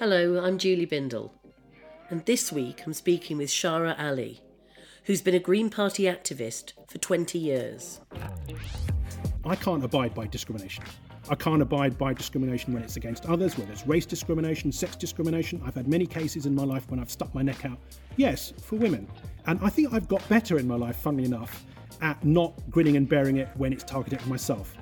Hello, 0.00 0.44
I'm 0.44 0.58
Julie 0.58 0.86
Bindel, 0.86 1.30
and 2.10 2.26
this 2.26 2.50
week 2.50 2.82
I'm 2.84 2.92
speaking 2.92 3.36
with 3.36 3.48
Shahrar 3.48 3.94
Ali, 3.96 4.40
who's 5.04 5.22
been 5.22 5.36
a 5.36 5.38
Green 5.38 5.70
Party 5.70 6.04
activist 6.04 6.72
for 6.88 6.98
20 6.98 7.38
years. 7.38 8.00
I 9.44 9.54
can't 9.54 9.84
abide 9.84 10.12
by 10.12 10.26
discrimination. 10.26 10.82
I 11.30 11.36
can't 11.36 11.62
abide 11.62 11.96
by 11.96 12.14
discrimination 12.14 12.74
when 12.74 12.82
it's 12.82 12.96
against 12.96 13.26
others, 13.26 13.56
whether 13.56 13.70
it's 13.70 13.86
race 13.86 14.06
discrimination, 14.06 14.72
sex 14.72 14.96
discrimination. 14.96 15.62
I've 15.64 15.76
had 15.76 15.86
many 15.86 16.06
cases 16.06 16.44
in 16.44 16.52
my 16.52 16.64
life 16.64 16.90
when 16.90 16.98
I've 16.98 17.12
stuck 17.12 17.32
my 17.32 17.42
neck 17.42 17.64
out, 17.64 17.78
yes, 18.16 18.52
for 18.60 18.74
women. 18.74 19.06
And 19.46 19.60
I 19.62 19.68
think 19.68 19.92
I've 19.92 20.08
got 20.08 20.28
better 20.28 20.58
in 20.58 20.66
my 20.66 20.76
life, 20.76 20.96
funnily 20.96 21.26
enough, 21.26 21.64
at 22.02 22.24
not 22.24 22.54
grinning 22.72 22.96
and 22.96 23.08
bearing 23.08 23.36
it 23.36 23.48
when 23.54 23.72
it's 23.72 23.84
targeted 23.84 24.20
at 24.20 24.26
myself. 24.26 24.76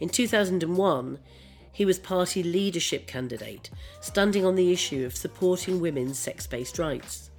In 0.00 0.08
2001, 0.08 1.18
he 1.74 1.84
was 1.84 1.98
party 1.98 2.42
leadership 2.42 3.06
candidate, 3.06 3.68
standing 4.00 4.46
on 4.46 4.54
the 4.54 4.72
issue 4.72 5.04
of 5.04 5.16
supporting 5.16 5.80
women's 5.80 6.18
sex 6.18 6.46
based 6.46 6.78
rights. 6.78 7.30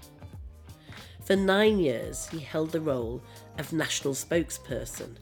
For 1.23 1.37
nine 1.37 1.79
years, 1.79 2.27
he 2.27 2.39
held 2.39 2.71
the 2.71 2.81
role 2.81 3.23
of 3.57 3.73
national 3.73 4.13
spokesperson, 4.13 5.15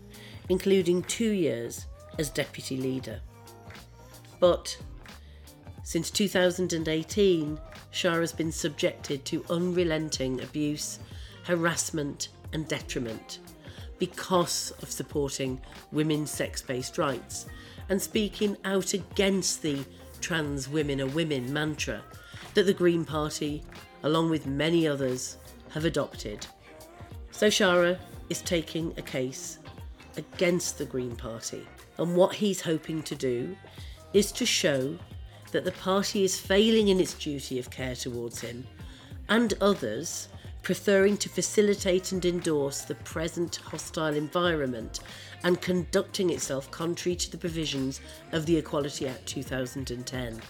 including 0.50 1.04
two 1.04 1.30
years 1.30 1.86
as 2.18 2.30
deputy 2.30 2.76
leader. 2.76 3.22
But 4.40 4.76
since 5.84 6.10
2018, 6.10 7.60
Shah 7.92 8.16
has 8.16 8.34
been 8.34 8.52
subjected 8.52 9.24
to 9.26 9.46
unrelenting 9.50 10.42
abuse, 10.42 11.00
harassment, 11.44 12.30
and 12.52 12.68
detriment 12.68 13.40
because 14.00 14.74
of 14.82 14.90
supporting 14.90 15.62
women's 15.92 16.32
sex 16.32 16.64
based 16.64 16.98
rights 16.98 17.46
and 17.90 18.02
speaking 18.02 18.58
out 18.66 18.94
against 18.94 19.62
the 19.62 19.84
trans 20.22 20.70
women 20.70 21.02
are 21.02 21.08
women 21.08 21.52
mantra 21.52 22.02
that 22.54 22.66
the 22.66 22.74
Green 22.74 23.04
Party, 23.04 23.64
along 24.04 24.30
with 24.30 24.46
many 24.46 24.88
others, 24.88 25.38
have 25.72 25.86
adopted. 25.86 26.46
So 27.32 27.48
Shahrar 27.48 27.98
is 28.30 28.42
taking 28.42 28.94
a 28.98 29.02
case 29.02 29.60
against 30.18 30.78
the 30.78 30.86
Green 30.86 31.16
Party 31.16 31.66
and 31.98 32.16
what 32.16 32.36
he's 32.36 32.62
hoping 32.62 33.04
to 33.04 33.16
do 33.16 33.56
is 34.14 34.32
to 34.34 34.46
show 34.46 34.98
that 35.52 35.66
the 35.66 35.72
party 35.74 36.24
is 36.24 36.40
failing 36.40 36.88
in 36.88 37.00
its 37.00 37.14
duty 37.14 37.60
of 37.60 37.70
care 37.70 37.96
towards 37.96 38.42
him 38.42 38.66
and 39.30 39.54
others, 39.62 40.28
preferring 40.64 41.18
to 41.18 41.30
facilitate 41.30 42.12
and 42.12 42.26
endorse 42.26 42.82
the 42.82 42.96
present 42.96 43.58
hostile 43.58 44.16
environment 44.16 45.00
and 45.44 45.62
conducting 45.62 46.30
itself 46.30 46.72
contrary 46.72 47.16
to 47.16 47.32
the 47.32 47.38
provisions 47.38 48.02
of 48.32 48.46
the 48.46 48.58
Equality 48.58 49.08
Act 49.08 49.26
2010. 49.26 50.42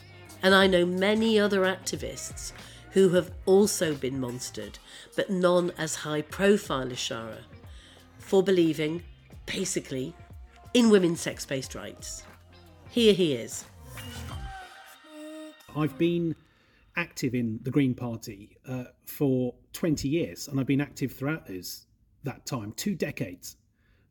And 0.41 0.55
I 0.55 0.67
know 0.67 0.85
many 0.85 1.39
other 1.39 1.61
activists 1.61 2.51
who 2.91 3.09
have 3.09 3.31
also 3.45 3.95
been 3.95 4.19
monstered, 4.19 4.75
but 5.15 5.29
none 5.29 5.71
as 5.77 5.95
high 5.95 6.21
profile 6.21 6.91
as 6.91 6.97
Shahrar, 6.97 7.41
for 8.19 8.43
believing, 8.43 9.03
basically, 9.45 10.13
in 10.73 10.89
women's 10.89 11.21
sex 11.21 11.45
based 11.45 11.75
rights. 11.75 12.23
Here 12.89 13.13
he 13.13 13.33
is. 13.33 13.65
I've 15.75 15.97
been 15.97 16.35
active 16.95 17.33
in 17.33 17.59
the 17.63 17.71
Green 17.71 17.95
Party 17.95 18.57
uh, 18.67 18.85
for 19.05 19.55
20 19.73 20.07
years, 20.07 20.47
and 20.47 20.59
I've 20.59 20.67
been 20.67 20.81
active 20.81 21.13
throughout 21.13 21.47
those, 21.47 21.87
that 22.23 22.45
time, 22.45 22.73
two 22.73 22.93
decades, 22.93 23.55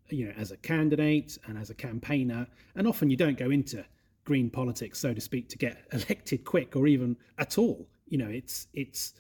you 0.08 0.27
know, 0.27 0.33
as 0.36 0.50
a 0.50 0.56
candidate 0.56 1.39
and 1.47 1.58
as 1.58 1.70
a 1.70 1.75
campaigner. 1.75 2.47
And 2.75 2.86
often 2.86 3.11
you 3.11 3.17
don't 3.17 3.39
go 3.39 3.50
into 3.50 3.84
green 4.25 4.50
politics, 4.50 4.98
so 4.98 5.12
to 5.14 5.20
speak, 5.20 5.48
to 5.50 5.59
get 5.59 5.84
elected 5.92 6.44
quick 6.44 6.77
or 6.77 6.86
even 6.86 7.17
at 7.39 7.59
all. 7.59 7.86
You 8.09 8.19
know, 8.19 8.28
it's 8.28 8.67
it's 8.75 9.14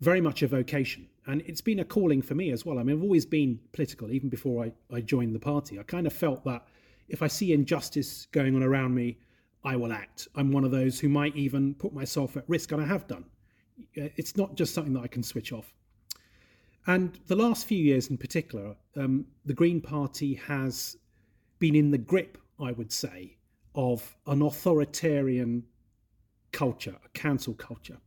very 0.00 0.20
much 0.20 0.42
a 0.42 0.48
vocation. 0.48 1.08
And 1.26 1.42
it's 1.46 1.60
been 1.60 1.80
a 1.80 1.84
calling 1.84 2.22
for 2.22 2.34
me 2.34 2.52
as 2.52 2.64
well. 2.64 2.78
I 2.78 2.82
mean, 2.82 2.96
I've 2.96 3.02
always 3.02 3.26
been 3.26 3.60
political, 3.72 4.10
even 4.10 4.30
before 4.30 4.64
I, 4.64 4.72
I 4.94 5.00
joined 5.02 5.34
the 5.34 5.40
party. 5.40 5.78
I 5.78 5.82
kind 5.82 6.06
of 6.06 6.12
felt 6.12 6.44
that 6.44 6.66
if 7.08 7.22
I 7.22 7.26
see 7.26 7.52
injustice 7.52 8.26
going 8.32 8.56
on 8.56 8.62
around 8.62 8.94
me, 8.94 9.18
I 9.64 9.76
will 9.76 9.92
act. 9.92 10.28
I'm 10.34 10.52
one 10.52 10.64
of 10.64 10.70
those 10.70 11.00
who 11.00 11.08
might 11.08 11.36
even 11.36 11.74
put 11.74 11.92
myself 11.92 12.36
at 12.36 12.48
risk, 12.48 12.72
and 12.72 12.80
I 12.80 12.86
have 12.86 13.06
done. 13.06 13.24
Uh, 13.96 14.08
it's 14.16 14.36
not 14.36 14.54
just 14.54 14.74
something 14.74 14.92
that 14.94 15.02
I 15.02 15.08
can 15.08 15.22
switch 15.22 15.52
off. 15.52 15.74
And 16.88 17.20
the 17.26 17.36
last 17.36 17.66
few 17.66 17.76
years 17.76 18.08
in 18.08 18.16
particular, 18.16 18.74
um, 18.96 19.26
the 19.44 19.52
Green 19.52 19.78
Party 19.78 20.32
has 20.46 20.96
been 21.58 21.74
in 21.74 21.90
the 21.90 21.98
grip, 21.98 22.38
I 22.58 22.72
would 22.72 22.90
say, 22.90 23.36
of 23.74 24.16
an 24.26 24.40
authoritarian 24.40 25.64
culture, 26.50 26.96
a 27.04 27.08
cancel 27.10 27.52
culture. 27.52 27.98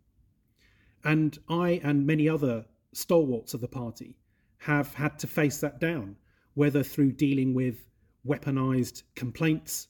And 1.04 1.38
I 1.48 1.80
and 1.84 2.08
many 2.08 2.28
other 2.28 2.66
stalwarts 2.92 3.54
of 3.54 3.62
the 3.62 3.68
party 3.68 4.18
have 4.58 4.96
had 4.96 5.20
to 5.20 5.28
face 5.28 5.60
that 5.60 5.80
down, 5.80 6.16
whether 6.56 6.82
through 6.82 7.12
dealing 7.12 7.54
with 7.54 7.86
weaponized 8.28 9.04
complaints 9.16 9.90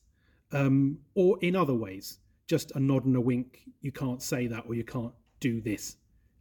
um, 0.52 1.00
or 1.16 1.40
in 1.42 1.56
other 1.56 1.74
ways, 1.74 2.20
just 2.46 2.72
a 2.76 2.80
nod 2.80 3.06
and 3.06 3.16
a 3.16 3.22
wink, 3.22 3.62
you 3.80 3.94
can't 3.94 4.22
say 4.22 4.48
that 4.48 4.66
or 4.68 4.76
you 4.76 4.84
can't 4.84 5.14
do 5.40 5.62
this. 5.62 5.96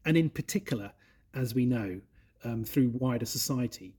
And 0.04 0.16
in 0.16 0.30
particular, 0.30 0.90
as 1.32 1.54
we 1.54 1.64
know 1.64 2.00
um, 2.44 2.64
through 2.64 2.90
wider 2.90 3.26
society, 3.26 3.94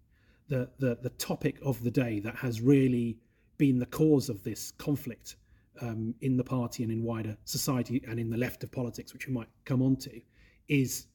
the, 0.47 0.69
the, 0.79 0.97
the 1.02 1.09
topic 1.12 1.57
of 1.63 1.84
the 1.84 1.91
day 1.91 2.19
that 2.19 2.35
has 2.35 2.62
really 2.62 3.18
been 3.57 3.79
the 3.79 3.85
cause 3.85 4.29
of 4.29 4.44
this 4.44 4.72
conflict 4.72 5.35
um, 5.81 6.13
in 6.22 6.38
the 6.38 6.44
party 6.44 6.84
and 6.84 6.91
in 6.91 7.03
wider 7.03 7.38
society 7.46 8.02
and 8.07 8.19
in 8.19 8.29
the 8.29 8.38
left 8.38 8.63
of 8.63 8.72
politics, 8.72 9.13
which 9.13 9.28
we 9.28 9.34
might 9.34 9.47
come 9.66 9.81
on 9.81 9.96
to, 9.96 10.22
is 10.68 11.07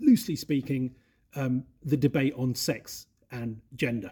loosely 0.00 0.36
speaking 0.36 0.94
um, 1.34 1.64
the 1.84 1.96
debate 1.96 2.34
on 2.36 2.54
sex 2.54 3.06
and 3.30 3.60
gender. 3.74 4.10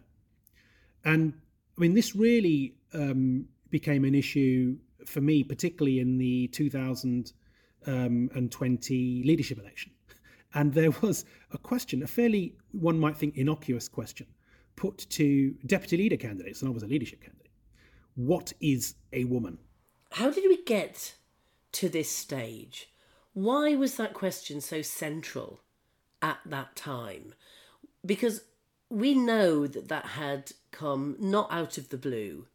And 1.05 1.33
I 1.77 1.81
mean, 1.81 1.95
this 1.95 2.15
really 2.15 2.75
um, 2.93 3.47
became 3.71 4.05
an 4.05 4.15
issue 4.15 4.77
for 5.05 5.21
me, 5.21 5.45
particularly 5.45 6.01
in 6.01 6.19
the 6.19 6.49
2020 6.49 7.33
um, 7.87 8.79
leadership 9.25 9.59
election. 9.59 9.93
And 10.57 10.73
there 10.73 10.91
was 11.03 11.27
a 11.53 11.59
question, 11.59 12.03
a 12.03 12.07
fairly, 12.07 12.57
one 12.73 12.99
might 12.99 13.19
think, 13.19 13.37
innocuous 13.37 13.89
question, 13.89 14.27
put 14.75 15.07
to 15.11 15.55
deputy 15.67 15.99
leader 15.99 16.17
candidates, 16.17 16.63
and 16.63 16.71
I 16.71 16.73
was 16.73 16.83
a 16.83 16.87
leadership 16.87 17.21
candidate. 17.21 17.51
What 18.15 18.55
is 18.59 18.95
a 19.13 19.25
woman? 19.25 19.59
How 20.13 20.31
did 20.31 20.45
we 20.49 20.63
get 20.65 21.15
to 21.73 21.91
this 21.91 22.11
stage? 22.11 22.89
Why 23.35 23.75
was 23.75 23.99
that 23.99 24.15
question 24.15 24.63
so 24.63 24.81
central 24.81 25.61
at 26.23 26.39
that 26.47 26.75
time? 26.75 27.35
Because 28.07 28.41
we 28.89 29.13
know 29.13 29.67
that 29.67 29.89
that 29.89 30.07
had 30.07 30.53
come 30.71 31.17
not 31.19 31.53
out 31.53 31.77
of 31.77 31.91
the 31.91 31.99
blue, 31.99 32.47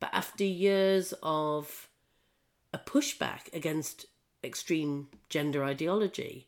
but 0.00 0.10
after 0.12 0.42
years 0.42 1.14
of 1.22 1.88
a 2.74 2.78
pushback 2.78 3.54
against 3.54 4.06
extreme 4.42 5.06
gender 5.28 5.62
ideology. 5.62 6.47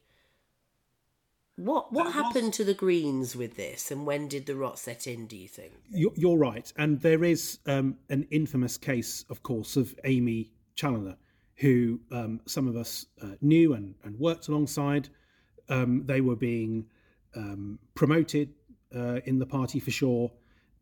What 1.57 1.93
what 1.93 2.13
happened 2.13 2.55
to 2.55 2.65
the 2.65 2.75
Greens 2.75 3.37
with 3.37 3.57
this, 3.57 3.91
and 3.91 4.07
when 4.07 4.29
did 4.29 4.47
the 4.47 4.57
rot 4.57 4.79
set 4.79 5.07
in? 5.07 5.27
Do 5.27 5.37
you 5.37 5.49
think? 5.49 5.73
You're, 5.91 6.13
you're 6.17 6.39
right, 6.39 6.73
and 6.77 7.01
there 7.01 7.23
is 7.23 7.59
um, 7.67 7.97
an 8.09 8.27
infamous 8.31 8.79
case, 8.79 9.25
of 9.29 9.43
course, 9.43 9.77
of 9.77 9.95
Aimee 10.05 10.51
Challenor, 10.75 11.17
who 11.57 12.01
um, 12.11 12.41
some 12.47 12.67
of 12.67 12.77
us 12.77 13.07
uh, 13.23 13.35
knew 13.43 13.75
and, 13.75 13.95
and 14.05 14.19
worked 14.19 14.49
alongside. 14.49 15.11
Um, 15.69 16.05
they 16.07 16.21
were 16.21 16.37
being 16.37 16.87
um, 17.37 17.79
promoted 17.95 18.55
uh, 18.95 19.21
in 19.27 19.39
the 19.39 19.47
party 19.47 19.81
for 19.81 19.91
sure, 19.91 20.33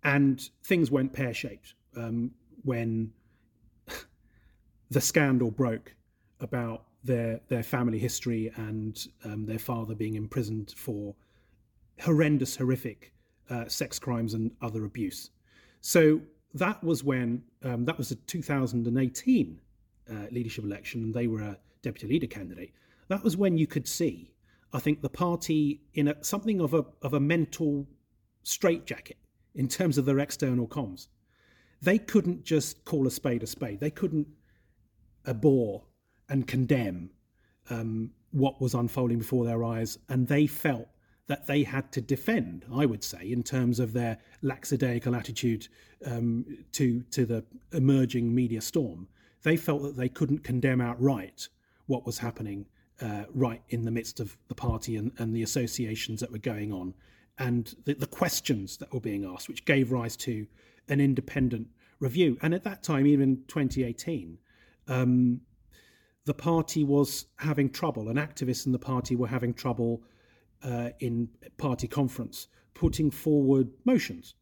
and 0.04 0.48
things 0.64 0.90
went 0.90 1.12
pear 1.12 1.34
shaped 1.34 1.74
um, 1.96 2.30
when 2.62 3.12
the 4.90 5.00
scandal 5.00 5.50
broke 5.50 5.94
about 6.40 6.84
their 7.08 7.40
their 7.48 7.64
family 7.64 7.98
history 7.98 8.52
and 8.54 9.08
um, 9.24 9.46
their 9.46 9.58
father 9.58 9.94
being 9.94 10.14
imprisoned 10.14 10.72
for 10.76 11.16
horrendous, 12.00 12.54
horrific 12.56 13.12
uh, 13.50 13.66
sex 13.66 13.98
crimes 13.98 14.34
and 14.34 14.52
other 14.62 14.84
abuse. 14.84 15.30
So 15.80 16.20
that 16.54 16.82
was 16.84 17.02
when 17.02 17.42
um, 17.64 17.84
that 17.86 17.98
was 17.98 18.12
a 18.12 18.14
2018 18.14 19.60
uh, 20.10 20.14
leadership 20.30 20.64
election, 20.64 21.02
and 21.02 21.14
they 21.14 21.26
were 21.26 21.40
a 21.40 21.58
deputy 21.82 22.06
leader 22.06 22.26
candidate. 22.26 22.72
That 23.08 23.24
was 23.24 23.36
when 23.36 23.58
you 23.58 23.66
could 23.66 23.88
see, 23.88 24.30
I 24.72 24.78
think, 24.78 25.00
the 25.00 25.08
party 25.08 25.80
in 25.94 26.08
a, 26.08 26.22
something 26.22 26.60
of 26.60 26.74
a 26.74 26.84
of 27.02 27.14
a 27.14 27.20
mental 27.20 27.88
straitjacket 28.44 29.18
in 29.54 29.66
terms 29.66 29.98
of 29.98 30.04
their 30.04 30.18
external 30.20 30.68
comms. 30.68 31.08
They 31.80 31.98
couldn't 31.98 32.44
just 32.44 32.84
call 32.84 33.06
a 33.06 33.10
spade 33.10 33.42
a 33.42 33.46
spade. 33.46 33.80
They 33.80 33.90
couldn't 33.90 34.28
abhor 35.26 35.84
and 36.28 36.46
condemn 36.46 37.10
um, 37.70 38.10
what 38.30 38.60
was 38.60 38.74
unfolding 38.74 39.18
before 39.18 39.44
their 39.44 39.64
eyes, 39.64 39.98
and 40.08 40.28
they 40.28 40.46
felt 40.46 40.88
that 41.26 41.46
they 41.46 41.62
had 41.62 41.92
to 41.92 42.00
defend. 42.00 42.64
I 42.72 42.86
would 42.86 43.04
say, 43.04 43.30
in 43.30 43.42
terms 43.42 43.80
of 43.80 43.92
their 43.92 44.18
lackadaisical 44.42 45.14
attitude 45.14 45.68
um, 46.04 46.44
to 46.72 47.02
to 47.10 47.26
the 47.26 47.44
emerging 47.72 48.34
media 48.34 48.60
storm, 48.60 49.08
they 49.42 49.56
felt 49.56 49.82
that 49.82 49.96
they 49.96 50.08
couldn't 50.08 50.44
condemn 50.44 50.80
outright 50.80 51.48
what 51.86 52.04
was 52.04 52.18
happening 52.18 52.66
uh, 53.00 53.24
right 53.32 53.62
in 53.68 53.84
the 53.84 53.90
midst 53.90 54.20
of 54.20 54.36
the 54.48 54.54
party 54.54 54.96
and, 54.96 55.12
and 55.18 55.34
the 55.34 55.42
associations 55.42 56.20
that 56.20 56.32
were 56.32 56.38
going 56.38 56.72
on 56.72 56.94
and 57.38 57.76
the, 57.84 57.94
the 57.94 58.06
questions 58.06 58.76
that 58.78 58.92
were 58.92 59.00
being 59.00 59.24
asked, 59.24 59.48
which 59.48 59.64
gave 59.64 59.92
rise 59.92 60.16
to 60.16 60.46
an 60.88 61.00
independent 61.00 61.68
review. 62.00 62.36
And 62.42 62.54
at 62.54 62.64
that 62.64 62.82
time, 62.82 63.06
even 63.06 63.44
2018, 63.48 64.38
um, 64.88 65.40
the 66.28 66.34
party 66.34 66.84
was 66.84 67.24
having 67.36 67.70
trouble, 67.70 68.10
and 68.10 68.18
activists 68.18 68.66
in 68.66 68.72
the 68.72 68.78
party 68.78 69.16
were 69.16 69.26
having 69.26 69.54
trouble 69.54 70.02
uh, 70.62 70.90
in 71.00 71.26
party 71.56 71.88
conference 71.88 72.48
putting 72.74 73.10
forward 73.10 73.68
motions 73.86 74.34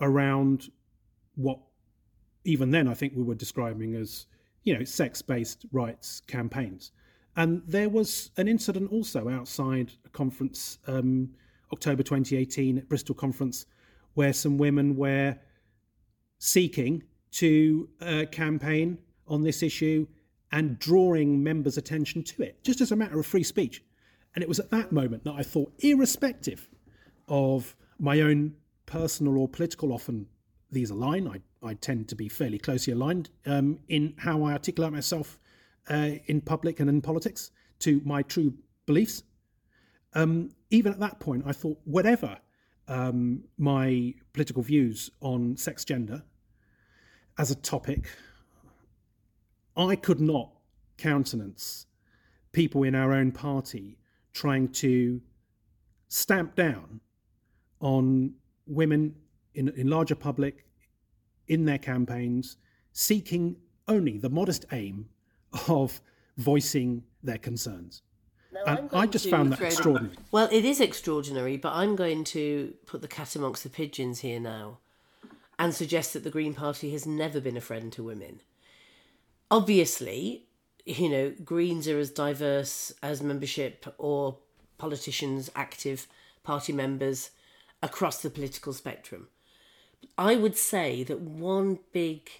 around 0.00 0.70
what 1.34 1.58
even 2.44 2.70
then 2.70 2.86
I 2.86 2.92
think 2.92 3.14
we 3.16 3.22
were 3.22 3.34
describing 3.34 3.94
as 3.94 4.26
you 4.62 4.76
know 4.76 4.84
sex-based 4.84 5.64
rights 5.72 6.20
campaigns. 6.26 6.92
And 7.34 7.62
there 7.66 7.88
was 7.88 8.30
an 8.36 8.46
incident 8.46 8.92
also 8.92 9.30
outside 9.30 9.92
a 10.04 10.10
conference, 10.10 10.78
um, 10.86 11.30
October 11.72 12.02
2018 12.02 12.76
at 12.76 12.88
Bristol 12.90 13.14
conference, 13.14 13.64
where 14.12 14.34
some 14.34 14.58
women 14.58 14.96
were 14.96 15.38
seeking 16.38 17.04
to 17.32 17.88
uh, 18.02 18.24
campaign 18.30 18.98
on 19.26 19.42
this 19.42 19.62
issue 19.62 20.06
and 20.52 20.78
drawing 20.78 21.42
members' 21.42 21.76
attention 21.76 22.22
to 22.22 22.42
it, 22.42 22.62
just 22.62 22.80
as 22.80 22.92
a 22.92 22.96
matter 22.96 23.18
of 23.18 23.26
free 23.26 23.42
speech. 23.42 23.82
And 24.34 24.42
it 24.42 24.48
was 24.48 24.60
at 24.60 24.70
that 24.70 24.92
moment 24.92 25.24
that 25.24 25.34
I 25.34 25.42
thought, 25.42 25.72
irrespective 25.78 26.68
of 27.28 27.74
my 27.98 28.20
own 28.20 28.54
personal 28.84 29.38
or 29.38 29.48
political, 29.48 29.92
often 29.92 30.26
these 30.70 30.90
align. 30.90 31.26
I, 31.26 31.40
I 31.66 31.74
tend 31.74 32.08
to 32.08 32.14
be 32.14 32.28
fairly 32.28 32.58
closely 32.58 32.92
aligned 32.92 33.30
um, 33.46 33.78
in 33.88 34.14
how 34.18 34.44
I 34.44 34.52
articulate 34.52 34.92
myself 34.92 35.38
uh, 35.88 36.10
in 36.26 36.40
public 36.40 36.80
and 36.80 36.88
in 36.88 37.00
politics 37.00 37.50
to 37.80 38.00
my 38.04 38.22
true 38.22 38.54
beliefs. 38.86 39.22
Um, 40.14 40.50
even 40.70 40.92
at 40.92 41.00
that 41.00 41.20
point, 41.20 41.44
I 41.46 41.52
thought, 41.52 41.78
whatever 41.84 42.38
um, 42.88 43.44
my 43.58 44.14
political 44.32 44.62
views 44.62 45.10
on 45.20 45.56
sex 45.56 45.84
gender 45.84 46.22
as 47.38 47.50
a 47.50 47.54
topic, 47.54 48.08
I 49.76 49.96
could 49.96 50.20
not 50.20 50.52
countenance 50.96 51.86
people 52.52 52.82
in 52.84 52.94
our 52.94 53.12
own 53.12 53.32
party 53.32 53.98
trying 54.32 54.68
to 54.68 55.20
stamp 56.08 56.54
down 56.54 57.00
on 57.80 58.32
women 58.66 59.14
in, 59.54 59.68
in 59.70 59.88
larger 59.88 60.14
public 60.14 60.64
in 61.48 61.64
their 61.64 61.78
campaigns, 61.78 62.56
seeking 62.92 63.56
only 63.88 64.18
the 64.18 64.30
modest 64.30 64.64
aim 64.72 65.08
of 65.68 66.00
voicing 66.36 67.02
their 67.22 67.38
concerns. 67.38 68.02
and 68.66 68.88
I 68.92 69.06
just 69.06 69.28
found 69.28 69.52
that 69.52 69.60
extraordinary. 69.60 70.16
Well, 70.30 70.48
it 70.50 70.64
is 70.64 70.80
extraordinary, 70.80 71.56
but 71.56 71.72
I'm 71.72 71.96
going 71.96 72.24
to 72.24 72.74
put 72.86 73.02
the 73.02 73.08
cat 73.08 73.36
amongst 73.36 73.62
the 73.62 73.70
pigeons 73.70 74.20
here 74.20 74.40
now 74.40 74.78
and 75.58 75.74
suggest 75.74 76.12
that 76.12 76.24
the 76.24 76.30
Green 76.30 76.54
Party 76.54 76.90
has 76.92 77.06
never 77.06 77.40
been 77.40 77.56
a 77.56 77.60
friend 77.60 77.92
to 77.92 78.02
women. 78.02 78.40
Obviously, 79.50 80.44
you 80.84 81.08
know, 81.08 81.32
Greens 81.44 81.86
are 81.88 81.98
as 81.98 82.10
diverse 82.10 82.92
as 83.02 83.22
membership 83.22 83.86
or 83.98 84.38
politicians, 84.78 85.50
active 85.54 86.06
party 86.42 86.72
members 86.72 87.30
across 87.82 88.22
the 88.22 88.30
political 88.30 88.72
spectrum. 88.72 89.28
I 90.18 90.36
would 90.36 90.56
say 90.56 91.02
that 91.04 91.20
one 91.20 91.78
big 91.92 92.30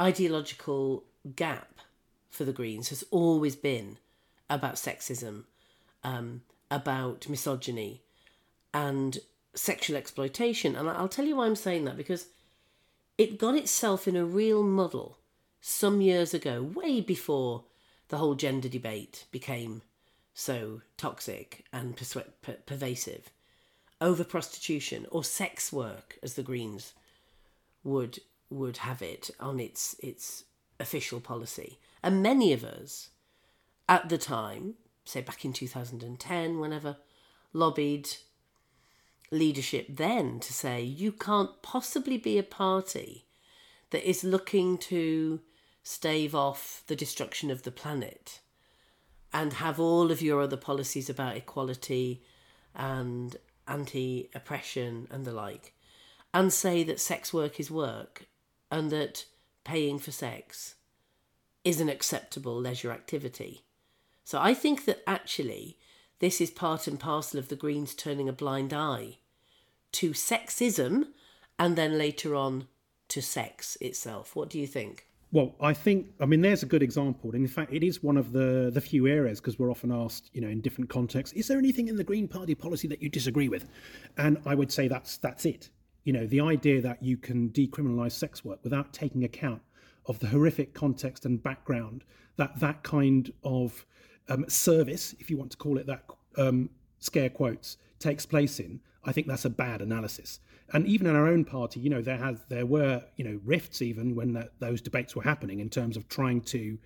ideological 0.00 1.04
gap 1.34 1.80
for 2.30 2.44
the 2.44 2.52
Greens 2.52 2.90
has 2.90 3.04
always 3.10 3.56
been 3.56 3.98
about 4.48 4.74
sexism, 4.74 5.44
um, 6.04 6.42
about 6.70 7.28
misogyny, 7.28 8.02
and 8.72 9.18
sexual 9.54 9.96
exploitation. 9.96 10.76
And 10.76 10.88
I'll 10.88 11.08
tell 11.08 11.24
you 11.24 11.36
why 11.36 11.46
I'm 11.46 11.56
saying 11.56 11.84
that 11.86 11.96
because 11.96 12.26
it 13.16 13.38
got 13.38 13.54
itself 13.54 14.06
in 14.06 14.16
a 14.16 14.24
real 14.24 14.62
muddle 14.62 15.18
some 15.68 16.00
years 16.00 16.32
ago, 16.32 16.62
way 16.62 17.00
before 17.00 17.64
the 18.06 18.18
whole 18.18 18.36
gender 18.36 18.68
debate 18.68 19.24
became 19.32 19.82
so 20.32 20.80
toxic 20.96 21.64
and 21.72 21.96
persu- 21.96 22.30
per- 22.40 22.58
pervasive 22.66 23.30
over 24.00 24.22
prostitution 24.22 25.06
or 25.10 25.24
sex 25.24 25.72
work, 25.72 26.20
as 26.22 26.34
the 26.34 26.44
Greens 26.44 26.94
would 27.82 28.20
would 28.48 28.76
have 28.76 29.02
it 29.02 29.28
on 29.40 29.58
its 29.58 29.96
its 29.98 30.44
official 30.78 31.18
policy. 31.18 31.80
And 32.00 32.22
many 32.22 32.52
of 32.52 32.62
us 32.62 33.08
at 33.88 34.08
the 34.08 34.18
time, 34.18 34.74
say 35.04 35.20
back 35.20 35.44
in 35.44 35.52
2010, 35.52 36.60
whenever, 36.60 36.98
lobbied 37.52 38.08
leadership 39.32 39.88
then 39.90 40.38
to 40.38 40.52
say 40.52 40.80
you 40.80 41.10
can't 41.10 41.60
possibly 41.60 42.18
be 42.18 42.38
a 42.38 42.44
party 42.44 43.24
that 43.90 44.08
is 44.08 44.22
looking 44.22 44.78
to 44.78 45.40
stave 45.86 46.34
off 46.34 46.82
the 46.88 46.96
destruction 46.96 47.48
of 47.48 47.62
the 47.62 47.70
planet 47.70 48.40
and 49.32 49.52
have 49.52 49.78
all 49.78 50.10
of 50.10 50.20
your 50.20 50.40
other 50.40 50.56
policies 50.56 51.08
about 51.08 51.36
equality 51.36 52.20
and 52.74 53.36
anti 53.68 54.28
oppression 54.34 55.06
and 55.12 55.24
the 55.24 55.30
like, 55.30 55.74
and 56.34 56.52
say 56.52 56.82
that 56.82 56.98
sex 56.98 57.32
work 57.32 57.60
is 57.60 57.70
work 57.70 58.26
and 58.68 58.90
that 58.90 59.26
paying 59.62 59.96
for 60.00 60.10
sex 60.10 60.74
is 61.62 61.80
an 61.80 61.88
acceptable 61.88 62.56
leisure 62.56 62.90
activity. 62.90 63.62
So 64.24 64.40
I 64.40 64.54
think 64.54 64.86
that 64.86 65.04
actually 65.06 65.78
this 66.18 66.40
is 66.40 66.50
part 66.50 66.88
and 66.88 66.98
parcel 66.98 67.38
of 67.38 67.46
the 67.46 67.54
Greens 67.54 67.94
turning 67.94 68.28
a 68.28 68.32
blind 68.32 68.74
eye 68.74 69.18
to 69.92 70.10
sexism 70.10 71.10
and 71.60 71.76
then 71.76 71.96
later 71.96 72.34
on 72.34 72.66
to 73.06 73.22
sex 73.22 73.78
itself. 73.80 74.34
What 74.34 74.50
do 74.50 74.58
you 74.58 74.66
think? 74.66 75.05
Well, 75.32 75.56
I 75.60 75.72
think 75.72 76.06
I 76.20 76.26
mean 76.26 76.40
there's 76.40 76.62
a 76.62 76.66
good 76.66 76.82
example, 76.82 77.32
and 77.32 77.42
in 77.42 77.48
fact, 77.48 77.72
it 77.72 77.82
is 77.82 78.02
one 78.02 78.16
of 78.16 78.32
the 78.32 78.70
the 78.72 78.80
few 78.80 79.06
areas 79.06 79.40
because 79.40 79.58
we're 79.58 79.70
often 79.70 79.90
asked, 79.90 80.30
you 80.32 80.40
know, 80.40 80.48
in 80.48 80.60
different 80.60 80.88
contexts, 80.88 81.34
is 81.36 81.48
there 81.48 81.58
anything 81.58 81.88
in 81.88 81.96
the 81.96 82.04
Green 82.04 82.28
Party 82.28 82.54
policy 82.54 82.86
that 82.88 83.02
you 83.02 83.08
disagree 83.08 83.48
with? 83.48 83.68
And 84.16 84.38
I 84.46 84.54
would 84.54 84.70
say 84.70 84.88
that's 84.88 85.16
that's 85.18 85.44
it. 85.44 85.70
You 86.04 86.12
know, 86.12 86.26
the 86.26 86.40
idea 86.40 86.80
that 86.82 87.02
you 87.02 87.16
can 87.16 87.50
decriminalise 87.50 88.12
sex 88.12 88.44
work 88.44 88.60
without 88.62 88.92
taking 88.92 89.24
account 89.24 89.62
of 90.06 90.20
the 90.20 90.28
horrific 90.28 90.72
context 90.72 91.26
and 91.26 91.42
background 91.42 92.04
that 92.36 92.58
that 92.60 92.84
kind 92.84 93.32
of 93.42 93.84
um, 94.28 94.48
service, 94.48 95.14
if 95.18 95.30
you 95.30 95.36
want 95.36 95.50
to 95.50 95.56
call 95.56 95.78
it 95.78 95.86
that, 95.86 96.04
um, 96.36 96.70
scare 97.00 97.30
quotes, 97.30 97.78
takes 97.98 98.24
place 98.24 98.60
in. 98.60 98.80
I 99.04 99.12
think 99.12 99.26
that's 99.26 99.44
a 99.44 99.50
bad 99.50 99.82
analysis 99.82 100.40
and 100.72 100.86
even 100.86 101.06
in 101.06 101.14
our 101.14 101.28
own 101.28 101.44
party, 101.44 101.80
you 101.80 101.90
know, 101.90 102.02
there 102.02 102.16
has 102.16 102.44
there 102.48 102.66
were 102.66 103.02
you 103.16 103.24
know 103.24 103.40
rifts 103.44 103.82
even 103.82 104.14
when 104.14 104.32
that, 104.32 104.52
those 104.58 104.80
debates 104.80 105.14
were 105.14 105.22
happening 105.22 105.60
in 105.60 105.70
terms 105.70 105.96
of 105.96 106.08
trying 106.08 106.40
to 106.42 106.78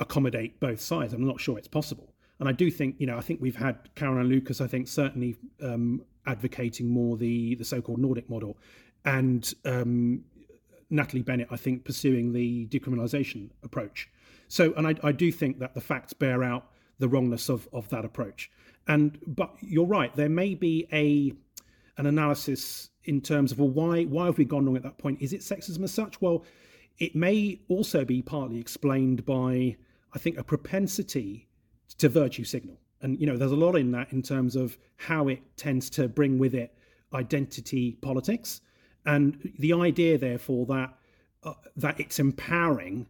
accommodate 0.00 0.58
both 0.60 0.80
sides. 0.80 1.12
I'm 1.12 1.26
not 1.26 1.40
sure 1.40 1.56
it's 1.56 1.68
possible, 1.68 2.12
and 2.40 2.48
I 2.48 2.52
do 2.52 2.70
think 2.70 2.96
you 2.98 3.06
know 3.06 3.16
I 3.16 3.20
think 3.20 3.40
we've 3.40 3.56
had 3.56 3.94
Caroline 3.94 4.28
Lucas, 4.28 4.60
I 4.60 4.66
think 4.66 4.88
certainly 4.88 5.36
um, 5.62 6.02
advocating 6.26 6.88
more 6.88 7.16
the 7.16 7.54
the 7.54 7.64
so-called 7.64 8.00
Nordic 8.00 8.28
model, 8.28 8.58
and 9.04 9.52
um, 9.64 10.24
Natalie 10.90 11.22
Bennett, 11.22 11.48
I 11.50 11.56
think 11.56 11.84
pursuing 11.84 12.32
the 12.32 12.66
decriminalisation 12.66 13.50
approach. 13.62 14.08
So, 14.48 14.72
and 14.74 14.86
I, 14.86 14.94
I 15.02 15.12
do 15.12 15.32
think 15.32 15.58
that 15.60 15.74
the 15.74 15.80
facts 15.80 16.12
bear 16.12 16.42
out 16.42 16.66
the 16.98 17.08
wrongness 17.08 17.48
of 17.48 17.68
of 17.72 17.88
that 17.90 18.04
approach. 18.04 18.50
And 18.88 19.18
but 19.26 19.54
you're 19.60 19.86
right, 19.86 20.14
there 20.16 20.28
may 20.28 20.54
be 20.54 20.88
a 20.92 21.32
an 21.96 22.06
analysis 22.06 22.90
in 23.04 23.20
terms 23.20 23.52
of 23.52 23.58
well, 23.58 23.68
why 23.68 24.04
why 24.04 24.26
have 24.26 24.38
we 24.38 24.44
gone 24.44 24.66
wrong 24.66 24.76
at 24.76 24.82
that 24.82 24.98
point? 24.98 25.20
Is 25.20 25.32
it 25.32 25.40
sexism 25.40 25.82
as 25.84 25.92
such? 25.92 26.20
Well, 26.20 26.44
it 26.98 27.14
may 27.14 27.60
also 27.68 28.04
be 28.04 28.22
partly 28.22 28.58
explained 28.58 29.24
by 29.24 29.76
I 30.14 30.18
think 30.18 30.38
a 30.38 30.44
propensity 30.44 31.48
to 31.98 32.08
virtue 32.08 32.44
signal, 32.44 32.78
and 33.02 33.20
you 33.20 33.26
know 33.26 33.36
there's 33.36 33.52
a 33.52 33.56
lot 33.56 33.76
in 33.76 33.90
that 33.92 34.12
in 34.12 34.22
terms 34.22 34.56
of 34.56 34.78
how 34.96 35.28
it 35.28 35.40
tends 35.56 35.90
to 35.90 36.08
bring 36.08 36.38
with 36.38 36.54
it 36.54 36.76
identity 37.12 37.92
politics, 38.00 38.60
and 39.06 39.52
the 39.58 39.72
idea 39.72 40.18
therefore 40.18 40.66
that 40.66 40.96
uh, 41.42 41.54
that 41.76 41.98
it's 42.00 42.18
empowering 42.18 43.06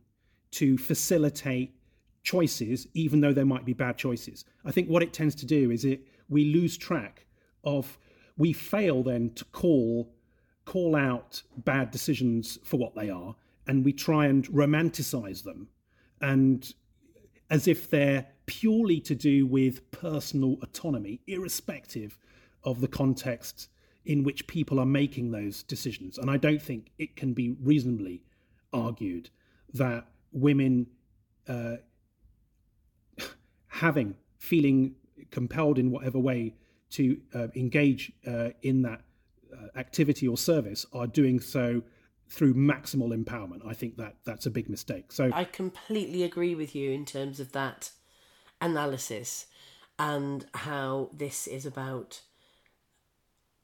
to 0.50 0.78
facilitate 0.78 1.74
choices 2.22 2.88
even 2.94 3.20
though 3.20 3.32
there 3.32 3.44
might 3.44 3.64
be 3.64 3.74
bad 3.74 3.98
choices. 3.98 4.44
I 4.64 4.70
think 4.70 4.88
what 4.88 5.02
it 5.02 5.12
tends 5.12 5.34
to 5.36 5.46
do 5.46 5.70
is 5.70 5.84
it 5.84 6.06
we 6.28 6.46
lose 6.46 6.76
track 6.76 7.26
of 7.64 7.98
we 8.36 8.52
fail 8.52 9.02
then 9.02 9.30
to 9.30 9.44
call 9.46 10.10
call 10.64 10.96
out 10.96 11.42
bad 11.58 11.90
decisions 11.90 12.58
for 12.64 12.78
what 12.78 12.94
they 12.94 13.10
are 13.10 13.34
and 13.66 13.84
we 13.84 13.92
try 13.92 14.26
and 14.26 14.46
romanticize 14.48 15.42
them. 15.42 15.68
And 16.20 16.72
as 17.50 17.68
if 17.68 17.90
they're 17.90 18.26
purely 18.46 19.00
to 19.00 19.14
do 19.14 19.46
with 19.46 19.90
personal 19.90 20.58
autonomy 20.62 21.20
irrespective 21.26 22.18
of 22.62 22.80
the 22.80 22.88
context 22.88 23.68
in 24.04 24.22
which 24.22 24.46
people 24.46 24.78
are 24.78 24.86
making 24.86 25.30
those 25.30 25.62
decisions. 25.62 26.18
And 26.18 26.30
i 26.30 26.36
don't 26.36 26.60
think 26.60 26.90
it 26.98 27.16
can 27.16 27.32
be 27.32 27.56
reasonably 27.62 28.22
argued 28.72 29.30
that 29.72 30.06
women 30.32 30.86
uh, 31.48 31.76
having, 33.68 34.14
feeling 34.38 34.94
compelled 35.30 35.78
in 35.78 35.90
whatever 35.90 36.18
way 36.18 36.54
to 36.94 37.20
uh, 37.34 37.48
engage 37.54 38.12
uh, 38.26 38.50
in 38.62 38.82
that 38.82 39.02
uh, 39.52 39.78
activity 39.78 40.26
or 40.28 40.36
service 40.36 40.86
are 40.92 41.06
doing 41.06 41.40
so 41.40 41.82
through 42.28 42.54
maximal 42.54 43.14
empowerment. 43.14 43.60
I 43.66 43.74
think 43.74 43.96
that 43.96 44.16
that's 44.24 44.46
a 44.46 44.50
big 44.50 44.68
mistake. 44.68 45.12
So 45.12 45.30
I 45.32 45.44
completely 45.44 46.22
agree 46.22 46.54
with 46.54 46.74
you 46.74 46.90
in 46.90 47.04
terms 47.04 47.40
of 47.40 47.52
that 47.52 47.90
analysis 48.60 49.46
and 49.98 50.46
how 50.54 51.10
this 51.12 51.46
is 51.46 51.66
about 51.66 52.22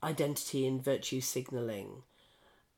identity 0.02 0.66
and 0.66 0.82
virtue 0.82 1.20
signaling 1.20 2.02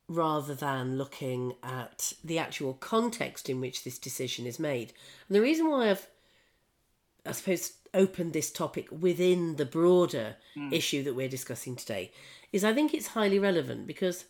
rather 0.09 0.55
than 0.55 0.99
looking 0.99 1.55
at 1.63 2.13
the 2.23 2.39
actual 2.39 2.75
context 2.75 3.49
in 3.49 3.61
which 3.61 3.85
this 3.85 3.99
decision 3.99 4.47
is 4.47 4.59
made. 4.59 4.93
And 5.29 5.37
the 5.37 5.41
reason 5.41 5.69
why 5.69 5.91
I've, 5.91 6.07
I 7.25 7.33
suppose, 7.33 7.73
opened 7.95 8.33
this 8.33 8.51
topic 8.51 8.89
within 8.91 9.57
the 9.57 9.67
broader 9.67 10.37
mm. 10.57 10.73
issue 10.73 11.03
that 11.05 11.15
we're 11.15 11.29
discussing 11.29 11.77
today 11.77 12.11
is 12.53 12.65
I 12.65 12.73
think 12.73 12.93
it's 12.93 13.09
highly 13.09 13.39
relevant 13.39 13.87
because 13.87 14.25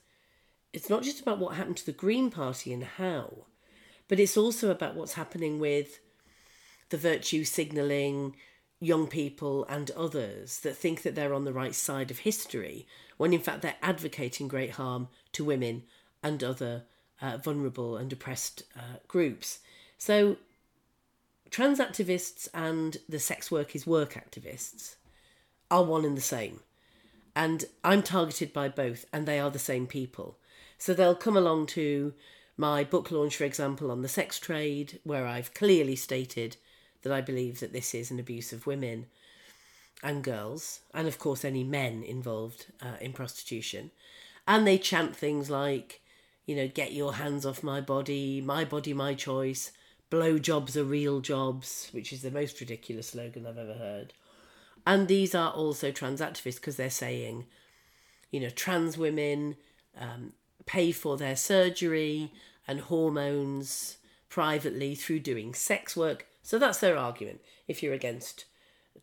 it's 0.73 0.91
not 0.91 1.03
just 1.03 1.21
about 1.21 1.39
what 1.39 1.57
happened 1.57 1.77
to 1.79 1.87
the 1.87 1.93
Green 1.93 2.31
Party 2.31 2.73
and 2.73 2.85
how, 2.85 3.47
but 4.09 4.19
it's 4.19 4.37
also 4.37 4.71
about 4.71 4.95
what's 4.95 5.15
happening 5.15 5.59
with 5.59 6.01
the 6.91 6.97
virtue 6.97 7.45
signalling, 7.45 8.37
young 8.81 9.07
people 9.07 9.65
and 9.69 9.91
others 9.93 10.61
that 10.61 10.77
think 10.77 11.03
that 11.03 11.15
they're 11.15 11.35
on 11.35 11.45
the 11.45 11.53
right 11.53 11.75
side 11.75 12.11
of 12.11 12.21
history 12.21 12.87
when 13.17 13.33
in 13.33 13.41
fact 13.41 13.63
they're 13.63 13.77
advocating 13.81 14.49
great 14.49 14.73
harm 14.73 15.09
to 15.31 15.45
women 15.45 15.85
and 16.23 16.43
other 16.43 16.83
uh, 17.21 17.37
vulnerable 17.37 17.97
and 17.97 18.13
oppressed 18.13 18.65
uh, 18.77 18.99
groups. 19.07 19.61
So, 19.97 20.37
trans 21.53 21.79
activists 21.79 22.49
and 22.53 22.97
the 23.09 23.21
sex 23.21 23.51
work 23.51 23.77
is 23.77 23.87
work 23.87 24.15
activists 24.15 24.97
are 25.71 25.85
one 25.85 26.05
and 26.05 26.17
the 26.17 26.23
same. 26.23 26.61
And 27.37 27.67
I'm 27.85 28.03
targeted 28.03 28.53
by 28.53 28.69
both, 28.69 29.05
and 29.13 29.27
they 29.27 29.39
are 29.39 29.51
the 29.51 29.59
same 29.59 29.87
people. 29.87 30.39
So 30.77 30.93
they'll 30.93 31.15
come 31.15 31.37
along 31.37 31.67
to 31.69 32.15
my 32.57 32.85
book 32.85 33.11
launch, 33.11 33.37
for 33.37 33.45
example, 33.45 33.91
on 33.91 34.03
the 34.03 34.09
sex 34.09 34.39
trade, 34.39 34.99
where 35.05 35.27
I've 35.27 35.55
clearly 35.55 35.97
stated 35.97 36.57
that 37.03 37.13
I 37.13 37.21
believe 37.21 37.61
that 37.61 37.73
this 37.73 37.95
is 37.95 38.11
an 38.11 38.19
abuse 38.19 38.53
of 38.53 38.67
women 38.67 39.07
and 40.03 40.25
girls, 40.25 40.81
and 40.93 41.07
of 41.07 41.19
course 41.19 41.45
any 41.45 41.65
men 41.65 42.03
involved 42.03 42.67
uh, 42.83 42.97
in 43.01 43.13
prostitution. 43.13 43.91
And 44.49 44.67
they 44.67 44.79
chant 44.79 45.15
things 45.15 45.49
like, 45.49 46.01
you 46.47 46.57
know, 46.57 46.69
get 46.69 46.93
your 46.93 47.15
hands 47.15 47.47
off 47.47 47.63
my 47.63 47.81
body, 47.81 48.41
my 48.41 48.65
body, 48.65 48.93
my 48.93 49.15
choice, 49.15 49.71
blow 50.13 50.39
jobs 50.39 50.77
are 50.77 50.85
real 50.85 51.21
jobs, 51.21 51.89
which 51.93 52.13
is 52.13 52.23
the 52.23 52.31
most 52.31 52.61
ridiculous 52.61 53.09
slogan 53.09 53.47
I've 53.47 53.59
ever 53.59 53.75
heard. 53.75 54.13
And 54.87 55.09
these 55.09 55.35
are 55.35 55.51
also 55.51 55.91
trans 55.91 56.21
activists 56.21 56.57
because 56.57 56.77
they're 56.77 56.91
saying, 56.91 57.47
you 58.31 58.39
know, 58.39 58.51
trans 58.51 58.97
women 58.97 59.57
um, 59.99 60.33
pay 60.67 60.93
for 60.93 61.17
their 61.17 61.37
surgery 61.37 62.31
and 62.69 62.81
hormones 62.81 63.97
privately 64.29 64.95
through 64.95 65.21
doing 65.21 65.55
sex 65.55 65.97
work 65.97 66.27
so 66.43 66.59
that's 66.59 66.81
their 66.81 66.97
argument. 66.97 67.41
If 67.69 67.83
you're 67.83 67.95
against 67.95 68.45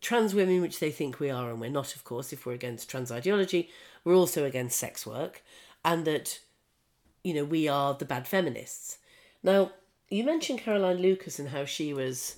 trans 0.00 0.34
women, 0.34 0.60
which 0.60 0.78
they 0.78 0.90
think 0.90 1.18
we 1.18 1.30
are, 1.30 1.50
and 1.50 1.60
we're 1.60 1.70
not, 1.70 1.94
of 1.96 2.04
course, 2.04 2.32
if 2.32 2.46
we're 2.46 2.52
against 2.52 2.88
trans 2.90 3.10
ideology, 3.10 3.70
we're 4.04 4.14
also 4.14 4.44
against 4.44 4.78
sex 4.78 5.06
work, 5.06 5.42
and 5.84 6.04
that, 6.04 6.40
you 7.24 7.34
know, 7.34 7.44
we 7.44 7.66
are 7.66 7.94
the 7.94 8.04
bad 8.04 8.28
feminists. 8.28 8.98
Now, 9.42 9.72
you 10.10 10.24
mentioned 10.24 10.58
Caroline 10.58 10.98
Lucas 10.98 11.38
and 11.38 11.50
how 11.50 11.64
she 11.64 11.94
was 11.94 12.36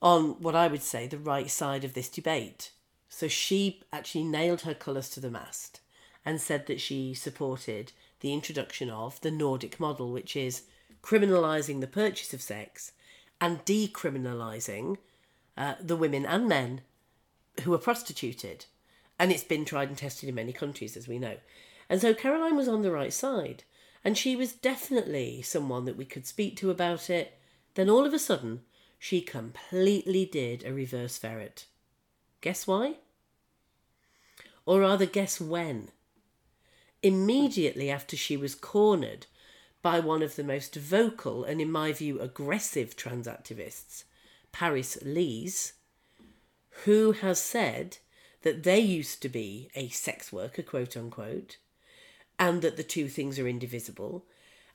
on 0.00 0.40
what 0.40 0.54
I 0.54 0.68
would 0.68 0.82
say 0.82 1.06
the 1.06 1.18
right 1.18 1.50
side 1.50 1.82
of 1.82 1.94
this 1.94 2.08
debate. 2.08 2.72
So 3.08 3.26
she 3.26 3.82
actually 3.92 4.24
nailed 4.24 4.60
her 4.60 4.74
colours 4.74 5.08
to 5.10 5.20
the 5.20 5.30
mast 5.30 5.80
and 6.24 6.40
said 6.40 6.66
that 6.66 6.80
she 6.80 7.14
supported 7.14 7.92
the 8.20 8.34
introduction 8.34 8.90
of 8.90 9.20
the 9.22 9.30
Nordic 9.30 9.80
model, 9.80 10.12
which 10.12 10.36
is 10.36 10.62
criminalising 11.02 11.80
the 11.80 11.86
purchase 11.86 12.34
of 12.34 12.42
sex 12.42 12.92
and 13.40 13.64
decriminalising 13.64 14.98
uh, 15.56 15.74
the 15.80 15.96
women 15.96 16.26
and 16.26 16.48
men 16.48 16.82
who 17.62 17.72
are 17.72 17.78
prostituted. 17.78 18.66
And 19.18 19.32
it's 19.32 19.44
been 19.44 19.64
tried 19.64 19.88
and 19.88 19.98
tested 19.98 20.28
in 20.28 20.34
many 20.34 20.52
countries, 20.52 20.96
as 20.96 21.08
we 21.08 21.18
know. 21.18 21.36
And 21.88 22.00
so 22.00 22.14
Caroline 22.14 22.56
was 22.56 22.68
on 22.68 22.82
the 22.82 22.92
right 22.92 23.12
side. 23.12 23.64
And 24.04 24.16
she 24.16 24.36
was 24.36 24.52
definitely 24.52 25.42
someone 25.42 25.84
that 25.84 25.96
we 25.96 26.04
could 26.04 26.26
speak 26.26 26.56
to 26.58 26.70
about 26.70 27.10
it. 27.10 27.38
Then 27.74 27.90
all 27.90 28.06
of 28.06 28.14
a 28.14 28.18
sudden, 28.18 28.62
she 28.98 29.20
completely 29.20 30.24
did 30.24 30.64
a 30.64 30.72
reverse 30.72 31.18
ferret. 31.18 31.66
Guess 32.40 32.66
why? 32.66 32.94
Or 34.66 34.80
rather, 34.80 35.06
guess 35.06 35.40
when? 35.40 35.90
Immediately 37.02 37.90
after 37.90 38.16
she 38.16 38.36
was 38.36 38.54
cornered 38.54 39.26
by 39.82 40.00
one 40.00 40.22
of 40.22 40.36
the 40.36 40.44
most 40.44 40.74
vocal 40.74 41.44
and, 41.44 41.60
in 41.60 41.70
my 41.70 41.92
view, 41.92 42.20
aggressive 42.20 42.96
trans 42.96 43.26
activists, 43.26 44.04
Paris 44.52 44.98
Lees, 45.02 45.74
who 46.84 47.12
has 47.12 47.40
said 47.40 47.98
that 48.42 48.62
they 48.62 48.78
used 48.78 49.22
to 49.22 49.28
be 49.28 49.70
a 49.74 49.88
sex 49.88 50.32
worker, 50.32 50.62
quote 50.62 50.96
unquote, 50.96 51.58
and 52.38 52.62
that 52.62 52.76
the 52.76 52.82
two 52.82 53.08
things 53.08 53.38
are 53.38 53.48
indivisible. 53.48 54.24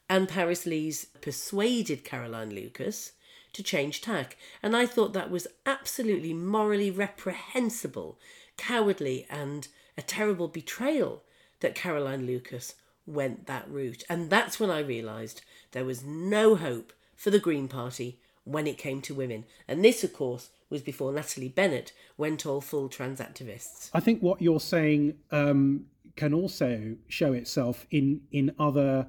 And 0.10 0.28
Paris 0.28 0.66
Lees 0.66 1.06
persuaded 1.22 2.04
Caroline 2.04 2.54
Lucas 2.54 3.14
to 3.54 3.64
change 3.64 4.02
tack. 4.02 4.38
And 4.62 4.76
I 4.76 4.86
thought 4.86 5.14
that 5.14 5.32
was 5.32 5.48
absolutely 5.66 6.34
morally 6.34 6.92
reprehensible, 6.92 8.20
cowardly, 8.58 9.26
and 9.30 9.68
a 9.98 10.02
terrible 10.02 10.48
betrayal 10.48 11.24
that 11.62 11.76
Caroline 11.76 12.26
Lucas 12.26 12.76
went 13.06 13.48
that 13.48 13.70
route. 13.70 14.04
And 14.10 14.30
that's 14.30 14.60
when 14.60 14.70
I 14.70 14.80
realised 14.80 15.42
there 15.72 15.86
was 15.86 16.04
no 16.04 16.56
hope 16.56 16.94
for 17.16 17.30
the 17.30 17.40
Green 17.40 17.68
Party 17.68 18.20
when 18.44 18.68
it 18.68 18.78
came 18.78 19.02
to 19.02 19.14
women. 19.14 19.46
And 19.68 19.84
this, 19.84 20.04
of 20.04 20.14
course, 20.14 20.50
was 20.70 20.82
before 20.82 21.14
Natalie 21.14 21.50
Bennett 21.50 21.94
went 22.18 22.46
all 22.46 22.60
full 22.60 22.90
trans 22.90 23.20
activists. 23.20 23.90
I 23.94 24.00
think 24.00 24.22
what 24.22 24.42
you're 24.42 24.60
saying 24.60 25.16
um, 25.32 25.86
can 26.16 26.34
also 26.34 26.96
show 27.08 27.34
itself 27.34 27.88
in 27.92 28.22
in 28.32 28.54
other 28.60 29.08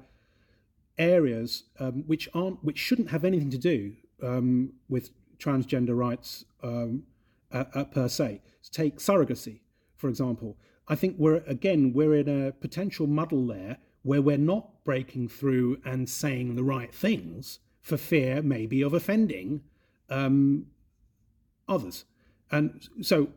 areas 0.97 1.63
um, 1.79 2.03
which 2.07 2.29
aren't 2.33 2.63
which 2.63 2.77
shouldn't 2.77 3.09
have 3.09 3.25
anything 3.25 3.49
to 3.51 3.57
do 3.57 3.93
um, 4.23 4.73
with 4.89 5.11
transgender 5.37 5.97
rights 5.97 6.45
um, 6.63 7.03
uh, 7.51 7.65
uh, 7.73 7.83
per 7.83 8.07
se. 8.07 8.41
take 8.71 8.97
surrogacy, 8.97 9.59
for 9.95 10.09
example. 10.09 10.57
I 10.87 10.95
think 10.95 11.15
we're 11.17 11.43
again 11.47 11.93
we're 11.93 12.15
in 12.15 12.29
a 12.29 12.51
potential 12.51 13.07
muddle 13.07 13.47
there 13.47 13.77
where 14.03 14.21
we're 14.21 14.37
not 14.37 14.83
breaking 14.83 15.27
through 15.27 15.77
and 15.83 16.07
saying 16.07 16.55
the 16.55 16.63
right 16.63 16.93
things 16.93 17.59
for 17.81 17.97
fear 17.97 18.41
maybe 18.41 18.83
of 18.83 18.93
offending 18.93 19.61
um, 20.09 20.67
others. 21.67 22.05
And 22.51 22.87
so, 23.01 23.29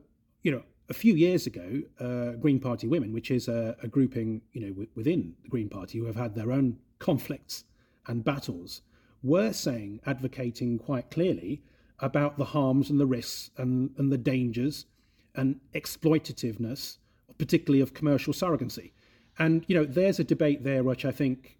you 0.43 0.53
know, 0.53 0.63
a 0.89 0.95
few 0.95 1.15
years 1.15 1.47
ago, 1.47 1.83
uh, 2.01 2.33
Green 2.33 2.59
Party 2.59 2.87
Women, 2.87 3.13
which 3.13 3.31
is 3.31 3.49
a, 3.49 3.77
a 3.83 3.89
grouping, 3.89 4.41
you 4.53 4.61
know, 4.63 4.69
w- 4.69 4.89
within 4.95 5.35
the 5.43 5.49
Green 5.49 5.69
Party 5.69 5.99
who 5.99 6.07
have 6.07 6.17
had 6.17 6.35
their 6.35 6.51
own 6.51 6.79
conflicts 6.99 7.65
and 8.07 8.25
battles, 8.25 8.83
were 9.23 9.53
saying, 9.53 10.01
advocating 10.07 10.79
quite 10.79 11.11
clearly 11.11 11.63
about 11.99 12.39
the 12.39 12.45
harms 12.45 12.91
and 12.91 12.99
the 12.99 13.07
risks 13.07 13.51
and, 13.57 13.91
and 13.99 14.11
the 14.11 14.19
dangers 14.19 14.87
and 15.35 15.61
exploitativeness, 15.75 16.99
particularly 17.37 17.81
of 17.81 17.93
commercial 17.93 18.33
surrogacy. 18.33 18.93
And 19.39 19.65
you 19.69 19.75
know, 19.75 19.85
there's 19.85 20.19
a 20.19 20.25
debate 20.25 20.65
there 20.65 20.83
which 20.83 21.05
I 21.05 21.13
think, 21.13 21.59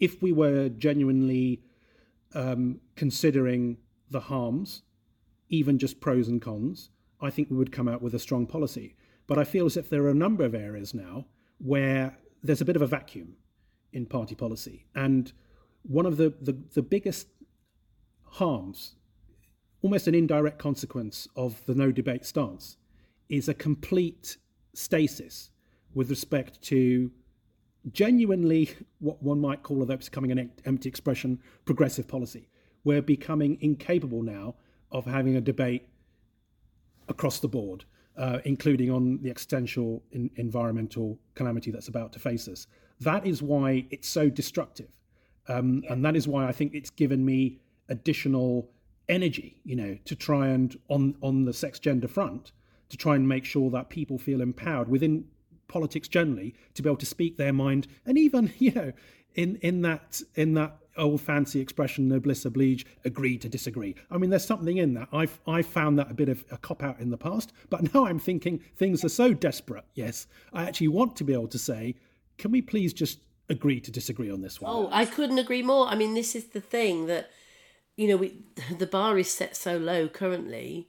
if 0.00 0.22
we 0.22 0.32
were 0.32 0.68
genuinely 0.68 1.62
um, 2.34 2.80
considering 2.96 3.76
the 4.10 4.20
harms, 4.20 4.82
even 5.48 5.78
just 5.78 6.00
pros 6.00 6.28
and 6.28 6.40
cons, 6.40 6.90
I 7.22 7.30
think 7.30 7.50
we 7.50 7.56
would 7.56 7.72
come 7.72 7.88
out 7.88 8.02
with 8.02 8.14
a 8.14 8.18
strong 8.18 8.46
policy. 8.46 8.96
But 9.26 9.38
I 9.38 9.44
feel 9.44 9.66
as 9.66 9.76
if 9.76 9.88
there 9.88 10.02
are 10.02 10.10
a 10.10 10.14
number 10.14 10.44
of 10.44 10.54
areas 10.54 10.92
now 10.92 11.26
where 11.58 12.18
there's 12.42 12.60
a 12.60 12.64
bit 12.64 12.76
of 12.76 12.82
a 12.82 12.86
vacuum 12.86 13.36
in 13.92 14.06
party 14.06 14.34
policy. 14.34 14.86
And 14.94 15.32
one 15.82 16.06
of 16.06 16.16
the, 16.16 16.34
the, 16.40 16.56
the 16.74 16.82
biggest 16.82 17.28
harms, 18.24 18.96
almost 19.82 20.08
an 20.08 20.14
indirect 20.14 20.58
consequence 20.58 21.28
of 21.36 21.64
the 21.66 21.74
no 21.74 21.92
debate 21.92 22.24
stance, 22.24 22.76
is 23.28 23.48
a 23.48 23.54
complete 23.54 24.36
stasis 24.74 25.50
with 25.94 26.10
respect 26.10 26.60
to 26.62 27.10
genuinely 27.92 28.70
what 28.98 29.22
one 29.22 29.40
might 29.40 29.62
call, 29.62 29.80
although 29.80 29.94
it's 29.94 30.08
becoming 30.08 30.32
an 30.32 30.50
empty 30.64 30.88
expression, 30.88 31.40
progressive 31.64 32.08
policy. 32.08 32.48
We're 32.84 33.02
becoming 33.02 33.58
incapable 33.60 34.22
now 34.22 34.56
of 34.90 35.06
having 35.06 35.36
a 35.36 35.40
debate 35.40 35.88
across 37.08 37.40
the 37.40 37.48
board, 37.48 37.84
uh, 38.16 38.38
including 38.44 38.90
on 38.90 39.18
the 39.22 39.30
existential 39.30 40.02
in, 40.12 40.30
environmental 40.36 41.18
calamity 41.34 41.70
that's 41.70 41.88
about 41.88 42.12
to 42.12 42.18
face 42.18 42.48
us. 42.48 42.66
That 43.00 43.26
is 43.26 43.42
why 43.42 43.86
it's 43.90 44.08
so 44.08 44.28
destructive. 44.30 44.88
Um. 45.48 45.82
And 45.90 46.04
that 46.04 46.16
is 46.16 46.28
why 46.28 46.46
I 46.46 46.52
think 46.52 46.74
it's 46.74 46.90
given 46.90 47.24
me 47.24 47.58
additional 47.88 48.70
energy, 49.08 49.58
you 49.64 49.76
know, 49.76 49.98
to 50.04 50.14
try 50.14 50.48
and 50.48 50.76
on 50.88 51.16
on 51.20 51.44
the 51.44 51.52
sex 51.52 51.78
gender 51.78 52.08
front, 52.08 52.52
to 52.88 52.96
try 52.96 53.16
and 53.16 53.28
make 53.28 53.44
sure 53.44 53.70
that 53.70 53.88
people 53.88 54.18
feel 54.18 54.40
empowered 54.40 54.88
within 54.88 55.24
politics 55.68 56.08
generally 56.08 56.54
to 56.74 56.82
be 56.82 56.88
able 56.88 56.96
to 56.98 57.06
speak 57.06 57.36
their 57.36 57.52
mind, 57.52 57.86
and 58.06 58.18
even 58.18 58.52
you 58.58 58.72
know, 58.72 58.92
in 59.34 59.56
in 59.56 59.82
that 59.82 60.22
in 60.34 60.54
that 60.54 60.76
old 60.96 61.20
fancy 61.20 61.60
expression 61.60 62.08
noblesse 62.08 62.44
oblige 62.44 62.86
agree 63.04 63.38
to 63.38 63.48
disagree. 63.48 63.94
I 64.10 64.18
mean 64.18 64.30
there's 64.30 64.44
something 64.44 64.76
in 64.76 64.94
that. 64.94 65.08
I've 65.12 65.40
i 65.46 65.62
found 65.62 65.98
that 65.98 66.10
a 66.10 66.14
bit 66.14 66.28
of 66.28 66.44
a 66.50 66.56
cop 66.56 66.82
out 66.82 67.00
in 67.00 67.10
the 67.10 67.16
past 67.16 67.52
but 67.70 67.82
now 67.94 68.06
i'm 68.06 68.18
thinking 68.18 68.60
things 68.76 69.04
are 69.04 69.08
so 69.08 69.32
desperate 69.32 69.84
yes 69.94 70.26
i 70.52 70.64
actually 70.64 70.88
want 70.88 71.16
to 71.16 71.24
be 71.24 71.32
able 71.32 71.48
to 71.48 71.58
say 71.58 71.94
can 72.38 72.50
we 72.50 72.62
please 72.62 72.92
just 72.92 73.20
agree 73.48 73.80
to 73.80 73.90
disagree 73.90 74.30
on 74.30 74.40
this 74.40 74.60
one? 74.60 74.72
Oh 74.72 74.88
i 74.92 75.04
couldn't 75.04 75.38
agree 75.38 75.62
more. 75.62 75.86
I 75.86 75.94
mean 75.94 76.14
this 76.14 76.34
is 76.34 76.46
the 76.46 76.60
thing 76.60 77.06
that 77.06 77.30
you 77.96 78.08
know 78.08 78.16
we 78.16 78.36
the 78.78 78.86
bar 78.86 79.18
is 79.18 79.30
set 79.30 79.56
so 79.56 79.76
low 79.76 80.08
currently 80.08 80.88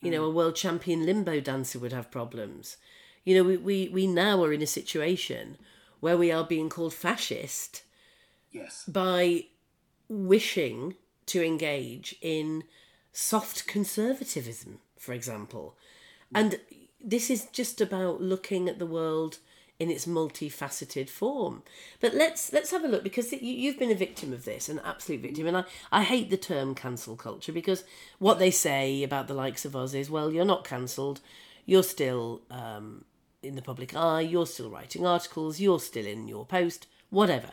you 0.00 0.10
know 0.10 0.24
a 0.24 0.30
world 0.30 0.54
champion 0.54 1.04
limbo 1.04 1.40
dancer 1.40 1.78
would 1.78 1.92
have 1.92 2.10
problems. 2.10 2.76
You 3.24 3.36
know 3.36 3.44
we, 3.44 3.56
we, 3.56 3.88
we 3.88 4.06
now 4.06 4.42
are 4.42 4.52
in 4.52 4.62
a 4.62 4.66
situation 4.66 5.58
where 6.00 6.16
we 6.16 6.30
are 6.30 6.44
being 6.44 6.68
called 6.68 6.94
fascist 6.94 7.82
yes. 8.50 8.84
by 8.86 9.44
wishing 10.08 10.94
to 11.26 11.44
engage 11.44 12.16
in 12.22 12.64
soft 13.12 13.66
conservatism 13.66 14.80
for 14.98 15.12
example. 15.12 15.76
And 16.34 16.60
this 17.02 17.30
is 17.30 17.46
just 17.46 17.80
about 17.80 18.20
looking 18.20 18.68
at 18.68 18.78
the 18.78 18.86
world 18.86 19.38
in 19.78 19.90
its 19.90 20.06
multifaceted 20.06 21.08
form. 21.08 21.62
But 22.00 22.12
let's 22.12 22.52
let's 22.52 22.72
have 22.72 22.84
a 22.84 22.88
look 22.88 23.04
because 23.04 23.32
you, 23.32 23.38
you've 23.40 23.78
been 23.78 23.92
a 23.92 23.94
victim 23.94 24.32
of 24.32 24.44
this, 24.44 24.68
an 24.68 24.80
absolute 24.84 25.22
victim, 25.22 25.46
and 25.46 25.56
I, 25.56 25.64
I 25.92 26.02
hate 26.02 26.30
the 26.30 26.36
term 26.36 26.74
cancel 26.74 27.16
culture 27.16 27.52
because 27.52 27.84
what 28.18 28.38
they 28.38 28.50
say 28.50 29.02
about 29.02 29.28
the 29.28 29.34
likes 29.34 29.64
of 29.64 29.76
us 29.76 29.94
is, 29.94 30.10
well, 30.10 30.32
you're 30.32 30.44
not 30.44 30.64
cancelled, 30.64 31.20
you're 31.64 31.84
still 31.84 32.42
um, 32.50 33.04
in 33.42 33.54
the 33.54 33.62
public 33.62 33.94
eye, 33.94 34.20
you're 34.20 34.46
still 34.46 34.68
writing 34.68 35.06
articles, 35.06 35.60
you're 35.60 35.80
still 35.80 36.06
in 36.06 36.26
your 36.26 36.44
post, 36.44 36.88
whatever. 37.10 37.52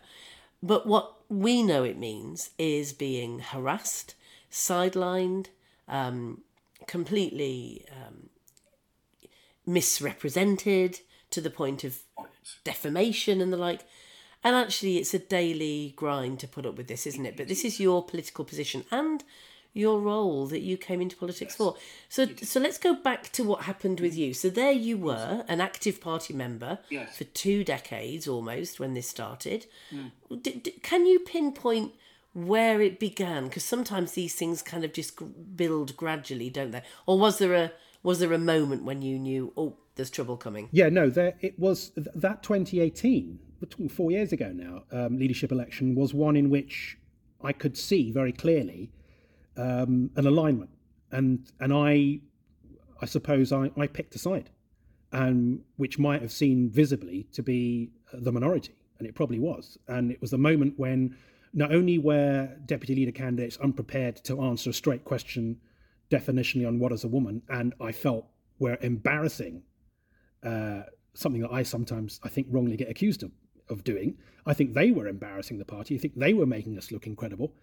But 0.61 0.87
what 0.87 1.13
we 1.29 1.63
know 1.63 1.83
it 1.83 1.97
means 1.97 2.51
is 2.57 2.93
being 2.93 3.39
harassed, 3.39 4.15
sidelined, 4.51 5.47
um, 5.87 6.41
completely 6.87 7.85
um, 7.91 8.29
misrepresented 9.65 10.99
to 11.31 11.41
the 11.41 11.49
point 11.49 11.83
of 11.83 11.99
defamation 12.63 13.41
and 13.41 13.51
the 13.51 13.57
like. 13.57 13.81
And 14.43 14.55
actually, 14.55 14.97
it's 14.97 15.13
a 15.13 15.19
daily 15.19 15.93
grind 15.95 16.39
to 16.39 16.47
put 16.47 16.65
up 16.65 16.75
with 16.75 16.87
this, 16.87 17.07
isn't 17.07 17.25
it? 17.25 17.35
But 17.35 17.47
this 17.47 17.65
is 17.65 17.79
your 17.79 18.03
political 18.03 18.45
position 18.45 18.85
and 18.91 19.23
your 19.75 19.99
role 19.99 20.47
that 20.47 20.61
you 20.61 20.77
came 20.77 21.01
into 21.01 21.17
politics 21.17 21.51
yes. 21.51 21.57
for. 21.57 21.75
So, 22.07 22.27
so 22.41 22.61
let's 22.61 22.77
go 22.77 22.95
back 22.95 23.29
to 23.33 23.43
what 23.43 23.63
happened 23.63 23.99
with 23.99 24.17
you. 24.17 24.33
So 24.33 24.49
there 24.49 24.71
you 24.71 24.97
were, 24.97 25.43
an 25.49 25.59
active 25.59 25.99
party 25.99 26.33
member 26.33 26.79
yes. 26.89 27.17
for 27.17 27.25
two 27.25 27.65
decades 27.65 28.25
almost 28.25 28.79
when 28.79 28.93
this 28.93 29.07
started. 29.07 29.65
Mm. 29.93 30.41
D- 30.41 30.61
d- 30.63 30.79
can 30.81 31.05
you 31.05 31.19
pinpoint 31.19 31.91
where 32.33 32.81
it 32.81 33.01
began? 33.01 33.45
Because 33.45 33.65
sometimes 33.65 34.13
these 34.13 34.33
things 34.33 34.61
kind 34.61 34.85
of 34.85 34.93
just 34.93 35.19
build 35.57 35.97
gradually, 35.97 36.49
don't 36.49 36.71
they? 36.71 36.81
Or 37.05 37.19
was 37.19 37.37
there 37.37 37.53
a 37.53 37.71
was 38.01 38.19
there 38.19 38.33
a 38.33 38.37
moment 38.37 38.83
when 38.83 39.01
you 39.01 39.17
knew, 39.17 39.51
oh, 39.57 39.75
there's 39.95 40.11
trouble 40.11 40.37
coming. 40.37 40.69
Yeah, 40.71 40.89
no, 40.89 41.09
there 41.09 41.33
it 41.41 41.59
was 41.59 41.91
that 41.95 42.43
2018, 42.43 43.39
four 43.89 44.11
years 44.11 44.31
ago 44.31 44.53
now, 44.53 44.83
um, 44.91 45.17
leadership 45.17 45.51
election 45.51 45.95
was 45.95 46.13
one 46.13 46.37
in 46.37 46.49
which 46.49 46.97
I 47.43 47.51
could 47.51 47.77
see 47.77 48.11
very 48.11 48.31
clearly 48.31 48.91
um, 49.57 50.09
an 50.15 50.27
alignment, 50.27 50.71
and 51.11 51.51
and 51.59 51.73
I, 51.73 52.19
I 53.01 53.05
suppose 53.05 53.51
I, 53.51 53.71
I 53.77 53.87
picked 53.87 54.15
a 54.15 54.19
side, 54.19 54.49
and 55.11 55.61
which 55.77 55.99
might 55.99 56.21
have 56.21 56.31
seen 56.31 56.69
visibly 56.69 57.27
to 57.33 57.43
be 57.43 57.91
the 58.13 58.31
minority, 58.31 58.75
and 58.99 59.07
it 59.07 59.15
probably 59.15 59.39
was, 59.39 59.77
and 59.87 60.11
it 60.11 60.21
was 60.21 60.31
the 60.31 60.37
moment 60.37 60.73
when 60.77 61.15
not 61.53 61.73
only 61.73 61.97
were 61.97 62.49
deputy 62.65 62.95
leader 62.95 63.11
candidates 63.11 63.57
unprepared 63.57 64.17
to 64.25 64.41
answer 64.41 64.69
a 64.69 64.73
straight 64.73 65.05
question 65.05 65.57
definitionally 66.11 66.67
on 66.67 66.79
what 66.79 66.91
is 66.91 67.03
a 67.03 67.07
woman, 67.07 67.41
and 67.49 67.73
I 67.81 67.91
felt 67.91 68.25
were 68.59 68.77
embarrassing 68.81 69.63
uh, 70.43 70.83
something 71.13 71.41
that 71.41 71.51
I 71.51 71.63
sometimes 71.63 72.19
I 72.23 72.29
think 72.29 72.47
wrongly 72.49 72.77
get 72.77 72.89
accused 72.89 73.23
of, 73.23 73.31
of 73.69 73.83
doing. 73.83 74.17
I 74.45 74.53
think 74.53 74.73
they 74.73 74.91
were 74.91 75.07
embarrassing 75.07 75.57
the 75.57 75.65
party. 75.65 75.95
I 75.95 75.97
think 75.97 76.15
they 76.15 76.33
were 76.33 76.45
making 76.45 76.77
us 76.77 76.91
look 76.91 77.07
incredible. 77.07 77.53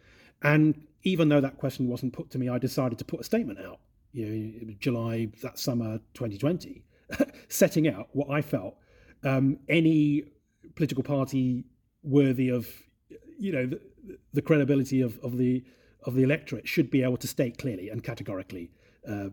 And 0.43 0.87
even 1.03 1.29
though 1.29 1.41
that 1.41 1.59
question 1.59 1.89
wasn't 1.89 2.13
put 2.13 2.31
to 2.31 2.39
me, 2.39 2.49
I 2.49 2.59
decided 2.59 2.99
to 2.99 3.05
put 3.05 3.21
a 3.21 3.25
statement 3.25 3.59
out. 3.61 3.81
You 4.13 4.27
know, 4.27 4.75
July 4.79 5.29
that 5.43 5.59
summer 5.59 5.99
2020, 6.15 6.83
setting 7.49 7.89
out 7.89 8.09
what 8.13 8.31
I 8.31 8.43
felt 8.43 8.77
um, 9.25 9.59
any 9.69 10.25
political 10.75 11.03
party 11.03 11.65
worthy 12.03 12.49
of, 12.49 12.69
you 13.39 13.53
know, 13.53 13.67
the, 13.67 13.81
the 14.33 14.43
credibility 14.43 15.01
of, 15.01 15.19
of 15.21 15.39
the 15.39 15.65
of 16.05 16.15
the 16.15 16.23
electorate 16.25 16.67
should 16.67 16.91
be 16.91 17.03
able 17.03 17.17
to 17.17 17.29
state 17.29 17.59
clearly 17.59 17.89
and 17.89 18.03
categorically 18.03 18.73
uh, 19.09 19.29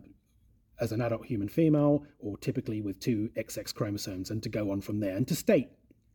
as 0.80 0.92
an 0.92 1.00
adult 1.00 1.26
human 1.26 1.48
female, 1.48 2.04
or 2.20 2.38
typically 2.38 2.80
with 2.80 3.00
two 3.00 3.28
XX 3.36 3.74
chromosomes, 3.74 4.30
and 4.30 4.42
to 4.42 4.48
go 4.48 4.70
on 4.70 4.80
from 4.80 5.00
there, 5.00 5.16
and 5.16 5.26
to 5.28 5.34
state 5.34 5.68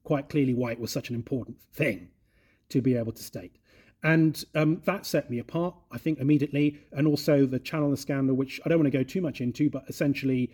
quite 0.04 0.30
clearly 0.30 0.54
why 0.54 0.72
it 0.72 0.80
was 0.80 0.92
such 0.92 1.10
an 1.10 1.16
important 1.16 1.58
thing 1.74 2.10
to 2.70 2.82
be 2.82 2.96
able 2.96 3.12
to 3.12 3.22
state. 3.22 3.58
And 4.06 4.46
um, 4.54 4.84
that 4.86 5.04
set 5.08 5.32
me 5.32 5.40
apart, 5.40 5.74
I 5.92 5.98
think, 5.98 6.20
immediately. 6.20 6.80
And 6.92 7.08
also 7.08 7.48
the 7.48 7.58
Challenor 7.60 7.98
scandal, 7.98 8.36
which 8.36 8.62
I 8.64 8.70
don't 8.70 8.78
want 8.78 8.92
to 8.92 8.96
go 8.96 9.04
too 9.04 9.20
much 9.20 9.42
into, 9.42 9.68
but 9.68 9.84
essentially 9.88 10.52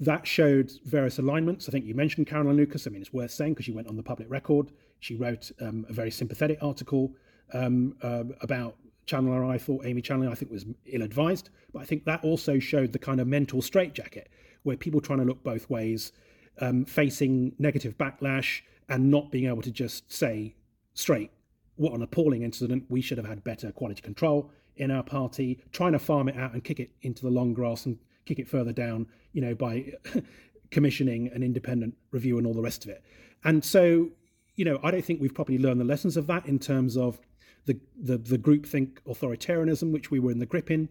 that 0.00 0.26
showed 0.26 0.72
various 0.86 1.18
alignments. 1.18 1.68
I 1.68 1.72
think 1.72 1.84
you 1.84 1.94
mentioned 1.94 2.26
Caroline 2.26 2.56
Lucas. 2.56 2.86
I 2.86 2.90
mean, 2.90 3.02
it's 3.02 3.12
worth 3.12 3.30
saying 3.30 3.52
because 3.52 3.66
she 3.66 3.72
went 3.72 3.86
on 3.86 3.96
the 3.96 4.02
public 4.02 4.30
record. 4.30 4.72
She 5.00 5.14
wrote 5.14 5.52
um, 5.60 5.84
a 5.90 5.92
very 5.92 6.10
sympathetic 6.10 6.58
article 6.62 7.12
um, 7.52 7.96
uh, 8.02 8.24
about 8.40 8.76
Challenor, 9.06 9.44
I 9.44 9.58
thought 9.58 9.84
Aimee 9.84 10.00
Challenor, 10.00 10.30
I 10.30 10.34
think 10.34 10.50
was 10.50 10.64
ill 10.86 11.02
advised, 11.02 11.50
but 11.72 11.82
I 11.82 11.84
think 11.84 12.06
that 12.06 12.24
also 12.24 12.58
showed 12.58 12.92
the 12.92 12.98
kind 12.98 13.20
of 13.20 13.28
mental 13.28 13.62
straitjacket 13.62 14.28
where 14.64 14.76
people 14.76 15.00
trying 15.00 15.20
to 15.20 15.24
look 15.24 15.44
both 15.44 15.68
ways, 15.70 16.12
um, 16.60 16.84
facing 16.86 17.54
negative 17.58 17.96
backlash, 17.98 18.62
and 18.88 19.10
not 19.10 19.30
being 19.30 19.46
able 19.46 19.62
to 19.62 19.70
just 19.70 20.10
say 20.12 20.56
straight, 20.94 21.30
what 21.76 21.92
an 21.92 22.02
appalling 22.02 22.42
incident. 22.42 22.84
We 22.88 23.00
should 23.00 23.18
have 23.18 23.26
had 23.26 23.44
better 23.44 23.72
quality 23.72 24.02
control 24.02 24.50
in 24.76 24.90
our 24.90 25.02
party, 25.02 25.60
trying 25.72 25.92
to 25.92 25.98
farm 25.98 26.28
it 26.28 26.36
out 26.36 26.52
and 26.52 26.62
kick 26.62 26.80
it 26.80 26.90
into 27.02 27.22
the 27.22 27.30
long 27.30 27.54
grass 27.54 27.86
and 27.86 27.98
kick 28.24 28.38
it 28.38 28.48
further 28.48 28.72
down, 28.72 29.06
you 29.32 29.40
know, 29.40 29.54
by 29.54 29.92
commissioning 30.70 31.30
an 31.32 31.42
independent 31.42 31.94
review 32.10 32.38
and 32.38 32.46
all 32.46 32.54
the 32.54 32.62
rest 32.62 32.84
of 32.84 32.90
it. 32.90 33.02
And 33.44 33.64
so, 33.64 34.10
you 34.56 34.64
know, 34.64 34.80
I 34.82 34.90
don't 34.90 35.04
think 35.04 35.20
we've 35.20 35.34
properly 35.34 35.58
learned 35.58 35.80
the 35.80 35.84
lessons 35.84 36.16
of 36.16 36.26
that 36.26 36.46
in 36.46 36.58
terms 36.58 36.96
of 36.96 37.20
the, 37.66 37.78
the, 38.00 38.18
the 38.18 38.38
groupthink 38.38 38.98
authoritarianism, 39.06 39.92
which 39.92 40.10
we 40.10 40.18
were 40.18 40.30
in 40.30 40.38
the 40.38 40.46
grip 40.46 40.70
in, 40.70 40.88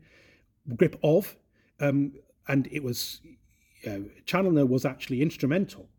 grip 0.76 0.98
of, 1.04 1.36
um, 1.80 2.14
and 2.48 2.68
it 2.72 2.84
was 2.84 3.22
you 3.82 3.90
know, 3.90 4.06
Challenor 4.26 4.66
was 4.66 4.86
actually 4.86 5.22
instrumental 5.22 5.90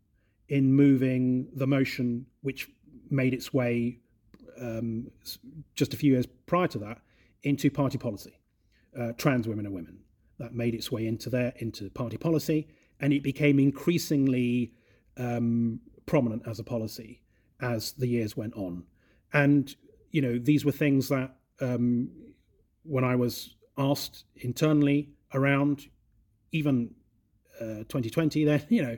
in 0.49 0.73
moving 0.73 1.47
the 1.53 1.67
motion, 1.67 2.25
which 2.41 2.69
made 3.09 3.33
its 3.33 3.53
way 3.53 3.99
um, 4.61 5.11
just 5.75 5.93
a 5.93 5.97
few 5.97 6.13
years 6.13 6.25
prior 6.45 6.67
to 6.67 6.79
that 6.79 6.99
into 7.43 7.69
party 7.69 7.97
policy, 7.97 8.39
uh, 8.99 9.13
trans 9.17 9.47
women 9.47 9.65
and 9.65 9.75
women. 9.75 9.99
That 10.39 10.53
made 10.53 10.75
its 10.75 10.91
way 10.91 11.07
into 11.07 11.31
there, 11.31 11.53
into 11.57 11.89
party 11.89 12.17
policy, 12.17 12.67
and 12.99 13.11
it 13.11 13.23
became 13.23 13.57
increasingly 13.57 14.71
um, 15.17 15.79
prominent 16.05 16.43
as 16.47 16.59
a 16.59 16.63
policy 16.63 17.23
as 17.59 17.93
the 17.93 18.05
years 18.05 18.37
went 18.37 18.53
on. 18.53 18.83
And 19.33 19.75
you 20.11 20.21
know, 20.21 20.37
these 20.37 20.65
were 20.65 20.71
things 20.71 21.09
that 21.09 21.35
um, 21.61 22.09
when 22.83 23.03
I 23.03 23.15
was 23.15 23.55
asked 23.77 24.25
internally 24.35 25.09
around 25.33 25.87
even 26.51 26.93
uh, 27.59 27.83
2020, 27.89 28.45
then, 28.45 28.65
you 28.69 28.81
know, 28.81 28.97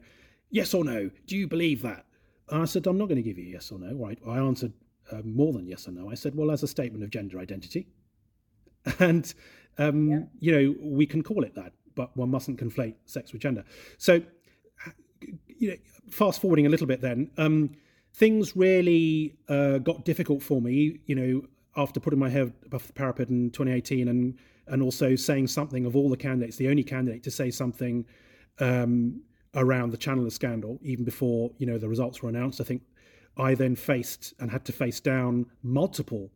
yes 0.49 0.73
or 0.73 0.83
no, 0.83 1.09
do 1.27 1.37
you 1.37 1.47
believe 1.47 1.81
that? 1.81 2.05
And 2.49 2.61
I 2.61 2.65
said, 2.65 2.87
I'm 2.87 2.97
not 2.97 3.07
going 3.07 3.17
to 3.17 3.21
give 3.21 3.37
you 3.37 3.45
yes 3.45 3.71
or 3.71 3.79
no. 3.79 3.93
Right. 3.93 4.17
I 4.27 4.37
answered 4.37 4.73
uh, 5.11 5.21
more 5.23 5.53
than 5.53 5.67
yes 5.67 5.87
or 5.87 5.91
no. 5.91 6.09
I 6.09 6.15
said, 6.15 6.35
well, 6.35 6.51
as 6.51 6.63
a 6.63 6.67
statement 6.67 7.03
of 7.03 7.09
gender 7.09 7.39
identity. 7.39 7.87
And, 8.99 9.31
um, 9.77 10.09
yeah. 10.09 10.19
you 10.39 10.51
know, 10.51 10.75
we 10.81 11.05
can 11.05 11.21
call 11.21 11.43
it 11.43 11.53
that, 11.55 11.73
but 11.95 12.15
one 12.15 12.31
mustn't 12.31 12.59
conflate 12.59 12.95
sex 13.05 13.33
with 13.33 13.41
gender. 13.41 13.65
So, 13.97 14.21
you 15.47 15.71
know, 15.71 15.75
fast 16.09 16.39
forwarding 16.39 16.65
a 16.65 16.69
little 16.69 16.87
bit 16.87 17.01
then, 17.01 17.29
um, 17.37 17.71
things 18.13 18.55
really 18.55 19.35
uh, 19.49 19.79
got 19.79 20.05
difficult 20.05 20.41
for 20.41 20.61
me, 20.61 20.99
you 21.05 21.15
know, 21.15 21.41
after 21.75 21.99
putting 21.99 22.19
my 22.19 22.29
head 22.29 22.53
above 22.65 22.87
the 22.87 22.93
parapet 22.93 23.29
in 23.29 23.51
2018 23.51 24.07
and 24.07 24.37
and 24.67 24.83
also 24.83 25.15
saying 25.15 25.47
something 25.47 25.85
of 25.85 25.95
all 25.95 26.09
the 26.09 26.17
candidates, 26.17 26.57
the 26.57 26.67
only 26.67 26.83
candidate 26.83 27.23
to 27.23 27.31
say 27.31 27.49
something 27.49 28.05
um, 28.59 29.19
around 29.55 29.89
the 29.89 29.97
Challenor 29.97 30.29
scandal, 30.29 30.79
even 30.83 31.03
before 31.03 31.51
you 31.57 31.65
know 31.65 31.77
the 31.77 31.89
results 31.89 32.21
were 32.21 32.29
announced. 32.29 32.61
I 32.61 32.63
think 32.63 32.83
I 33.39 33.55
then 33.55 33.75
faced 33.75 34.33
and 34.39 34.51
had 34.51 34.65
to 34.65 34.71
face 34.71 34.99
down 34.99 35.45
multiple 35.63 36.31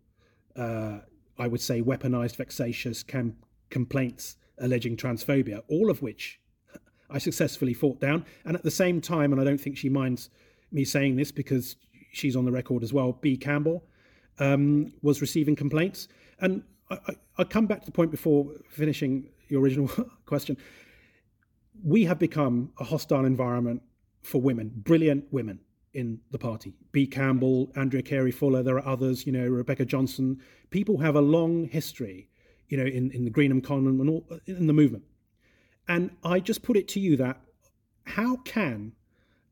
uh, 0.56 1.00
I 1.38 1.48
would 1.48 1.62
say, 1.62 1.82
weaponized, 1.82 2.36
vexatious 2.36 3.04
cam- 3.04 3.36
complaints 3.70 4.38
alleging 4.60 4.96
transphobia, 4.96 5.62
all 5.68 5.90
of 5.90 6.02
which 6.02 6.40
I 7.10 7.18
successfully 7.18 7.74
fought 7.74 8.00
down. 8.00 8.26
And 8.46 8.56
at 8.56 8.64
the 8.64 8.72
same 8.72 9.02
time, 9.02 9.32
and 9.32 9.42
I 9.42 9.44
don't 9.44 9.60
think 9.60 9.78
she 9.78 9.90
minds 9.90 10.30
me 10.72 10.86
saying 10.86 11.16
this 11.16 11.32
because 11.32 11.76
she's 12.12 12.36
on 12.36 12.46
the 12.46 12.52
record 12.52 12.84
as 12.84 12.94
well, 12.94 13.14
Bea 13.14 13.38
Campbell 13.38 13.84
um, 14.40 14.94
was 15.02 15.22
receiving 15.22 15.56
complaints. 15.56 16.08
And 16.40 16.64
I, 16.90 16.98
I, 17.08 17.16
I 17.40 17.44
come 17.44 17.66
back 17.66 17.80
to 17.82 17.86
the 17.86 17.92
point 17.92 18.12
before 18.12 18.52
finishing 18.70 19.30
your 19.50 19.62
original 19.62 19.88
question. 20.26 20.58
We 21.84 22.06
have 22.06 22.20
become 22.20 22.72
a 22.80 22.84
hostile 22.84 23.26
environment 23.26 23.82
for 24.22 24.40
women, 24.40 24.72
brilliant 24.76 25.26
women 25.32 25.60
in 25.94 26.20
the 26.32 26.40
party. 26.40 26.74
Bea 26.92 27.08
Campbell, 27.08 27.72
Andrea 27.76 28.02
Carey 28.02 28.32
Fuller, 28.32 28.64
there 28.64 28.78
are 28.78 28.88
others, 28.88 29.26
you 29.26 29.32
know, 29.32 29.48
Rebecca 29.48 29.86
Johnson. 29.86 30.42
People 30.70 30.98
have 30.98 31.16
a 31.16 31.22
long 31.22 31.66
history, 31.66 32.30
you 32.68 32.78
know, 32.78 32.86
in, 32.86 33.12
in 33.12 33.26
the 33.26 33.32
Greenham 33.32 33.62
Common 33.64 34.00
and 34.00 34.10
all 34.10 34.26
in 34.46 34.68
the 34.68 34.74
movement. 34.74 35.04
And 35.88 36.12
I 36.24 36.40
just 36.40 36.64
put 36.64 36.78
it 36.78 36.88
to 36.90 37.00
you 37.00 37.18
that 37.18 37.42
how 38.06 38.38
can 38.38 38.94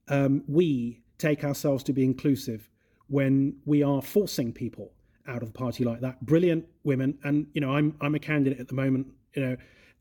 um, 0.08 0.44
we 0.48 1.04
take 1.18 1.44
ourselves 1.44 1.84
to 1.86 1.94
be 1.94 2.04
inclusive 2.04 2.70
when 3.08 3.58
we 3.66 3.84
are 3.84 4.02
forcing 4.02 4.52
people 4.54 4.94
out 5.28 5.42
of 5.42 5.50
the 5.50 5.54
party 5.54 5.84
like 5.84 6.02
that? 6.02 6.26
Brilliant 6.26 6.66
women, 6.84 7.18
and 7.24 7.48
you 7.54 7.62
know, 7.62 7.72
I'm 7.72 7.96
I'm 8.02 8.16
a 8.16 8.20
candidate 8.20 8.60
at 8.60 8.68
the 8.68 8.74
moment, 8.74 9.08
you 9.36 9.44
know, 9.44 9.58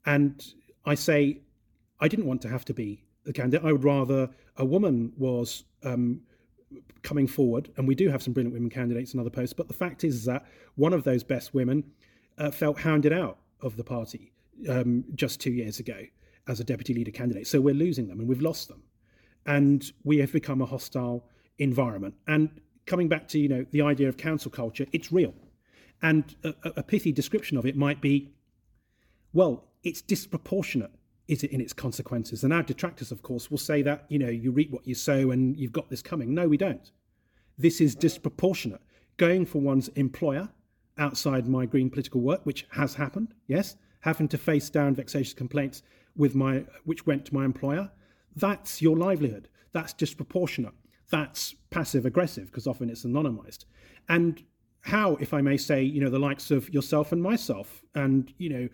and 0.06 0.42
I 0.84 0.94
say 0.94 1.42
I 2.00 2.08
didn't 2.08 2.26
want 2.26 2.40
to 2.42 2.48
have 2.48 2.64
to 2.66 2.74
be 2.74 3.04
the 3.24 3.32
candidate. 3.32 3.66
I 3.66 3.72
would 3.72 3.84
rather 3.84 4.30
a 4.56 4.64
woman 4.64 5.12
was 5.16 5.64
um, 5.82 6.22
coming 7.02 7.26
forward, 7.26 7.70
and 7.76 7.88
we 7.88 7.94
do 7.94 8.08
have 8.08 8.22
some 8.22 8.32
brilliant 8.32 8.54
women 8.54 8.70
candidates 8.70 9.14
in 9.14 9.20
other 9.20 9.30
posts. 9.30 9.52
But 9.52 9.68
the 9.68 9.74
fact 9.74 10.04
is, 10.04 10.24
that 10.24 10.46
one 10.76 10.92
of 10.92 11.04
those 11.04 11.22
best 11.22 11.54
women 11.54 11.84
uh, 12.38 12.50
felt 12.50 12.78
hounded 12.80 13.12
out 13.12 13.38
of 13.62 13.76
the 13.76 13.84
party 13.84 14.32
um, 14.68 15.04
just 15.14 15.40
two 15.40 15.52
years 15.52 15.78
ago 15.80 16.00
as 16.48 16.60
a 16.60 16.64
deputy 16.64 16.94
leader 16.94 17.10
candidate. 17.10 17.46
So 17.46 17.60
we're 17.60 17.74
losing 17.74 18.08
them, 18.08 18.20
and 18.20 18.28
we've 18.28 18.42
lost 18.42 18.68
them, 18.68 18.82
and 19.46 19.90
we 20.04 20.18
have 20.18 20.32
become 20.32 20.60
a 20.60 20.66
hostile 20.66 21.26
environment. 21.58 22.14
And 22.26 22.60
coming 22.86 23.08
back 23.08 23.28
to 23.28 23.38
you 23.38 23.48
know 23.48 23.66
the 23.70 23.82
idea 23.82 24.08
of 24.08 24.16
cancel 24.16 24.50
culture, 24.50 24.86
it's 24.92 25.12
real, 25.12 25.34
and 26.02 26.34
a, 26.44 26.54
a 26.76 26.82
pithy 26.82 27.12
description 27.12 27.56
of 27.56 27.66
it 27.66 27.76
might 27.76 28.00
be, 28.00 28.32
well, 29.32 29.64
it's 29.82 30.02
disproportionate 30.02 30.92
is 31.30 31.44
it 31.44 31.52
in 31.52 31.60
its 31.60 31.72
consequences? 31.72 32.42
And 32.42 32.52
our 32.52 32.62
detractors, 32.62 33.12
of 33.12 33.22
course, 33.22 33.50
will 33.50 33.58
say 33.58 33.82
that, 33.82 34.04
you 34.08 34.18
know, 34.18 34.28
you 34.28 34.50
reap 34.50 34.70
what 34.72 34.86
you 34.86 34.94
sow 34.94 35.30
and 35.30 35.56
you've 35.56 35.72
got 35.72 35.88
this 35.88 36.02
coming. 36.02 36.34
No, 36.34 36.48
we 36.48 36.56
don't. 36.56 36.90
This 37.56 37.80
is 37.80 37.94
disproportionate. 37.94 38.82
Going 39.16 39.46
for 39.46 39.60
one's 39.60 39.88
employer 39.88 40.48
outside 40.98 41.48
my 41.48 41.66
green 41.66 41.88
political 41.88 42.20
work, 42.20 42.44
which 42.44 42.66
has 42.70 42.94
happened, 42.94 43.34
yes, 43.46 43.76
having 44.00 44.28
to 44.28 44.38
face 44.38 44.70
down 44.70 44.94
vexatious 44.94 45.34
complaints 45.34 45.82
with 46.16 46.34
my 46.34 46.64
which 46.84 47.06
went 47.06 47.24
to 47.26 47.34
my 47.34 47.44
employer, 47.44 47.90
that's 48.34 48.82
your 48.82 48.96
livelihood. 48.96 49.48
That's 49.72 49.92
disproportionate. 49.92 50.74
That's 51.10 51.54
passive 51.70 52.06
aggressive, 52.06 52.46
because 52.46 52.66
often 52.66 52.90
it's 52.90 53.04
anonymized. 53.04 53.66
And 54.08 54.42
how, 54.80 55.16
if 55.16 55.32
I 55.32 55.42
may 55.42 55.56
say, 55.56 55.82
you 55.82 56.00
know, 56.00 56.10
the 56.10 56.18
likes 56.18 56.50
of 56.50 56.72
yourself 56.74 57.12
and 57.12 57.22
myself, 57.22 57.84
and 57.94 58.32
you 58.38 58.48
know, 58.48 58.68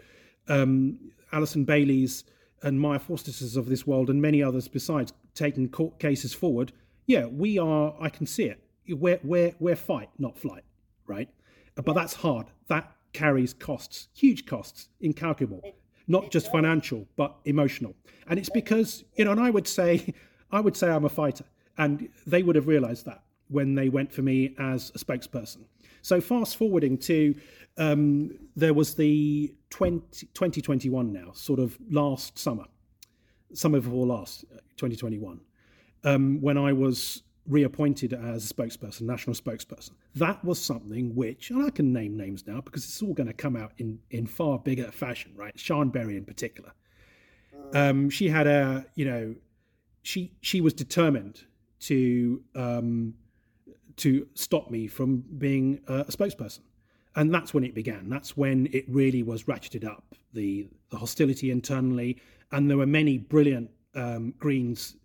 um, 0.48 0.98
Alison 1.32 1.64
Bailey's 1.64 2.24
and 2.62 2.80
Maya 2.80 2.98
Forstater's 2.98 3.56
of 3.56 3.68
this 3.68 3.86
world 3.86 4.10
and 4.10 4.20
many 4.20 4.42
others 4.42 4.68
besides 4.68 5.12
taking 5.34 5.68
court 5.68 5.98
cases 5.98 6.32
forward, 6.34 6.72
yeah, 7.06 7.26
we 7.26 7.58
are. 7.58 7.94
I 8.00 8.08
can 8.08 8.26
see 8.26 8.44
it. 8.44 8.60
We're 8.88 9.20
we're 9.22 9.54
we're 9.58 9.76
fight, 9.76 10.10
not 10.18 10.38
flight, 10.38 10.64
right? 11.06 11.28
But 11.74 11.94
that's 11.94 12.14
hard. 12.14 12.46
That 12.68 12.92
carries 13.12 13.54
costs, 13.54 14.08
huge 14.14 14.46
costs, 14.46 14.88
incalculable, 15.00 15.62
not 16.06 16.30
just 16.30 16.50
financial 16.50 17.06
but 17.16 17.36
emotional. 17.44 17.94
And 18.28 18.38
it's 18.38 18.48
because 18.48 19.04
you 19.16 19.24
know, 19.24 19.32
and 19.32 19.40
I 19.40 19.50
would 19.50 19.68
say, 19.68 20.14
I 20.50 20.60
would 20.60 20.76
say 20.76 20.88
I'm 20.88 21.04
a 21.04 21.08
fighter, 21.10 21.44
and 21.78 22.08
they 22.26 22.42
would 22.42 22.56
have 22.56 22.66
realised 22.66 23.06
that 23.06 23.22
when 23.48 23.74
they 23.74 23.88
went 23.88 24.12
for 24.12 24.22
me 24.22 24.54
as 24.58 24.90
a 24.94 24.98
spokesperson. 24.98 25.64
So 26.06 26.20
fast 26.20 26.56
forwarding 26.56 26.98
to 26.98 27.34
um, 27.78 28.38
there 28.54 28.72
was 28.72 28.94
the 28.94 29.52
20, 29.70 30.28
2021 30.34 31.12
now, 31.12 31.32
sort 31.32 31.58
of 31.58 31.76
last 31.90 32.38
summer, 32.38 32.66
summer 33.52 33.80
before 33.80 34.06
last, 34.06 34.42
2021, 34.76 35.40
um, 36.04 36.40
when 36.40 36.56
I 36.58 36.72
was 36.72 37.24
reappointed 37.48 38.12
as 38.12 38.48
a 38.48 38.54
spokesperson, 38.54 39.00
national 39.00 39.34
spokesperson. 39.34 39.94
That 40.14 40.44
was 40.44 40.60
something 40.60 41.12
which, 41.16 41.50
and 41.50 41.66
I 41.66 41.70
can 41.70 41.92
name 41.92 42.16
names 42.16 42.46
now 42.46 42.60
because 42.60 42.84
it's 42.84 43.02
all 43.02 43.12
going 43.12 43.26
to 43.26 43.32
come 43.32 43.56
out 43.56 43.72
in, 43.78 43.98
in 44.12 44.28
far 44.28 44.60
bigger 44.60 44.92
fashion, 44.92 45.32
right? 45.34 45.58
Sian 45.58 45.88
Berry 45.88 46.16
in 46.16 46.24
particular. 46.24 46.70
Um, 47.74 48.10
she 48.10 48.28
had 48.28 48.46
a, 48.46 48.86
you 48.94 49.06
know, 49.06 49.34
she 50.02 50.36
she 50.40 50.60
was 50.60 50.72
determined 50.72 51.40
to 51.80 52.44
um, 52.54 53.14
to 53.96 54.26
stop 54.34 54.70
me 54.70 54.86
from 54.86 55.24
being 55.38 55.80
a 55.88 56.04
spokesperson 56.04 56.60
and 57.16 57.32
that's 57.32 57.54
when 57.54 57.64
it 57.64 57.74
began. 57.74 58.08
That's 58.08 58.36
when 58.36 58.68
it 58.72 58.84
really 58.88 59.22
was 59.22 59.44
ratcheted 59.44 59.84
up 59.84 60.14
the 60.32 60.68
the 60.90 60.98
hostility 60.98 61.50
internally, 61.50 62.18
and 62.52 62.70
there 62.70 62.76
were 62.76 62.86
many 62.86 63.18
brilliant 63.18 63.70
um, 63.94 64.34
Greens 64.38 64.96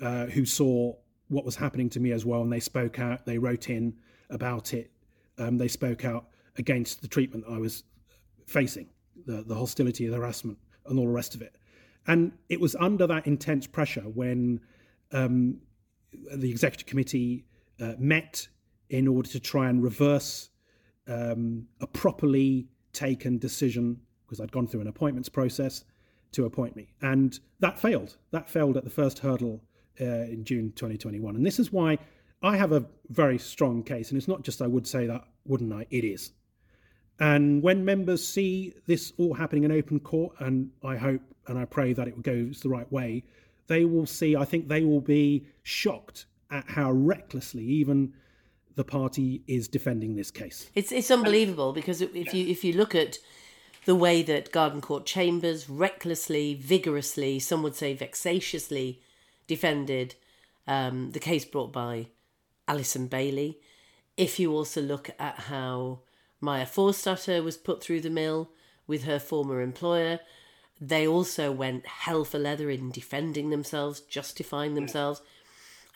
uh, 0.00 0.26
who 0.26 0.44
saw 0.44 0.94
what 1.28 1.44
was 1.44 1.54
happening 1.54 1.90
to 1.90 2.00
me 2.00 2.10
as 2.12 2.24
well, 2.24 2.40
and 2.40 2.52
they 2.52 2.60
spoke 2.60 2.98
out. 2.98 3.26
They 3.26 3.38
wrote 3.38 3.68
in 3.68 3.94
about 4.30 4.72
it. 4.72 4.90
Um, 5.36 5.58
they 5.58 5.68
spoke 5.68 6.04
out 6.04 6.28
against 6.56 7.02
the 7.02 7.08
treatment 7.08 7.44
I 7.48 7.58
was 7.58 7.84
facing, 8.46 8.88
the 9.26 9.42
the 9.42 9.54
hostility, 9.54 10.08
the 10.08 10.16
harassment, 10.16 10.58
and 10.86 10.98
all 10.98 11.06
the 11.06 11.12
rest 11.12 11.34
of 11.34 11.42
it. 11.42 11.54
And 12.06 12.32
it 12.48 12.58
was 12.58 12.74
under 12.76 13.06
that 13.06 13.26
intense 13.26 13.66
pressure 13.66 14.00
when 14.00 14.60
um, 15.12 15.60
the 16.34 16.50
executive 16.50 16.86
committee 16.86 17.44
uh, 17.80 17.94
met 17.98 18.48
in 18.90 19.06
order 19.06 19.28
to 19.28 19.40
try 19.40 19.68
and 19.68 19.82
reverse 19.82 20.50
um, 21.06 21.66
a 21.80 21.86
properly 21.86 22.68
taken 22.92 23.38
decision 23.38 24.00
because 24.24 24.40
I'd 24.40 24.52
gone 24.52 24.66
through 24.66 24.82
an 24.82 24.88
appointments 24.88 25.28
process 25.28 25.84
to 26.32 26.44
appoint 26.44 26.76
me, 26.76 26.92
and 27.00 27.38
that 27.60 27.78
failed. 27.78 28.16
That 28.30 28.50
failed 28.50 28.76
at 28.76 28.84
the 28.84 28.90
first 28.90 29.20
hurdle 29.20 29.62
uh, 30.00 30.04
in 30.04 30.44
June 30.44 30.72
2021, 30.76 31.36
and 31.36 31.46
this 31.46 31.58
is 31.58 31.72
why 31.72 31.98
I 32.42 32.56
have 32.56 32.72
a 32.72 32.84
very 33.08 33.38
strong 33.38 33.82
case. 33.82 34.10
And 34.10 34.18
it's 34.18 34.28
not 34.28 34.42
just 34.42 34.60
I 34.60 34.66
would 34.66 34.86
say 34.86 35.06
that, 35.06 35.24
wouldn't 35.44 35.72
I? 35.72 35.86
It 35.90 36.04
is. 36.04 36.32
And 37.20 37.62
when 37.62 37.84
members 37.84 38.26
see 38.26 38.74
this 38.86 39.12
all 39.18 39.34
happening 39.34 39.64
in 39.64 39.72
open 39.72 40.00
court, 40.00 40.34
and 40.38 40.70
I 40.84 40.96
hope 40.96 41.22
and 41.46 41.58
I 41.58 41.64
pray 41.64 41.92
that 41.94 42.06
it 42.06 42.22
goes 42.22 42.60
the 42.60 42.68
right 42.68 42.90
way, 42.92 43.24
they 43.66 43.84
will 43.84 44.06
see. 44.06 44.36
I 44.36 44.44
think 44.44 44.68
they 44.68 44.84
will 44.84 45.00
be 45.00 45.46
shocked 45.62 46.26
at 46.50 46.64
how 46.68 46.90
recklessly 46.92 47.64
even 47.64 48.14
the 48.74 48.84
party 48.84 49.42
is 49.46 49.68
defending 49.68 50.14
this 50.14 50.30
case. 50.30 50.70
It's 50.74 50.92
it's 50.92 51.10
unbelievable 51.10 51.72
because 51.72 52.00
if 52.00 52.32
you 52.32 52.46
if 52.46 52.62
you 52.64 52.72
look 52.72 52.94
at 52.94 53.18
the 53.84 53.94
way 53.94 54.22
that 54.22 54.52
Garden 54.52 54.80
Court 54.80 55.06
Chambers 55.06 55.68
recklessly, 55.68 56.54
vigorously, 56.54 57.38
some 57.38 57.62
would 57.62 57.74
say 57.74 57.96
vexatiously, 57.96 58.98
defended 59.46 60.14
um, 60.66 61.12
the 61.12 61.18
case 61.18 61.44
brought 61.44 61.72
by 61.72 62.08
Alison 62.68 63.06
Bailey. 63.06 63.58
If 64.16 64.38
you 64.38 64.52
also 64.52 64.82
look 64.82 65.10
at 65.18 65.38
how 65.40 66.00
Maya 66.40 66.66
Forstater 66.66 67.42
was 67.42 67.56
put 67.56 67.82
through 67.82 68.02
the 68.02 68.10
mill 68.10 68.50
with 68.86 69.04
her 69.04 69.18
former 69.18 69.62
employer, 69.62 70.20
they 70.80 71.06
also 71.06 71.50
went 71.50 71.86
hell 71.86 72.24
for 72.24 72.38
leather 72.38 72.70
in 72.70 72.90
defending 72.90 73.50
themselves, 73.50 74.00
justifying 74.00 74.74
themselves. 74.74 75.22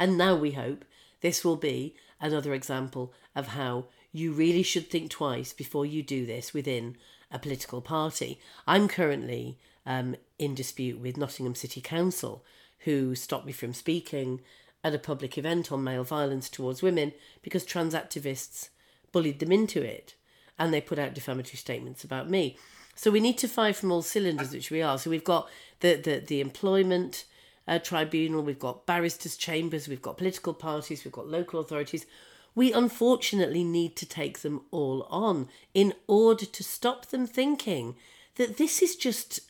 And 0.02 0.18
now 0.18 0.34
we 0.34 0.50
hope 0.50 0.84
this 1.20 1.44
will 1.44 1.54
be 1.54 1.94
another 2.20 2.54
example 2.54 3.12
of 3.36 3.46
how 3.46 3.84
you 4.10 4.32
really 4.32 4.64
should 4.64 4.90
think 4.90 5.12
twice 5.12 5.52
before 5.52 5.86
you 5.86 6.02
do 6.02 6.26
this 6.26 6.52
within 6.52 6.96
a 7.30 7.38
political 7.38 7.80
party. 7.80 8.40
I'm 8.66 8.88
currently 8.88 9.60
um, 9.86 10.16
in 10.40 10.56
dispute 10.56 10.98
with 10.98 11.16
Nottingham 11.16 11.54
City 11.54 11.80
Council, 11.80 12.44
who 12.78 13.14
stopped 13.14 13.46
me 13.46 13.52
from 13.52 13.72
speaking 13.74 14.40
at 14.82 14.92
a 14.92 14.98
public 14.98 15.38
event 15.38 15.70
on 15.70 15.84
male 15.84 16.02
violence 16.02 16.48
towards 16.48 16.82
women 16.82 17.12
because 17.40 17.64
trans 17.64 17.94
activists 17.94 18.70
bullied 19.12 19.38
them 19.38 19.52
into 19.52 19.80
it 19.82 20.16
and 20.58 20.74
they 20.74 20.80
put 20.80 20.98
out 20.98 21.14
defamatory 21.14 21.58
statements 21.58 22.02
about 22.02 22.28
me. 22.28 22.56
So 22.96 23.12
we 23.12 23.20
need 23.20 23.38
to 23.38 23.46
fire 23.46 23.72
from 23.72 23.92
all 23.92 24.02
cylinders, 24.02 24.52
which 24.52 24.72
we 24.72 24.82
are. 24.82 24.98
So 24.98 25.10
we've 25.10 25.22
got 25.22 25.48
the, 25.78 25.94
the, 25.94 26.18
the 26.18 26.40
employment 26.40 27.24
uh, 27.66 27.78
tribunal, 27.78 28.42
we've 28.42 28.58
got 28.58 28.86
barristers' 28.86 29.36
chambers, 29.36 29.88
we've 29.88 30.02
got 30.02 30.18
political 30.18 30.54
parties, 30.54 31.04
we've 31.04 31.12
got 31.12 31.28
local 31.28 31.60
authorities. 31.60 32.06
We 32.54 32.72
unfortunately 32.72 33.64
need 33.64 33.96
to 33.96 34.06
take 34.06 34.40
them 34.40 34.62
all 34.70 35.04
on 35.04 35.48
in 35.72 35.94
order 36.06 36.44
to 36.44 36.62
stop 36.62 37.06
them 37.06 37.26
thinking 37.26 37.96
that 38.36 38.58
this 38.58 38.82
is 38.82 38.96
just 38.96 39.40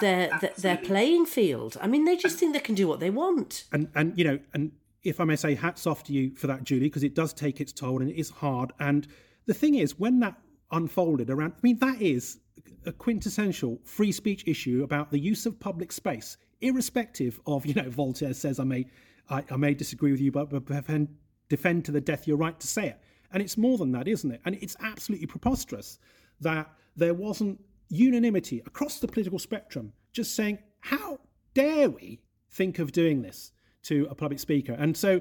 their 0.00 0.40
their 0.58 0.76
playing 0.76 1.26
field. 1.26 1.76
I 1.80 1.86
mean, 1.86 2.04
they 2.04 2.16
just 2.16 2.38
think 2.38 2.52
they 2.52 2.60
can 2.60 2.74
do 2.74 2.88
what 2.88 2.98
they 2.98 3.10
want. 3.10 3.64
And 3.72 3.88
and 3.94 4.18
you 4.18 4.24
know, 4.24 4.38
and 4.52 4.72
if 5.04 5.20
I 5.20 5.24
may 5.24 5.36
say, 5.36 5.54
hats 5.54 5.86
off 5.86 6.02
to 6.04 6.12
you 6.12 6.34
for 6.34 6.48
that, 6.48 6.64
Julie, 6.64 6.88
because 6.88 7.04
it 7.04 7.14
does 7.14 7.32
take 7.32 7.60
its 7.60 7.72
toll 7.72 8.00
and 8.00 8.10
it 8.10 8.18
is 8.18 8.30
hard. 8.30 8.72
And 8.80 9.06
the 9.46 9.54
thing 9.54 9.76
is, 9.76 9.98
when 9.98 10.18
that 10.20 10.36
unfolded 10.74 11.30
around. 11.30 11.52
I 11.52 11.60
mean, 11.62 11.78
that 11.78 12.02
is 12.02 12.38
a 12.86 12.92
quintessential 12.92 13.78
free 13.84 14.12
speech 14.12 14.44
issue 14.46 14.82
about 14.82 15.10
the 15.10 15.18
use 15.18 15.46
of 15.46 15.58
public 15.58 15.92
space, 15.92 16.36
irrespective 16.64 17.40
of, 17.46 17.66
you 17.66 17.74
know, 17.74 17.88
Voltaire 17.90 18.34
says, 18.34 18.58
I 18.58 18.64
may, 18.64 18.86
I, 19.28 19.44
I 19.50 19.56
may 19.56 19.74
disagree 19.74 20.10
with 20.10 20.20
you, 20.20 20.32
but, 20.32 20.50
but 20.50 20.64
defend, 20.66 21.08
defend 21.48 21.84
to 21.86 21.92
the 21.92 22.00
death 22.00 22.26
your 22.26 22.36
right 22.36 22.58
to 22.58 22.66
say 22.66 22.88
it. 22.88 23.00
And 23.32 23.42
it's 23.42 23.58
more 23.58 23.78
than 23.78 23.92
that, 23.92 24.08
isn't 24.08 24.30
it? 24.30 24.40
And 24.44 24.56
it's 24.60 24.76
absolutely 24.80 25.26
preposterous 25.26 25.98
that 26.40 26.70
there 26.96 27.14
wasn't 27.14 27.60
unanimity 27.88 28.62
across 28.66 29.00
the 29.00 29.08
political 29.08 29.38
spectrum 29.38 29.92
just 30.12 30.34
saying, 30.34 30.58
how 30.80 31.18
dare 31.54 31.90
we 31.90 32.20
think 32.50 32.78
of 32.78 32.92
doing 32.92 33.22
this 33.22 33.52
to 33.84 34.06
a 34.10 34.14
public 34.14 34.38
speaker? 34.38 34.72
And 34.72 34.96
so 34.96 35.20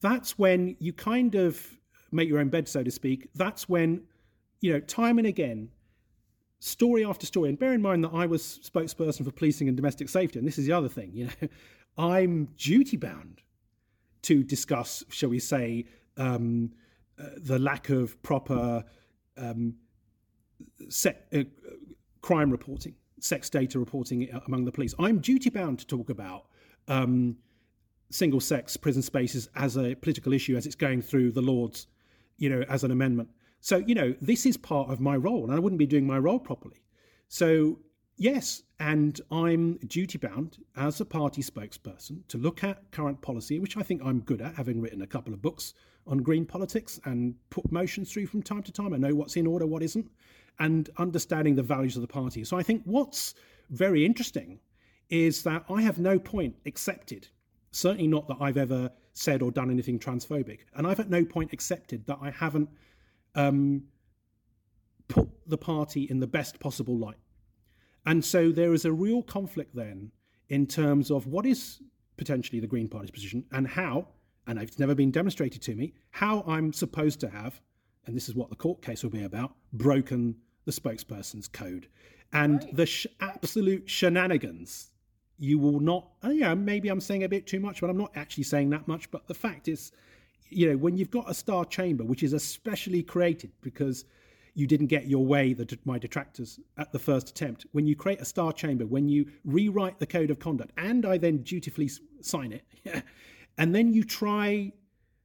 that's 0.00 0.38
when 0.38 0.76
you 0.80 0.92
kind 0.92 1.34
of 1.34 1.64
make 2.10 2.28
your 2.28 2.40
own 2.40 2.48
bed, 2.48 2.68
so 2.68 2.82
to 2.82 2.90
speak. 2.90 3.28
That's 3.34 3.68
when, 3.68 4.02
you 4.60 4.72
know, 4.72 4.80
time 4.80 5.18
and 5.18 5.26
again, 5.26 5.70
story 6.62 7.04
after 7.04 7.26
story, 7.26 7.48
and 7.48 7.58
bear 7.58 7.72
in 7.72 7.82
mind 7.82 8.04
that 8.04 8.12
I 8.12 8.26
was 8.26 8.60
spokesperson 8.62 9.24
for 9.24 9.32
policing 9.32 9.66
and 9.66 9.76
domestic 9.76 10.08
safety, 10.08 10.38
and 10.38 10.46
this 10.46 10.58
is 10.58 10.66
the 10.66 10.72
other 10.72 10.88
thing, 10.88 11.10
you 11.12 11.26
know, 11.26 11.48
I'm 11.98 12.46
duty 12.56 12.96
bound 12.96 13.42
to 14.22 14.44
discuss, 14.44 15.02
shall 15.10 15.30
we 15.30 15.40
say, 15.40 15.86
um, 16.16 16.70
uh, 17.20 17.30
the 17.36 17.58
lack 17.58 17.88
of 17.88 18.20
proper 18.22 18.84
um, 19.36 19.74
set, 20.88 21.26
uh, 21.34 21.42
crime 22.20 22.50
reporting, 22.50 22.94
sex 23.18 23.50
data 23.50 23.78
reporting 23.80 24.28
among 24.46 24.64
the 24.64 24.72
police. 24.72 24.94
I'm 25.00 25.18
duty 25.18 25.50
bound 25.50 25.80
to 25.80 25.86
talk 25.86 26.10
about 26.10 26.46
um, 26.86 27.36
single 28.10 28.40
sex 28.40 28.76
prison 28.76 29.02
spaces 29.02 29.48
as 29.56 29.76
a 29.76 29.96
political 29.96 30.32
issue 30.32 30.56
as 30.56 30.66
it's 30.66 30.76
going 30.76 31.02
through 31.02 31.32
the 31.32 31.42
Lords, 31.42 31.88
you 32.38 32.48
know, 32.48 32.64
as 32.68 32.84
an 32.84 32.92
amendment. 32.92 33.30
So, 33.64 33.76
you 33.76 33.94
know, 33.94 34.12
this 34.20 34.44
is 34.44 34.56
part 34.56 34.90
of 34.90 34.98
my 34.98 35.16
role, 35.16 35.44
and 35.44 35.54
I 35.54 35.60
wouldn't 35.60 35.78
be 35.78 35.86
doing 35.86 36.04
my 36.04 36.18
role 36.18 36.40
properly. 36.40 36.82
So, 37.28 37.78
yes, 38.16 38.64
and 38.80 39.20
I'm 39.30 39.76
duty 39.86 40.18
bound 40.18 40.58
as 40.76 41.00
a 41.00 41.04
party 41.04 41.42
spokesperson 41.42 42.26
to 42.26 42.38
look 42.38 42.64
at 42.64 42.90
current 42.90 43.22
policy, 43.22 43.60
which 43.60 43.76
I 43.76 43.84
think 43.84 44.02
I'm 44.04 44.18
good 44.18 44.42
at, 44.42 44.56
having 44.56 44.80
written 44.80 45.02
a 45.02 45.06
couple 45.06 45.32
of 45.32 45.40
books 45.40 45.74
on 46.08 46.18
green 46.18 46.44
politics 46.44 46.98
and 47.04 47.36
put 47.50 47.70
motions 47.70 48.12
through 48.12 48.26
from 48.26 48.42
time 48.42 48.64
to 48.64 48.72
time. 48.72 48.92
I 48.92 48.96
know 48.96 49.14
what's 49.14 49.36
in 49.36 49.46
order, 49.46 49.64
what 49.64 49.84
isn't 49.84 50.10
and 50.58 50.90
understanding 50.98 51.54
the 51.54 51.62
values 51.62 51.94
of 51.96 52.02
the 52.02 52.08
party. 52.08 52.42
So 52.42 52.58
I 52.58 52.64
think 52.64 52.82
what's 52.84 53.34
very 53.70 54.04
interesting 54.04 54.58
is 55.08 55.44
that 55.44 55.64
I 55.70 55.82
have 55.82 56.00
no 56.00 56.18
point 56.18 56.56
accepted, 56.66 57.28
certainly 57.70 58.08
not 58.08 58.26
that 58.26 58.38
I've 58.40 58.56
ever 58.56 58.90
said 59.12 59.40
or 59.40 59.52
done 59.52 59.70
anything 59.70 60.00
transphobic, 60.00 60.60
and 60.74 60.84
I've 60.84 60.98
at 60.98 61.08
no 61.08 61.24
point 61.24 61.52
accepted 61.52 62.06
that 62.06 62.18
I 62.20 62.30
haven't 62.30 62.68
um, 63.34 63.84
put 65.08 65.28
the 65.46 65.58
party 65.58 66.06
in 66.08 66.20
the 66.20 66.26
best 66.26 66.60
possible 66.60 66.98
light. 66.98 67.16
And 68.06 68.24
so 68.24 68.50
there 68.50 68.72
is 68.72 68.84
a 68.84 68.92
real 68.92 69.22
conflict 69.22 69.74
then 69.74 70.12
in 70.48 70.66
terms 70.66 71.10
of 71.10 71.26
what 71.26 71.46
is 71.46 71.80
potentially 72.16 72.60
the 72.60 72.66
Green 72.66 72.88
Party's 72.88 73.10
position 73.10 73.44
and 73.52 73.66
how, 73.66 74.08
and 74.46 74.58
it's 74.58 74.78
never 74.78 74.94
been 74.94 75.10
demonstrated 75.10 75.62
to 75.62 75.74
me, 75.74 75.94
how 76.10 76.42
I'm 76.46 76.72
supposed 76.72 77.20
to 77.20 77.28
have 77.28 77.60
and 78.06 78.16
this 78.16 78.28
is 78.28 78.34
what 78.34 78.50
the 78.50 78.56
court 78.56 78.82
case 78.82 79.02
will 79.02 79.10
be 79.10 79.22
about, 79.22 79.54
broken 79.72 80.36
the 80.64 80.72
spokesperson's 80.72 81.48
code. 81.48 81.88
And 82.32 82.62
right. 82.62 82.76
the 82.76 82.86
sh- 82.86 83.06
absolute 83.20 83.88
shenanigans, 83.88 84.90
you 85.38 85.58
will 85.58 85.80
not, 85.80 86.08
uh, 86.24 86.30
yeah, 86.30 86.54
maybe 86.54 86.88
I'm 86.88 87.00
saying 87.00 87.24
a 87.24 87.28
bit 87.28 87.46
too 87.46 87.60
much, 87.60 87.80
but 87.80 87.90
I'm 87.90 87.98
not 87.98 88.12
actually 88.16 88.44
saying 88.44 88.70
that 88.70 88.88
much. 88.88 89.10
But 89.10 89.28
the 89.28 89.34
fact 89.34 89.68
is, 89.68 89.92
you 90.48 90.70
know, 90.70 90.76
when 90.76 90.96
you've 90.96 91.10
got 91.10 91.30
a 91.30 91.34
star 91.34 91.64
chamber, 91.64 92.04
which 92.04 92.22
is 92.22 92.32
especially 92.32 93.02
created 93.02 93.52
because 93.62 94.04
you 94.54 94.66
didn't 94.66 94.88
get 94.88 95.06
your 95.06 95.24
way, 95.24 95.54
the, 95.54 95.78
my 95.84 95.98
detractors, 95.98 96.60
at 96.76 96.92
the 96.92 96.98
first 96.98 97.30
attempt, 97.30 97.66
when 97.72 97.86
you 97.86 97.96
create 97.96 98.20
a 98.20 98.24
star 98.24 98.52
chamber, 98.52 98.86
when 98.86 99.08
you 99.08 99.26
rewrite 99.44 99.98
the 99.98 100.06
code 100.06 100.30
of 100.30 100.38
conduct, 100.38 100.72
and 100.76 101.06
I 101.06 101.16
then 101.16 101.38
dutifully 101.38 101.90
sign 102.20 102.52
it, 102.52 102.64
and 103.58 103.74
then 103.74 103.92
you 103.92 104.04
try 104.04 104.72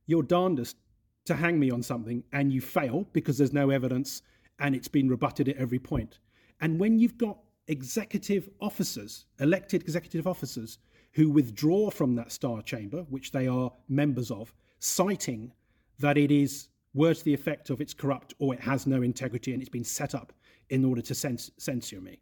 your 0.05 0.23
darndest 0.23 0.77
to 1.25 1.35
hang 1.35 1.59
me 1.59 1.69
on 1.69 1.83
something 1.83 2.23
and 2.31 2.53
you 2.53 2.61
fail 2.61 3.05
because 3.11 3.37
there's 3.37 3.51
no 3.51 3.69
evidence 3.69 4.21
and 4.59 4.73
it's 4.73 4.87
been 4.87 5.09
rebutted 5.09 5.49
at 5.49 5.57
every 5.57 5.77
point. 5.77 6.19
And 6.61 6.79
when 6.79 6.97
you've 6.97 7.17
got 7.17 7.37
executive 7.67 8.49
officers, 8.61 9.25
elected 9.39 9.83
executive 9.83 10.25
officers, 10.25 10.79
who 11.13 11.29
withdraw 11.29 11.89
from 11.89 12.15
that 12.15 12.31
star 12.31 12.61
chamber, 12.61 13.05
which 13.09 13.31
they 13.31 13.47
are 13.47 13.71
members 13.89 14.31
of, 14.31 14.53
citing 14.79 15.51
that 15.99 16.17
it 16.17 16.31
is 16.31 16.69
words 16.93 17.19
to 17.19 17.25
the 17.25 17.33
effect 17.33 17.69
of 17.69 17.81
it's 17.81 17.93
corrupt 17.93 18.33
or 18.39 18.53
it 18.53 18.59
has 18.59 18.87
no 18.87 19.01
integrity 19.01 19.53
and 19.53 19.61
it's 19.61 19.69
been 19.69 19.83
set 19.83 20.15
up 20.15 20.33
in 20.69 20.83
order 20.83 21.01
to 21.01 21.13
cens- 21.13 21.51
censure 21.57 22.01
me. 22.01 22.19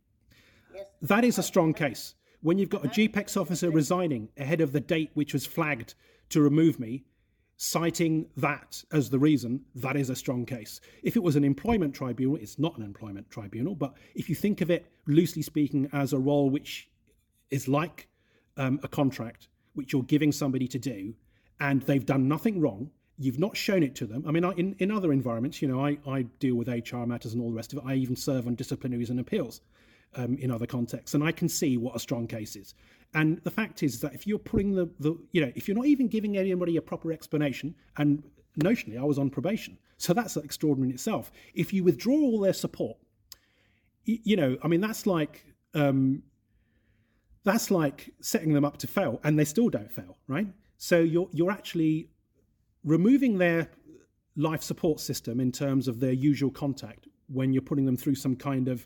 Yes. 0.74 0.86
That 1.02 1.24
is 1.24 1.38
a 1.38 1.44
strong 1.44 1.74
case. 1.74 2.16
When 2.42 2.60
you've 2.60 2.70
got 2.70 2.86
a 2.86 2.90
GPEX 2.90 3.40
officer 3.40 3.72
resigning 3.72 4.30
ahead 4.38 4.62
of 4.62 4.72
the 4.72 4.80
date 4.80 5.12
which 5.14 5.34
was 5.34 5.46
flagged 5.46 5.96
to 6.30 6.42
remove 6.42 6.80
me, 6.80 7.06
citing 7.58 8.28
that 8.38 8.84
as 8.92 9.10
the 9.10 9.18
reason, 9.18 9.62
that 9.76 9.96
is 9.96 10.10
a 10.10 10.16
strong 10.16 10.46
case. 10.46 10.82
If 11.04 11.16
it 11.16 11.24
was 11.24 11.36
an 11.36 11.44
employment 11.44 11.96
tribunal, 11.96 12.36
it's 12.36 12.60
not 12.60 12.78
an 12.78 12.84
employment 12.84 13.30
tribunal, 13.30 13.76
but 13.76 13.94
if 14.14 14.30
you 14.30 14.36
think 14.36 14.62
of 14.62 14.70
it, 14.70 14.86
loosely 15.08 15.42
speaking, 15.42 15.90
as 15.94 16.14
a 16.14 16.20
role 16.20 16.50
which 16.50 16.90
is 17.50 17.68
like 17.68 18.08
um, 18.58 18.80
a 18.84 18.88
contract, 18.88 19.48
which 19.74 19.94
you're 19.94 20.04
giving 20.04 20.32
somebody 20.32 20.68
to 20.68 20.80
do, 20.80 21.14
and 21.60 21.82
they've 21.84 22.06
done 22.06 22.28
nothing 22.28 22.60
wrong, 22.60 22.92
you've 23.18 23.40
not 23.40 23.56
shown 23.56 23.84
it 23.84 23.96
to 23.96 24.06
them. 24.06 24.24
I 24.28 24.32
mean, 24.32 24.44
I, 24.44 24.52
in, 24.54 24.76
in 24.80 24.92
other 24.92 25.14
environments, 25.14 25.62
you 25.62 25.68
know, 25.68 25.86
I, 25.86 25.98
I 26.08 26.24
deal 26.40 26.56
with 26.56 26.68
HR 26.68 27.06
matters 27.06 27.34
and 27.34 27.42
all 27.42 27.50
the 27.50 27.56
rest 27.56 27.74
of 27.74 27.80
it. 27.80 27.86
I 27.86 27.96
even 27.96 28.16
serve 28.16 28.48
on 28.48 28.56
disciplinaries 28.56 29.10
and 29.10 29.20
appeals 29.20 29.62
um, 30.16 30.38
in 30.38 30.52
other 30.52 30.66
contexts, 30.66 31.14
and 31.14 31.24
I 31.24 31.32
can 31.32 31.48
see 31.48 31.78
what 31.78 31.96
a 31.96 32.00
strong 32.00 32.28
case 32.28 32.56
is. 32.56 32.74
And 33.14 33.42
the 33.44 33.52
fact 33.52 33.84
is 33.84 34.02
that 34.02 34.14
if 34.14 34.28
you're 34.28 34.40
putting 34.40 34.74
the, 34.74 34.90
the 35.00 35.18
you 35.32 35.42
know, 35.42 35.52
if 35.56 35.68
you're 35.68 35.78
not 35.78 35.86
even 35.86 36.08
giving 36.08 36.38
anybody 36.38 36.78
a 36.78 36.82
proper 36.82 37.12
explanation, 37.12 37.76
and 37.98 38.24
notionally 38.62 39.00
I 39.00 39.04
was 39.04 39.18
on 39.18 39.30
probation, 39.30 39.78
so 39.98 40.14
that's 40.14 40.36
extraordinary 40.36 40.90
in 40.90 40.96
itself. 40.96 41.32
If 41.54 41.72
you 41.72 41.84
withdraw 41.84 42.16
all 42.16 42.40
their 42.40 42.54
support, 42.54 42.98
you, 44.04 44.36
know, 44.36 44.58
I 44.62 44.68
mean, 44.68 44.82
that's 44.82 45.08
like 45.08 45.46
um, 45.74 46.22
that's 47.44 47.72
like 47.72 48.12
setting 48.22 48.54
them 48.54 48.66
up 48.66 48.78
to 48.78 48.88
fail, 48.88 49.20
and 49.24 49.40
they 49.40 49.46
still 49.46 49.70
don't 49.70 49.92
fail, 49.92 50.18
right? 50.28 50.48
So 50.78 51.00
you're 51.00 51.30
you're 51.32 51.52
actually 51.52 52.10
removing 52.84 53.38
their 53.38 53.70
life 54.36 54.62
support 54.62 55.00
system 55.00 55.40
in 55.40 55.52
terms 55.52 55.88
of 55.88 56.00
their 56.00 56.12
usual 56.12 56.52
contact 56.52 57.08
when 57.28 57.54
you're 57.54 57.62
putting 57.62 57.86
them 57.86 57.98
through 57.98 58.16
some 58.16 58.36
kind 58.36 58.68
of 58.68 58.86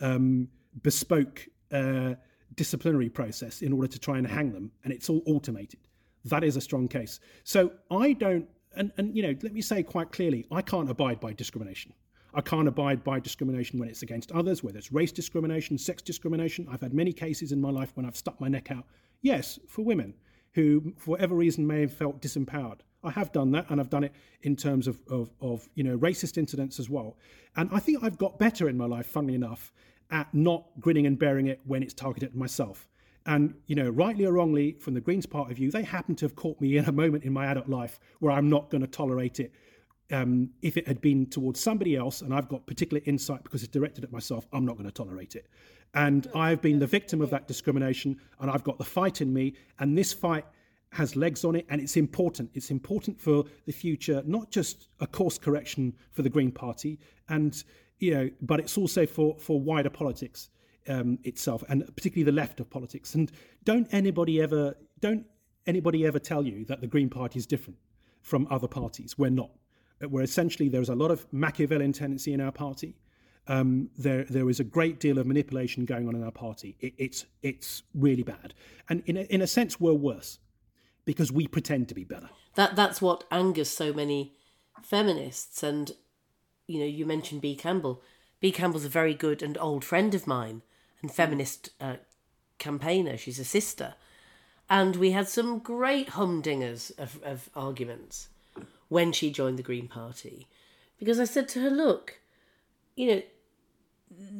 um, 0.00 0.48
bespoke 0.82 1.48
uh, 1.72 2.14
disciplinary 2.54 3.08
process 3.08 3.62
in 3.62 3.72
order 3.72 3.88
to 3.88 3.98
try 3.98 4.18
and 4.18 4.26
hang 4.26 4.52
them, 4.52 4.70
and 4.84 4.92
it's 4.92 5.08
all 5.08 5.22
automated. 5.26 5.80
That 6.24 6.44
is 6.44 6.56
a 6.56 6.60
strong 6.60 6.86
case. 6.86 7.18
So 7.44 7.72
I 7.90 8.12
don't, 8.12 8.46
and, 8.76 8.92
and 8.96 9.16
you 9.16 9.22
know, 9.22 9.34
let 9.42 9.52
me 9.52 9.60
say 9.60 9.82
quite 9.82 10.12
clearly, 10.12 10.46
I 10.52 10.62
can't 10.62 10.88
abide 10.90 11.18
by 11.18 11.32
discrimination. 11.32 11.92
I 12.34 12.40
can't 12.40 12.68
abide 12.68 13.04
by 13.04 13.20
discrimination 13.20 13.78
when 13.78 13.88
it's 13.88 14.02
against 14.02 14.32
others, 14.32 14.62
whether 14.62 14.78
it's 14.78 14.92
race 14.92 15.12
discrimination, 15.12 15.76
sex 15.76 16.00
discrimination. 16.00 16.66
I've 16.70 16.80
had 16.80 16.94
many 16.94 17.12
cases 17.12 17.52
in 17.52 17.60
my 17.60 17.70
life 17.70 17.92
when 17.94 18.06
I've 18.06 18.16
stuck 18.16 18.40
my 18.40 18.48
neck 18.48 18.70
out. 18.70 18.86
Yes, 19.20 19.58
for 19.68 19.82
women 19.82 20.14
who, 20.52 20.94
for 20.98 21.12
whatever 21.12 21.34
reason, 21.34 21.66
may 21.66 21.80
have 21.80 21.92
felt 21.92 22.20
disempowered. 22.20 22.80
I 23.04 23.10
have 23.10 23.32
done 23.32 23.50
that, 23.52 23.66
and 23.68 23.80
I've 23.80 23.90
done 23.90 24.04
it 24.04 24.12
in 24.42 24.54
terms 24.54 24.86
of, 24.86 25.00
of, 25.10 25.30
of 25.40 25.68
you 25.74 25.84
know 25.84 25.98
racist 25.98 26.38
incidents 26.38 26.78
as 26.78 26.88
well. 26.88 27.16
And 27.56 27.68
I 27.72 27.78
think 27.78 28.02
I've 28.02 28.18
got 28.18 28.38
better 28.38 28.68
in 28.68 28.76
my 28.76 28.86
life, 28.86 29.06
funnily 29.06 29.34
enough, 29.34 29.72
at 30.10 30.32
not 30.32 30.66
grinning 30.80 31.06
and 31.06 31.18
bearing 31.18 31.46
it 31.46 31.60
when 31.64 31.82
it's 31.82 31.94
targeted 31.94 32.30
at 32.30 32.36
myself. 32.36 32.88
And, 33.24 33.54
you 33.66 33.76
know, 33.76 33.88
rightly 33.88 34.24
or 34.24 34.32
wrongly, 34.32 34.72
from 34.80 34.94
the 34.94 35.00
Greens 35.00 35.26
part 35.26 35.50
of 35.50 35.56
view, 35.56 35.70
they 35.70 35.82
happen 35.82 36.16
to 36.16 36.24
have 36.24 36.34
caught 36.34 36.60
me 36.60 36.76
in 36.76 36.86
a 36.86 36.92
moment 36.92 37.24
in 37.24 37.32
my 37.32 37.46
adult 37.46 37.68
life 37.68 38.00
where 38.18 38.32
I'm 38.32 38.50
not 38.50 38.70
going 38.70 38.80
to 38.80 38.88
tolerate 38.88 39.38
it. 39.38 39.52
Um, 40.10 40.50
if 40.60 40.76
it 40.76 40.86
had 40.86 41.00
been 41.00 41.26
towards 41.26 41.60
somebody 41.60 41.96
else 41.96 42.20
and 42.20 42.34
I've 42.34 42.48
got 42.48 42.66
particular 42.66 43.00
insight 43.06 43.44
because 43.44 43.62
it's 43.62 43.72
directed 43.72 44.04
at 44.04 44.12
myself, 44.12 44.46
I'm 44.52 44.66
not 44.66 44.76
going 44.76 44.86
to 44.86 44.92
tolerate 44.92 45.36
it. 45.36 45.46
And 45.94 46.28
I've 46.34 46.62
been 46.62 46.78
the 46.78 46.86
victim 46.86 47.20
of 47.20 47.30
that 47.30 47.46
discrimination 47.46 48.18
and 48.40 48.50
I've 48.50 48.64
got 48.64 48.78
the 48.78 48.84
fight 48.84 49.20
in 49.20 49.32
me. 49.32 49.54
And 49.78 49.96
this 49.96 50.12
fight 50.12 50.46
has 50.90 51.16
legs 51.16 51.44
on 51.44 51.56
it 51.56 51.66
and 51.68 51.80
it's 51.80 51.96
important. 51.96 52.50
It's 52.54 52.70
important 52.70 53.20
for 53.20 53.44
the 53.66 53.72
future, 53.72 54.22
not 54.26 54.50
just 54.50 54.88
a 55.00 55.06
course 55.06 55.38
correction 55.38 55.94
for 56.10 56.22
the 56.22 56.30
Green 56.30 56.50
Party 56.50 56.98
and 57.28 57.62
you 58.02 58.12
know, 58.12 58.30
but 58.40 58.58
it's 58.58 58.76
also 58.76 59.06
for 59.06 59.36
for 59.38 59.60
wider 59.60 59.88
politics 59.88 60.50
um, 60.88 61.18
itself, 61.22 61.62
and 61.68 61.84
particularly 61.94 62.24
the 62.24 62.36
left 62.36 62.58
of 62.58 62.68
politics. 62.68 63.14
And 63.14 63.30
don't 63.62 63.86
anybody 63.92 64.42
ever 64.42 64.74
don't 65.00 65.24
anybody 65.66 66.04
ever 66.04 66.18
tell 66.18 66.44
you 66.44 66.64
that 66.64 66.80
the 66.80 66.88
Green 66.88 67.08
Party 67.08 67.38
is 67.38 67.46
different 67.46 67.78
from 68.20 68.48
other 68.50 68.66
parties. 68.66 69.16
We're 69.16 69.30
not. 69.30 69.50
We're 70.00 70.22
essentially 70.22 70.68
there's 70.68 70.88
a 70.88 70.96
lot 70.96 71.12
of 71.12 71.32
Machiavellian 71.32 71.92
tendency 71.92 72.32
in 72.32 72.40
our 72.40 72.50
party. 72.50 72.96
Um, 73.48 73.90
there 73.98 74.24
there 74.24 74.48
is 74.48 74.60
a 74.60 74.64
great 74.64 75.00
deal 75.00 75.18
of 75.18 75.26
manipulation 75.26 75.84
going 75.84 76.06
on 76.06 76.14
in 76.14 76.22
our 76.22 76.30
party. 76.30 76.76
It, 76.80 76.94
it's 76.96 77.26
it's 77.42 77.82
really 77.94 78.22
bad, 78.22 78.54
and 78.88 79.02
in 79.06 79.16
a, 79.16 79.22
in 79.22 79.42
a 79.42 79.46
sense 79.46 79.80
we're 79.80 79.94
worse 79.94 80.38
because 81.04 81.32
we 81.32 81.48
pretend 81.48 81.88
to 81.88 81.94
be 81.94 82.04
better. 82.04 82.30
That 82.54 82.76
that's 82.76 83.02
what 83.02 83.24
angers 83.30 83.68
so 83.68 83.92
many 83.92 84.34
feminists 84.82 85.62
and 85.62 85.92
you 86.66 86.80
know, 86.80 86.86
you 86.86 87.04
mentioned 87.04 87.42
Bea 87.42 87.54
Campbell. 87.54 88.02
Bea 88.40 88.52
Campbell's 88.52 88.84
a 88.84 88.90
very 88.90 89.14
good 89.14 89.42
and 89.42 89.58
old 89.58 89.84
friend 89.84 90.14
of 90.14 90.26
mine 90.26 90.62
and 91.00 91.12
feminist 91.12 91.70
uh, 91.80 91.96
campaigner. 92.58 93.16
She's 93.16 93.38
a 93.38 93.44
sister. 93.44 93.94
And 94.70 94.96
we 94.96 95.10
had 95.10 95.28
some 95.28 95.58
great 95.58 96.10
humdingers 96.10 96.96
of, 96.98 97.20
of 97.22 97.50
arguments 97.54 98.28
when 98.88 99.12
she 99.12 99.30
joined 99.30 99.58
the 99.58 99.62
Green 99.62 99.88
Party. 99.88 100.48
Because 100.98 101.20
I 101.20 101.24
said 101.24 101.48
to 101.50 101.60
her, 101.60 101.70
look, 101.70 102.20
you 102.96 103.06
know, 103.06 103.22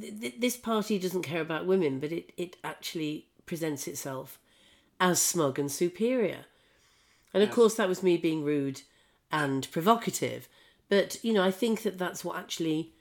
th- 0.00 0.20
th- 0.20 0.40
this 0.40 0.56
party 0.56 0.98
doesn't 0.98 1.22
care 1.22 1.40
about 1.40 1.66
women, 1.66 1.98
but 1.98 2.12
it, 2.12 2.32
it 2.36 2.56
actually 2.62 3.28
presents 3.46 3.86
itself 3.86 4.38
as 5.00 5.20
smug 5.20 5.58
and 5.58 5.70
superior. 5.70 6.44
And 7.34 7.42
of 7.42 7.48
yes. 7.48 7.56
course, 7.56 7.74
that 7.74 7.88
was 7.88 8.02
me 8.02 8.16
being 8.16 8.44
rude 8.44 8.82
and 9.30 9.70
provocative. 9.70 10.48
But, 10.88 11.22
you 11.24 11.32
know, 11.32 11.42
I 11.42 11.50
think 11.50 11.82
that 11.82 11.98
that's 11.98 12.24
what 12.24 12.36
actually 12.36 12.92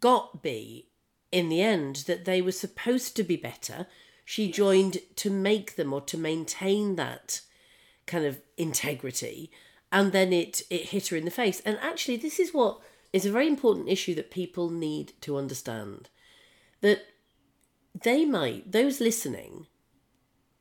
got 0.00 0.42
Bea 0.42 0.88
in 1.30 1.48
the 1.48 1.60
end, 1.60 1.96
that 2.06 2.24
they 2.24 2.42
were 2.42 2.52
supposed 2.52 3.16
to 3.16 3.22
be 3.22 3.36
better. 3.36 3.86
She 4.24 4.50
joined 4.50 4.98
to 5.16 5.30
make 5.30 5.76
them 5.76 5.92
or 5.92 6.00
to 6.02 6.18
maintain 6.18 6.96
that 6.96 7.40
kind 8.06 8.24
of 8.24 8.40
integrity. 8.56 9.50
And 9.92 10.12
then 10.12 10.32
it, 10.32 10.62
it 10.68 10.86
hit 10.86 11.08
her 11.08 11.16
in 11.16 11.24
the 11.24 11.30
face. 11.30 11.60
And 11.64 11.78
actually, 11.80 12.16
this 12.16 12.40
is 12.40 12.52
what 12.52 12.80
is 13.16 13.26
a 13.26 13.32
very 13.32 13.46
important 13.46 13.88
issue 13.88 14.14
that 14.14 14.30
people 14.30 14.70
need 14.70 15.12
to 15.22 15.36
understand. 15.36 16.08
That 16.82 17.06
they 18.02 18.24
might, 18.24 18.70
those 18.70 19.00
listening, 19.00 19.66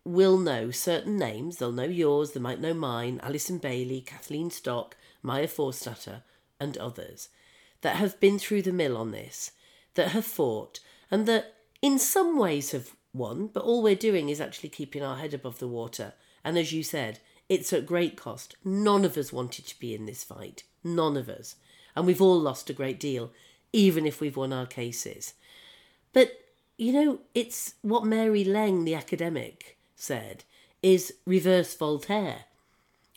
will 0.05 0.37
know 0.37 0.71
certain 0.71 1.17
names. 1.17 1.57
They'll 1.57 1.71
know 1.71 1.83
yours, 1.83 2.31
they 2.31 2.39
might 2.39 2.61
know 2.61 2.73
mine, 2.73 3.19
Alison 3.21 3.57
Bailey, 3.57 4.01
Kathleen 4.01 4.49
Stock, 4.49 4.95
Maya 5.21 5.47
Forstater, 5.47 6.23
and 6.59 6.77
others 6.77 7.29
that 7.81 7.97
have 7.97 8.19
been 8.19 8.39
through 8.39 8.61
the 8.61 8.71
mill 8.71 8.95
on 8.97 9.11
this, 9.11 9.51
that 9.95 10.09
have 10.09 10.25
fought, 10.25 10.79
and 11.11 11.27
that 11.27 11.53
in 11.81 11.99
some 11.99 12.37
ways 12.37 12.71
have 12.71 12.95
won, 13.13 13.47
but 13.47 13.63
all 13.63 13.83
we're 13.83 13.95
doing 13.95 14.29
is 14.29 14.41
actually 14.41 14.69
keeping 14.69 15.03
our 15.03 15.17
head 15.17 15.33
above 15.33 15.59
the 15.59 15.67
water. 15.67 16.13
And 16.43 16.57
as 16.57 16.71
you 16.71 16.83
said, 16.83 17.19
it's 17.49 17.73
at 17.73 17.85
great 17.85 18.15
cost. 18.15 18.55
None 18.63 19.05
of 19.05 19.17
us 19.17 19.33
wanted 19.33 19.67
to 19.67 19.79
be 19.79 19.93
in 19.93 20.05
this 20.05 20.23
fight. 20.23 20.63
None 20.83 21.17
of 21.17 21.29
us. 21.29 21.57
And 21.95 22.05
we've 22.05 22.21
all 22.21 22.39
lost 22.39 22.69
a 22.69 22.73
great 22.73 22.99
deal, 22.99 23.31
even 23.71 24.05
if 24.05 24.19
we've 24.19 24.37
won 24.37 24.53
our 24.53 24.65
cases. 24.65 25.33
But, 26.13 26.31
you 26.77 26.93
know, 26.93 27.19
it's 27.33 27.75
what 27.81 28.05
Mary 28.05 28.43
Leng, 28.43 28.85
the 28.85 28.95
academic, 28.95 29.77
said 29.95 30.43
is 30.81 31.13
reverse 31.25 31.75
Voltaire. 31.75 32.45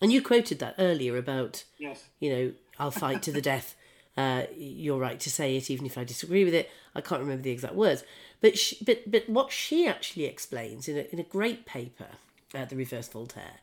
And 0.00 0.12
you 0.12 0.22
quoted 0.22 0.58
that 0.60 0.76
earlier 0.78 1.16
about, 1.16 1.64
yes. 1.76 2.04
you 2.20 2.30
know, 2.30 2.52
I'll 2.78 2.90
fight 2.90 3.22
to 3.24 3.32
the 3.32 3.42
death. 3.42 3.74
Uh, 4.16 4.44
you're 4.56 4.98
right 4.98 5.20
to 5.20 5.30
say 5.30 5.56
it, 5.56 5.70
even 5.70 5.86
if 5.86 5.98
I 5.98 6.04
disagree 6.04 6.44
with 6.44 6.54
it. 6.54 6.70
I 6.94 7.00
can't 7.00 7.20
remember 7.20 7.42
the 7.42 7.50
exact 7.50 7.74
words, 7.74 8.04
but 8.40 8.58
she, 8.58 8.76
but 8.84 9.08
but 9.08 9.28
what 9.28 9.52
she 9.52 9.86
actually 9.86 10.24
explains 10.24 10.88
in 10.88 10.96
a 10.96 11.06
in 11.12 11.20
a 11.20 11.24
great 11.24 11.66
paper, 11.66 12.08
uh, 12.54 12.64
the 12.64 12.74
Reverse 12.74 13.08
Voltaire, 13.08 13.60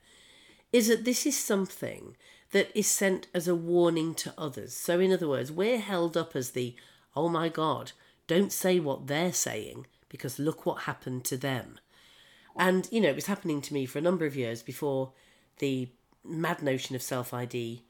is 0.71 0.88
that 0.88 1.04
this 1.04 1.25
is 1.25 1.38
something 1.38 2.15
that 2.56 2.72
is 2.74 2.88
sent 2.88 3.28
as 3.34 3.50
a 3.50 3.54
warning 3.54 4.15
to 4.15 4.34
others. 4.38 4.74
So 4.74 4.98
in 5.02 5.12
other 5.12 5.28
words, 5.28 5.52
we're 5.52 5.78
held 5.78 6.15
up 6.15 6.38
as 6.38 6.52
the 6.52 6.74
oh 7.13 7.28
my 7.28 7.50
God, 7.50 7.91
don't 8.28 8.54
say 8.54 8.80
what 8.80 9.08
they're 9.08 9.34
saying 9.34 9.88
because 10.08 10.39
look 10.39 10.65
what 10.65 10.84
happened 10.84 11.26
to 11.26 11.36
them. 11.36 11.80
And, 12.56 12.88
you 12.94 13.02
know, 13.02 13.10
it 13.10 13.15
was 13.15 13.26
happening 13.26 13.60
to 13.60 13.74
me 13.74 13.86
for 13.86 14.00
a 14.00 14.02
number 14.02 14.26
of 14.26 14.38
years 14.38 14.63
before 14.63 15.12
the 15.60 15.89
mad 16.24 16.63
notion 16.63 16.96
of 16.96 17.02
self 17.02 17.34
ID, 17.34 17.84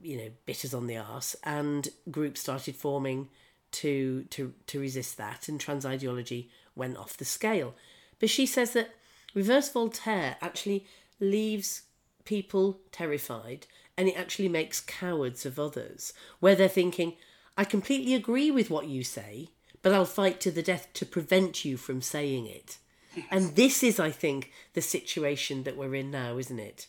you 0.00 0.16
know, 0.16 0.30
bit 0.46 0.64
us 0.64 0.72
on 0.72 0.86
the 0.86 0.98
arse, 0.98 1.34
and 1.42 1.88
groups 2.08 2.40
started 2.40 2.76
forming 2.76 3.30
to 3.72 4.22
to 4.30 4.54
to 4.68 4.78
resist 4.78 5.16
that, 5.16 5.48
and 5.48 5.58
trans 5.58 5.84
ideology 5.84 6.52
went 6.76 6.96
off 6.96 7.16
the 7.16 7.24
scale. 7.24 7.74
But 8.20 8.30
she 8.30 8.46
says 8.46 8.74
that 8.74 8.94
reverse 9.34 9.72
Voltaire 9.72 10.36
actually 10.40 10.86
leaves 11.18 11.82
people 12.24 12.80
terrified 12.90 13.66
and 13.96 14.08
it 14.08 14.16
actually 14.16 14.48
makes 14.48 14.80
cowards 14.80 15.44
of 15.44 15.58
others, 15.58 16.12
where 16.40 16.54
they're 16.54 16.68
thinking, 16.68 17.14
I 17.56 17.64
completely 17.64 18.14
agree 18.14 18.50
with 18.50 18.70
what 18.70 18.88
you 18.88 19.04
say, 19.04 19.50
but 19.82 19.92
I'll 19.92 20.04
fight 20.04 20.40
to 20.40 20.50
the 20.50 20.62
death 20.62 20.88
to 20.94 21.06
prevent 21.06 21.64
you 21.64 21.76
from 21.76 22.00
saying 22.00 22.46
it. 22.46 22.78
And 23.30 23.56
this 23.56 23.82
is, 23.82 24.00
I 24.00 24.10
think, 24.10 24.50
the 24.72 24.80
situation 24.80 25.64
that 25.64 25.76
we're 25.76 25.94
in 25.94 26.10
now, 26.10 26.38
isn't 26.38 26.58
it? 26.58 26.86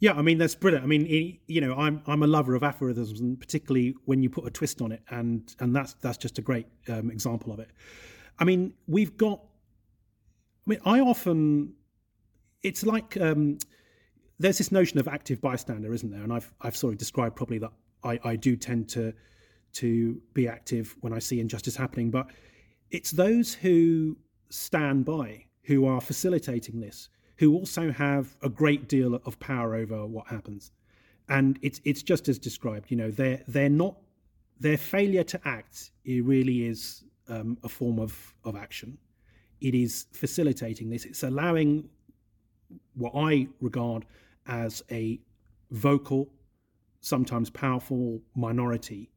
Yeah, 0.00 0.14
I 0.14 0.22
mean 0.22 0.38
that's 0.38 0.54
brilliant. 0.54 0.82
I 0.82 0.88
mean, 0.88 1.38
you 1.46 1.60
know, 1.60 1.74
I'm 1.74 2.02
I'm 2.06 2.22
a 2.22 2.26
lover 2.26 2.54
of 2.54 2.62
aphorisms, 2.62 3.20
and 3.20 3.38
particularly 3.38 3.94
when 4.06 4.22
you 4.22 4.30
put 4.30 4.46
a 4.46 4.50
twist 4.50 4.80
on 4.80 4.92
it, 4.92 5.02
and 5.10 5.54
and 5.60 5.76
that's 5.76 5.92
that's 6.00 6.16
just 6.16 6.38
a 6.38 6.42
great 6.42 6.66
um, 6.88 7.10
example 7.10 7.52
of 7.52 7.60
it. 7.60 7.70
I 8.38 8.44
mean, 8.44 8.72
we've 8.88 9.16
got. 9.16 9.42
I 10.66 10.70
mean, 10.70 10.80
I 10.86 11.00
often, 11.00 11.74
it's 12.62 12.84
like 12.84 13.16
um, 13.20 13.58
there's 14.40 14.56
this 14.56 14.72
notion 14.72 14.98
of 14.98 15.06
active 15.06 15.40
bystander, 15.40 15.92
isn't 15.92 16.10
there? 16.10 16.22
And 16.22 16.32
I've 16.32 16.52
I've 16.62 16.76
sort 16.76 16.94
of 16.94 16.98
described 16.98 17.36
probably 17.36 17.58
that 17.58 17.72
I 18.02 18.18
I 18.24 18.36
do 18.36 18.56
tend 18.56 18.88
to 18.90 19.12
to 19.74 20.20
be 20.32 20.48
active 20.48 20.96
when 21.00 21.12
I 21.12 21.20
see 21.20 21.40
injustice 21.40 21.76
happening, 21.76 22.10
but 22.10 22.26
it's 22.90 23.12
those 23.12 23.54
who 23.54 24.16
stand 24.48 25.04
by 25.04 25.44
who 25.64 25.86
are 25.86 26.00
facilitating 26.00 26.80
this, 26.80 27.10
who 27.36 27.54
also 27.54 27.92
have 27.92 28.34
a 28.42 28.48
great 28.48 28.88
deal 28.88 29.14
of 29.14 29.38
power 29.38 29.74
over 29.76 30.06
what 30.06 30.26
happens. 30.26 30.72
And 31.28 31.58
it's 31.62 31.80
it's 31.84 32.02
just 32.02 32.28
as 32.28 32.38
described. 32.38 32.90
You 32.90 32.96
know, 32.96 33.10
they're 33.10 33.42
they're 33.46 33.68
not 33.68 33.96
their 34.58 34.78
failure 34.78 35.24
to 35.24 35.40
act. 35.44 35.92
It 36.04 36.24
really 36.24 36.66
is 36.66 37.04
um, 37.28 37.58
a 37.62 37.68
form 37.68 37.98
of 37.98 38.34
of 38.44 38.56
action. 38.56 38.96
It 39.60 39.74
is 39.74 40.06
facilitating 40.12 40.88
this. 40.88 41.04
It's 41.04 41.22
allowing 41.22 41.90
what 42.94 43.12
I 43.14 43.46
regard 43.60 44.06
as 44.46 44.82
a 44.90 45.20
vocal, 45.70 46.32
sometimes 47.00 47.50
powerful 47.50 48.20
minority 48.34 49.10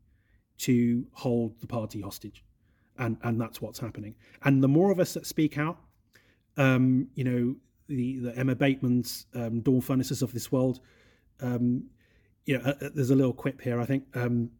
to 0.59 1.05
hold 1.13 1.59
the 1.61 1.67
party 1.67 2.01
hostage. 2.01 2.43
And, 2.97 3.17
and 3.23 3.41
that's 3.41 3.61
what's 3.61 3.79
happening. 3.79 4.15
And 4.43 4.63
the 4.63 4.67
more 4.67 4.91
of 4.91 4.99
us 4.99 5.13
that 5.15 5.25
speak 5.25 5.57
out, 5.57 5.79
um, 6.57 7.07
you 7.15 7.23
know, 7.23 7.55
the, 7.87 8.19
the 8.19 8.37
Emma 8.37 8.55
Bateman's 8.55 9.25
um, 9.33 9.61
Dawn 9.61 9.81
Furnaces 9.81 10.21
of 10.21 10.33
this 10.33 10.51
world. 10.51 10.79
Um, 11.41 11.85
you 12.45 12.57
know, 12.57 12.63
uh, 12.65 12.73
uh, 12.81 12.89
there's 12.93 13.09
a 13.09 13.15
little 13.15 13.33
quip 13.33 13.61
here. 13.61 13.79
I 13.79 13.85
think 13.85 14.05
um, 14.15 14.51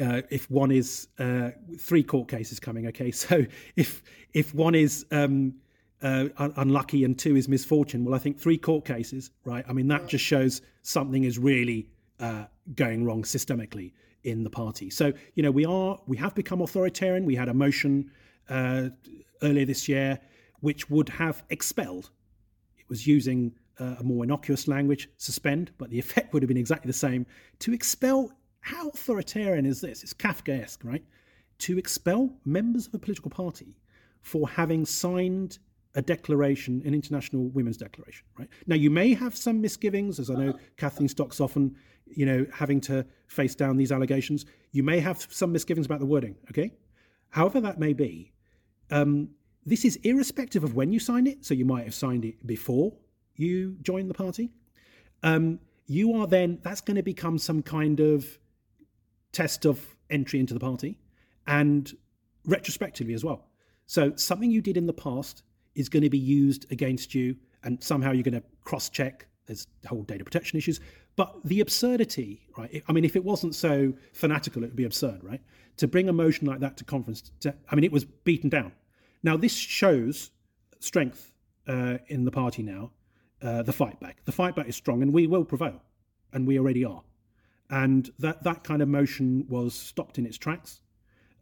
uh, 0.00 0.22
if 0.30 0.50
one 0.50 0.70
is 0.70 1.08
uh, 1.18 1.50
three 1.78 2.02
court 2.02 2.28
cases 2.28 2.60
coming, 2.60 2.86
okay. 2.88 3.10
So 3.18 3.44
if 3.76 4.02
if 4.32 4.54
one 4.54 4.74
is 4.74 5.06
um, 5.10 5.54
uh, 6.02 6.28
unlucky 6.56 7.04
and 7.04 7.18
two 7.18 7.36
is 7.36 7.48
misfortune, 7.48 8.04
well, 8.04 8.14
I 8.14 8.18
think 8.18 8.38
three 8.38 8.58
court 8.58 8.84
cases, 8.84 9.30
right? 9.44 9.64
I 9.68 9.72
mean, 9.72 9.88
that 9.88 10.06
just 10.08 10.24
shows 10.24 10.62
something 10.82 11.24
is 11.24 11.38
really 11.38 11.88
uh, 12.20 12.44
going 12.74 13.04
wrong 13.04 13.22
systemically 13.22 13.92
in 14.24 14.44
the 14.44 14.50
party. 14.50 14.90
So 14.90 15.12
you 15.34 15.42
know, 15.42 15.50
we 15.50 15.64
are 15.64 15.98
we 16.06 16.16
have 16.18 16.34
become 16.34 16.60
authoritarian. 16.60 17.24
We 17.24 17.36
had 17.36 17.48
a 17.48 17.54
motion 17.54 18.10
earlier 18.50 19.66
this 19.66 19.88
year 19.88 20.18
which 20.60 20.90
would 20.90 21.08
have 21.08 21.44
expelled. 21.50 22.10
It 22.76 22.88
was 22.88 23.06
using 23.06 23.54
uh, 23.78 23.96
a 24.00 24.02
more 24.02 24.24
innocuous 24.24 24.68
language, 24.68 25.08
suspend, 25.16 25.70
but 25.78 25.90
the 25.90 25.98
effect 26.04 26.32
would 26.32 26.42
have 26.42 26.48
been 26.48 26.56
exactly 26.56 26.88
the 26.88 26.92
same. 26.92 27.26
To 27.60 27.72
expel, 27.72 28.32
how 28.60 28.88
authoritarian 28.88 29.66
is 29.66 29.80
this? 29.80 30.02
It's 30.02 30.14
Kafkaesque, 30.14 30.84
right? 30.84 31.04
To 31.60 31.78
expel 31.78 32.32
members 32.44 32.86
of 32.86 32.94
a 32.94 32.98
political 32.98 33.30
party 33.30 33.76
for 34.20 34.48
having 34.48 34.84
signed 34.84 35.58
a 35.98 36.02
declaration, 36.02 36.80
an 36.84 36.94
international 36.94 37.48
women's 37.48 37.76
declaration, 37.76 38.24
right? 38.38 38.48
Now, 38.68 38.76
you 38.76 38.88
may 38.88 39.14
have 39.14 39.36
some 39.36 39.60
misgivings, 39.60 40.20
as 40.20 40.30
I 40.30 40.34
know 40.34 40.54
Kathleen 40.76 41.08
Stock's 41.08 41.40
often, 41.40 41.74
you 42.06 42.24
know, 42.24 42.46
having 42.54 42.80
to 42.82 43.04
face 43.26 43.56
down 43.56 43.76
these 43.76 43.90
allegations. 43.90 44.46
You 44.70 44.84
may 44.84 45.00
have 45.00 45.26
some 45.28 45.50
misgivings 45.50 45.86
about 45.86 45.98
the 45.98 46.06
wording, 46.06 46.36
okay? 46.50 46.72
However 47.30 47.60
that 47.62 47.80
may 47.80 47.94
be, 47.94 48.32
um, 48.92 49.30
this 49.66 49.84
is 49.84 49.96
irrespective 50.04 50.62
of 50.62 50.76
when 50.76 50.92
you 50.92 51.00
sign 51.00 51.26
it. 51.26 51.44
So 51.44 51.52
you 51.52 51.64
might 51.64 51.82
have 51.82 51.96
signed 51.96 52.24
it 52.24 52.46
before 52.46 52.92
you 53.34 53.76
joined 53.82 54.08
the 54.08 54.14
party. 54.14 54.52
Um, 55.24 55.58
you 55.86 56.14
are 56.14 56.28
then, 56.28 56.60
that's 56.62 56.80
going 56.80 56.94
to 56.94 57.02
become 57.02 57.38
some 57.38 57.60
kind 57.60 57.98
of 57.98 58.38
test 59.32 59.66
of 59.66 59.84
entry 60.10 60.38
into 60.38 60.54
the 60.54 60.60
party 60.60 60.96
and 61.44 61.92
retrospectively 62.46 63.14
as 63.14 63.24
well. 63.24 63.48
So 63.86 64.12
something 64.14 64.52
you 64.52 64.62
did 64.62 64.76
in 64.76 64.86
the 64.86 64.92
past 64.92 65.42
is 65.78 65.88
going 65.88 66.02
to 66.02 66.10
be 66.10 66.18
used 66.18 66.70
against 66.70 67.14
you 67.14 67.36
and 67.62 67.82
somehow 67.82 68.12
you're 68.12 68.22
going 68.22 68.34
to 68.34 68.42
cross 68.64 68.88
check. 68.88 69.26
There's 69.46 69.66
whole 69.86 70.02
data 70.02 70.24
protection 70.24 70.58
issues. 70.58 70.80
But 71.16 71.34
the 71.44 71.60
absurdity, 71.60 72.42
right? 72.56 72.82
I 72.86 72.92
mean, 72.92 73.04
if 73.04 73.16
it 73.16 73.24
wasn't 73.24 73.54
so 73.54 73.94
fanatical, 74.12 74.62
it 74.62 74.66
would 74.66 74.76
be 74.76 74.84
absurd, 74.84 75.24
right? 75.24 75.40
To 75.78 75.88
bring 75.88 76.08
a 76.08 76.12
motion 76.12 76.46
like 76.46 76.60
that 76.60 76.76
to 76.76 76.84
conference, 76.84 77.22
to, 77.40 77.54
I 77.70 77.74
mean, 77.74 77.84
it 77.84 77.92
was 77.92 78.04
beaten 78.04 78.50
down 78.50 78.72
now, 79.22 79.36
this 79.36 79.54
shows 79.54 80.30
strength 80.80 81.32
uh, 81.66 81.98
in 82.06 82.24
the 82.24 82.30
party 82.30 82.62
now, 82.62 82.92
uh, 83.42 83.62
the 83.62 83.72
fight 83.72 84.00
back. 84.00 84.24
The 84.24 84.32
fight 84.32 84.54
back 84.54 84.68
is 84.68 84.76
strong, 84.76 85.02
and 85.02 85.12
we 85.12 85.26
will 85.26 85.44
prevail, 85.44 85.82
and 86.32 86.46
we 86.46 86.58
already 86.58 86.84
are. 86.84 87.02
And 87.70 88.10
that, 88.18 88.44
that 88.44 88.64
kind 88.64 88.80
of 88.80 88.88
motion 88.88 89.46
was 89.48 89.74
stopped 89.74 90.18
in 90.18 90.26
its 90.26 90.38
tracks. 90.38 90.80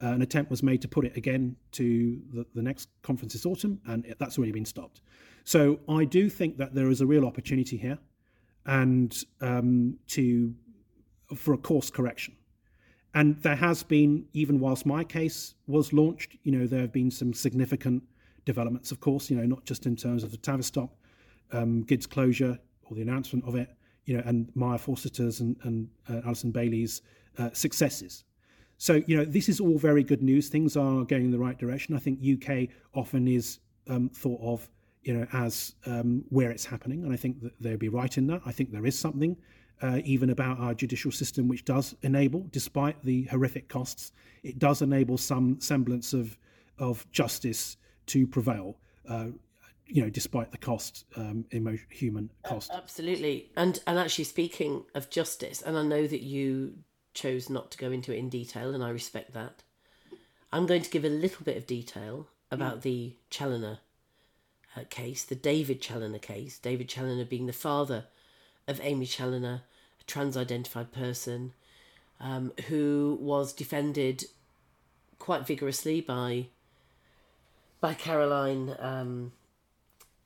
Uh, 0.03 0.09
an 0.09 0.22
attempt 0.22 0.51
was 0.51 0.62
made 0.62 0.82
to 0.82 0.88
put 0.88 1.05
it 1.07 1.16
again 1.16 1.57
to 1.72 2.20
the, 2.32 2.47
the 2.55 2.62
next 2.62 2.88
conference 3.03 3.32
this 3.32 3.47
autumn, 3.47 3.80
and 3.86 4.05
it, 4.05 4.18
that's 4.18 4.36
already 4.36 4.53
been 4.53 4.64
stopped. 4.64 5.01
So 5.44 5.80
I 5.88 6.05
do 6.05 6.28
think 6.28 6.59
that 6.59 6.74
there 6.74 6.90
is 6.90 7.01
a 7.01 7.07
real 7.07 7.24
opportunity 7.24 7.76
here, 7.76 7.99
and 8.66 9.16
um, 9.40 9.99
to 10.09 10.55
for 11.34 11.55
a 11.55 11.59
course 11.59 11.90
correction. 11.90 12.36
And 13.14 13.40
there 13.42 13.57
has 13.57 13.82
been, 13.82 14.26
even 14.34 14.61
whilst 14.61 14.84
my 14.84 15.03
case 15.03 15.55
was 15.66 15.92
launched, 15.92 16.36
you 16.42 16.53
know, 16.53 16.66
there 16.66 16.82
have 16.82 16.92
been 16.92 17.11
some 17.11 17.32
significant 17.32 18.03
developments, 18.44 18.92
of 18.92 19.01
course, 19.01 19.30
you 19.30 19.36
know, 19.36 19.47
not 19.47 19.64
just 19.64 19.86
in 19.86 19.97
terms 19.97 20.22
of 20.22 20.30
the 20.30 20.36
Tavistock 20.36 20.90
um, 21.53 21.82
GIDS 21.84 22.07
closure 22.07 22.59
or 22.84 22.94
the 22.94 23.03
announcement 23.03 23.44
of 23.47 23.55
it, 23.55 23.70
you 24.05 24.16
know, 24.16 24.22
and 24.26 24.51
Maya 24.55 24.78
Forstater's 24.78 25.40
and, 25.40 25.57
and 25.62 25.88
uh, 26.09 26.20
Alison 26.26 26.51
Bailey's 26.51 27.03
uh, 27.38 27.51
successes. 27.53 28.24
So, 28.78 29.02
you 29.06 29.16
know, 29.16 29.24
this 29.24 29.48
is 29.48 29.60
all 29.60 29.78
very 29.78 30.02
good 30.02 30.22
news. 30.22 30.48
Things 30.48 30.76
are 30.76 31.04
going 31.04 31.24
in 31.24 31.30
the 31.30 31.38
right 31.38 31.58
direction. 31.58 31.94
I 31.94 31.98
think 31.98 32.20
UK 32.20 32.68
often 32.94 33.26
is 33.26 33.58
um, 33.88 34.10
thought 34.10 34.40
of, 34.42 34.68
you 35.02 35.14
know, 35.14 35.26
as 35.32 35.74
um, 35.86 36.24
where 36.28 36.50
it's 36.50 36.64
happening, 36.64 37.04
and 37.04 37.12
I 37.12 37.16
think 37.16 37.40
that 37.42 37.52
they'd 37.60 37.78
be 37.78 37.88
right 37.88 38.16
in 38.18 38.26
that. 38.26 38.42
I 38.44 38.52
think 38.52 38.72
there 38.72 38.86
is 38.86 38.98
something 38.98 39.36
uh, 39.82 40.00
even 40.04 40.30
about 40.30 40.58
our 40.58 40.74
judicial 40.74 41.12
system, 41.12 41.48
which 41.48 41.64
does 41.64 41.94
enable, 42.02 42.46
despite 42.50 43.02
the 43.04 43.24
horrific 43.24 43.68
costs, 43.68 44.12
it 44.42 44.58
does 44.58 44.82
enable 44.82 45.18
some 45.18 45.60
semblance 45.60 46.12
of 46.12 46.36
of 46.78 47.10
justice 47.10 47.76
to 48.06 48.26
prevail. 48.26 48.76
Uh, 49.08 49.26
you 49.86 50.02
know, 50.02 50.10
despite 50.10 50.50
the 50.50 50.58
cost, 50.58 51.04
um, 51.16 51.44
emotion, 51.52 51.86
human 51.90 52.30
cost. 52.42 52.72
Absolutely, 52.74 53.50
and 53.56 53.80
and 53.86 53.98
actually 53.98 54.24
speaking 54.24 54.84
of 54.94 55.08
justice, 55.10 55.62
and 55.62 55.78
I 55.78 55.82
know 55.82 56.06
that 56.06 56.22
you 56.22 56.74
chose 57.16 57.50
not 57.50 57.72
to 57.72 57.78
go 57.78 57.90
into 57.90 58.12
it 58.12 58.18
in 58.18 58.28
detail, 58.28 58.72
and 58.72 58.84
I 58.84 58.90
respect 58.90 59.34
that. 59.34 59.64
I'm 60.52 60.66
going 60.66 60.82
to 60.82 60.90
give 60.90 61.04
a 61.04 61.08
little 61.08 61.44
bit 61.44 61.56
of 61.56 61.66
detail 61.66 62.28
about 62.52 62.78
mm. 62.78 62.82
the 62.82 63.12
Challenor 63.30 63.78
uh, 64.76 64.82
case, 64.88 65.24
the 65.24 65.34
David 65.34 65.80
Challenor 65.80 66.20
case. 66.20 66.58
David 66.58 66.88
Challenor 66.88 67.24
being 67.24 67.46
the 67.46 67.52
father 67.52 68.04
of 68.68 68.80
Aimee 68.80 69.06
Challenor, 69.06 69.62
a 70.00 70.04
trans 70.06 70.36
identified 70.36 70.92
person 70.92 71.52
um, 72.20 72.52
who 72.68 73.18
was 73.20 73.52
defended 73.52 74.26
quite 75.18 75.46
vigorously 75.46 76.00
by 76.00 76.46
by 77.80 77.92
Caroline 77.92 78.74
um, 78.78 79.32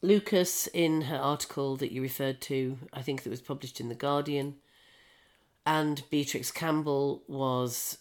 Lucas 0.03 0.67
in 0.69 1.03
her 1.03 1.17
article 1.17 1.77
that 1.77 1.93
you 1.93 2.01
referred 2.01 2.41
to, 2.43 2.79
I 2.93 3.03
think 3.03 3.23
that 3.23 3.31
was 3.31 3.41
published 3.41 3.81
in 3.81 3.89
The 3.89 3.95
Guardian. 3.95 4.57
And 5.67 6.03
Beatrix 6.11 6.51
Campbell 6.51 7.23
was, 7.29 7.99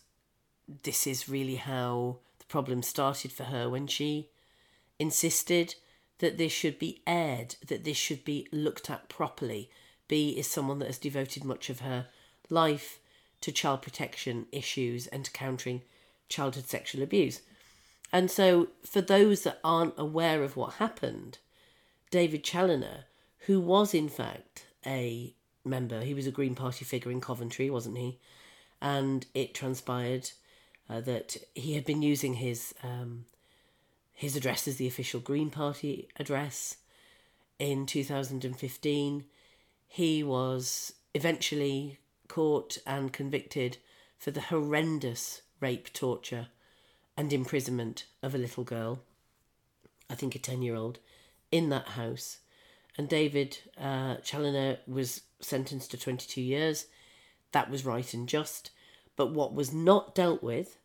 this 0.84 1.06
is 1.06 1.30
really 1.30 1.56
how 1.56 2.20
the 2.40 2.46
problem 2.46 2.82
started 2.82 3.32
for 3.32 3.46
her 3.46 3.70
when 3.70 3.88
she 3.88 4.30
insisted 4.98 5.76
that 6.20 6.38
this 6.38 6.52
should 6.52 6.78
be 6.80 7.02
aired, 7.08 7.56
that 7.68 7.84
this 7.84 7.98
should 7.98 8.24
be 8.24 8.48
looked 8.52 8.90
at 8.90 9.10
properly, 9.10 9.70
Bea 10.10 10.32
is 10.32 10.48
someone 10.48 10.80
that 10.80 10.88
has 10.88 10.98
devoted 10.98 11.46
much 11.46 11.70
of 11.70 11.80
her 11.80 12.08
life 12.50 13.00
to 13.42 13.52
child 13.54 13.82
protection 13.82 14.48
issues 14.52 15.08
and 15.08 15.24
to 15.24 15.32
countering 15.32 15.84
childhood 16.28 16.68
sexual 16.68 17.02
abuse. 17.02 17.42
And 18.12 18.30
so, 18.30 18.70
for 18.84 19.02
those 19.02 19.44
that 19.44 19.60
aren't 19.64 19.94
aware 19.98 20.44
of 20.44 20.58
what 20.58 20.74
happened, 20.74 21.38
David 22.10 22.44
Challoner, 22.44 23.06
who 23.46 23.62
was 23.62 23.94
in 23.94 24.10
fact 24.10 24.66
a 24.86 25.36
member, 25.70 26.02
he 26.02 26.14
was 26.14 26.28
a 26.28 26.32
Green 26.32 26.56
Party 26.56 26.84
figure 26.84 27.12
in 27.12 27.22
Coventry, 27.22 27.70
wasn't 27.70 27.98
he? 27.98 28.20
And 28.82 29.26
it 29.34 29.54
transpired 29.54 30.32
uh, 30.90 31.02
that 31.02 31.38
he 31.54 31.76
had 31.76 31.86
been 31.86 32.02
using 32.02 32.36
his 32.36 32.74
um, 32.84 33.26
his 34.14 34.36
address 34.36 34.68
as 34.68 34.78
the 34.78 34.88
official 34.88 35.20
Green 35.20 35.50
Party 35.50 36.10
address 36.18 36.78
in 37.58 37.86
2015 37.86 39.26
he 39.92 40.24
was 40.24 40.94
eventually 41.16 41.98
caught 42.28 42.78
and 42.86 43.12
convicted 43.12 43.78
for 44.18 44.30
the 44.32 44.42
horrendous 44.42 45.42
rape, 45.60 45.92
torture, 45.92 46.48
and 47.18 47.34
imprisonment 47.34 48.06
of 48.22 48.36
a 48.36 48.38
little 48.38 48.64
girl, 48.64 49.02
I 50.10 50.16
think 50.16 50.36
a 50.36 50.40
10 50.40 50.62
year 50.62 50.76
old, 50.76 51.00
in 51.52 51.70
that 51.70 51.90
house. 51.90 52.38
And 53.00 53.08
David 53.08 53.60
uh, 53.78 54.18
Challenor 54.18 54.80
was 54.86 55.22
sentenced 55.40 55.92
to 55.92 55.98
22 55.98 56.42
years. 56.42 56.88
That 57.54 57.72
was 57.72 57.86
right 57.86 58.14
and 58.14 58.28
just. 58.28 58.72
But 59.16 59.32
what 59.32 59.54
was 59.54 59.72
not 59.72 60.14
dealt 60.14 60.44
with 60.44 60.78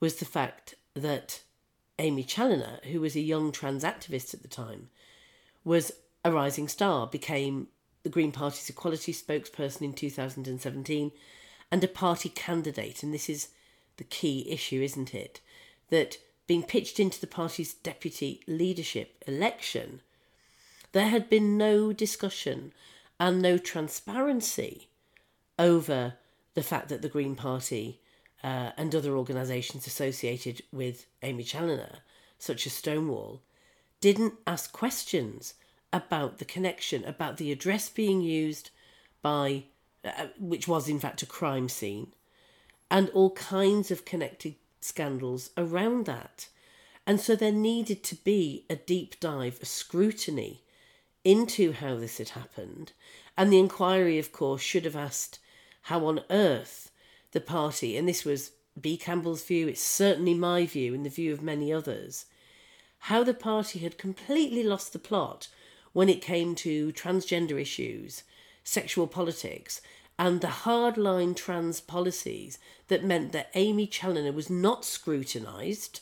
was 0.00 0.14
the 0.14 0.24
fact 0.24 0.76
that 0.94 1.42
Aimee 1.98 2.24
Challenor, 2.24 2.82
who 2.84 3.02
was 3.02 3.14
a 3.16 3.20
young 3.20 3.52
trans 3.52 3.84
activist 3.84 4.32
at 4.32 4.40
the 4.40 4.48
time, 4.48 4.88
was 5.62 5.92
a 6.24 6.32
rising 6.32 6.68
star, 6.68 7.06
became 7.06 7.66
the 8.02 8.08
Green 8.08 8.32
Party's 8.32 8.70
equality 8.70 9.12
spokesperson 9.12 9.82
in 9.82 9.92
2017, 9.92 11.12
and 11.70 11.84
a 11.84 11.88
party 11.88 12.30
candidate. 12.30 13.02
And 13.02 13.12
this 13.12 13.28
is 13.28 13.48
the 13.98 14.04
key 14.04 14.50
issue, 14.50 14.80
isn't 14.80 15.14
it? 15.14 15.42
That 15.90 16.16
being 16.46 16.62
pitched 16.62 16.98
into 16.98 17.20
the 17.20 17.26
party's 17.26 17.74
deputy 17.74 18.40
leadership 18.46 19.22
election, 19.26 20.00
there 20.92 21.08
had 21.08 21.28
been 21.28 21.56
no 21.56 21.92
discussion 21.92 22.72
and 23.18 23.40
no 23.40 23.58
transparency 23.58 24.88
over 25.58 26.14
the 26.54 26.62
fact 26.62 26.88
that 26.88 27.02
the 27.02 27.08
Green 27.08 27.34
Party 27.34 28.00
uh, 28.44 28.70
and 28.76 28.94
other 28.94 29.16
organisations 29.16 29.86
associated 29.86 30.62
with 30.72 31.06
Aimee 31.22 31.44
Challenor, 31.44 31.98
such 32.38 32.66
as 32.66 32.72
Stonewall, 32.72 33.42
didn't 34.00 34.34
ask 34.46 34.72
questions 34.72 35.54
about 35.92 36.38
the 36.38 36.44
connection, 36.44 37.04
about 37.04 37.36
the 37.36 37.52
address 37.52 37.88
being 37.88 38.20
used 38.20 38.70
by, 39.22 39.64
uh, 40.04 40.26
which 40.38 40.66
was 40.66 40.88
in 40.88 40.98
fact 40.98 41.22
a 41.22 41.26
crime 41.26 41.68
scene, 41.68 42.12
and 42.90 43.08
all 43.10 43.30
kinds 43.30 43.90
of 43.90 44.04
connected 44.04 44.56
scandals 44.80 45.50
around 45.56 46.06
that. 46.06 46.48
And 47.06 47.20
so 47.20 47.34
there 47.34 47.52
needed 47.52 48.02
to 48.04 48.16
be 48.16 48.64
a 48.68 48.76
deep 48.76 49.18
dive, 49.20 49.58
a 49.62 49.66
scrutiny 49.66 50.62
into 51.24 51.72
how 51.72 51.96
this 51.96 52.18
had 52.18 52.30
happened. 52.30 52.92
And 53.36 53.52
the 53.52 53.58
inquiry, 53.58 54.18
of 54.18 54.32
course, 54.32 54.60
should 54.60 54.84
have 54.84 54.96
asked 54.96 55.38
how 55.82 56.04
on 56.06 56.20
earth 56.30 56.90
the 57.32 57.40
party, 57.40 57.96
and 57.96 58.08
this 58.08 58.24
was 58.24 58.52
Bea 58.80 58.96
Campbell's 58.96 59.44
view, 59.44 59.68
it's 59.68 59.82
certainly 59.82 60.34
my 60.34 60.66
view, 60.66 60.94
and 60.94 61.04
the 61.04 61.10
view 61.10 61.32
of 61.32 61.42
many 61.42 61.72
others, 61.72 62.26
how 63.00 63.24
the 63.24 63.34
party 63.34 63.80
had 63.80 63.98
completely 63.98 64.62
lost 64.62 64.92
the 64.92 64.98
plot 64.98 65.48
when 65.92 66.08
it 66.08 66.22
came 66.22 66.54
to 66.54 66.92
transgender 66.92 67.60
issues, 67.60 68.22
sexual 68.64 69.06
politics, 69.06 69.80
and 70.18 70.40
the 70.40 70.46
hardline 70.46 71.34
trans 71.34 71.80
policies 71.80 72.58
that 72.88 73.04
meant 73.04 73.32
that 73.32 73.50
Aimee 73.54 73.86
Challenor 73.86 74.32
was 74.32 74.48
not 74.48 74.84
scrutinised, 74.84 76.00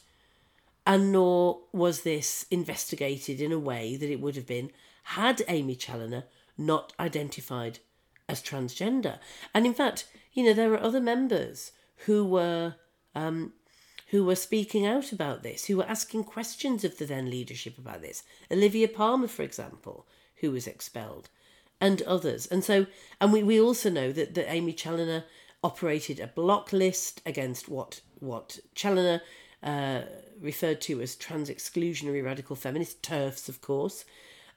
and 0.87 1.13
nor 1.13 1.61
was 1.73 2.03
this 2.03 2.47
investigated 2.51 3.41
in 3.41 3.53
a 3.53 3.59
way 3.59 3.97
that 3.97 4.11
it 4.11 4.21
would 4.21 4.37
have 4.37 4.47
been 4.47 4.71
had 5.17 5.43
Aimee 5.49 5.75
Challenor 5.75 6.25
not 6.57 6.93
identified 7.01 7.81
as 8.29 8.41
transgender. 8.41 9.19
And 9.53 9.67
in 9.67 9.75
fact, 9.75 10.07
you 10.33 10.45
know, 10.45 10.53
there 10.53 10.73
are 10.73 10.81
other 10.81 11.01
members 11.01 11.73
who 12.07 12.25
were 12.25 12.77
um, 13.15 13.53
who 14.11 14.25
were 14.25 14.37
speaking 14.37 14.87
out 14.87 15.13
about 15.13 15.43
this, 15.43 15.67
who 15.67 15.77
were 15.77 15.89
asking 15.89 16.25
questions 16.25 16.85
of 16.85 16.99
the 16.99 17.05
then 17.05 17.31
leadership 17.31 17.79
about 17.79 18.03
this. 18.03 18.23
Olivia 18.51 18.89
Palmer, 18.89 19.29
for 19.29 19.43
example, 19.43 20.07
who 20.37 20.51
was 20.53 20.67
expelled, 20.67 21.29
and 21.81 22.03
others. 22.03 22.47
And 22.47 22.63
so, 22.63 22.87
and 23.21 23.33
we, 23.33 23.43
we 23.43 23.61
also 23.61 23.91
know 23.91 24.13
that, 24.13 24.35
that 24.35 24.51
Aimee 24.51 24.73
Challenor 24.73 25.25
operated 25.63 26.21
a 26.21 26.27
block 26.29 26.73
list 26.73 27.21
against 27.27 27.69
what 27.69 28.01
what 28.21 28.61
Challenor 28.77 29.23
uh, 29.63 30.03
referred 30.41 30.81
to 30.83 31.01
as 31.01 31.17
trans 31.17 31.51
exclusionary 31.51 32.25
radical 32.25 32.55
feminists, 32.55 32.97
TERFs, 33.03 33.49
of 33.49 33.61
course, 33.61 34.05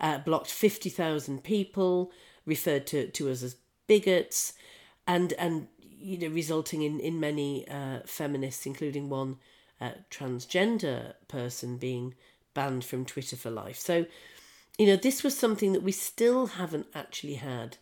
uh, 0.03 0.19
blocked 0.19 0.51
50,000 0.51 1.43
people, 1.43 2.11
referred 2.45 2.85
to, 2.87 3.07
to 3.07 3.31
us 3.31 3.41
as 3.41 3.55
bigots, 3.87 4.53
and, 5.07 5.33
and 5.33 5.67
you 5.79 6.17
know, 6.17 6.27
resulting 6.27 6.81
in 6.81 6.99
in 6.99 7.19
many 7.19 7.67
uh, 7.67 7.99
feminists, 8.05 8.65
including 8.65 9.09
one 9.09 9.37
uh, 9.79 9.91
transgender 10.11 11.13
person, 11.27 11.77
being 11.77 12.13
banned 12.53 12.83
from 12.83 13.05
Twitter 13.05 13.37
for 13.37 13.49
life. 13.49 13.77
So, 13.79 14.05
you 14.77 14.87
know, 14.87 14.97
this 14.97 15.23
was 15.23 15.37
something 15.37 15.71
that 15.73 15.81
we 15.81 15.93
still 15.93 16.47
haven't 16.47 16.87
actually 16.93 17.35
had 17.35 17.77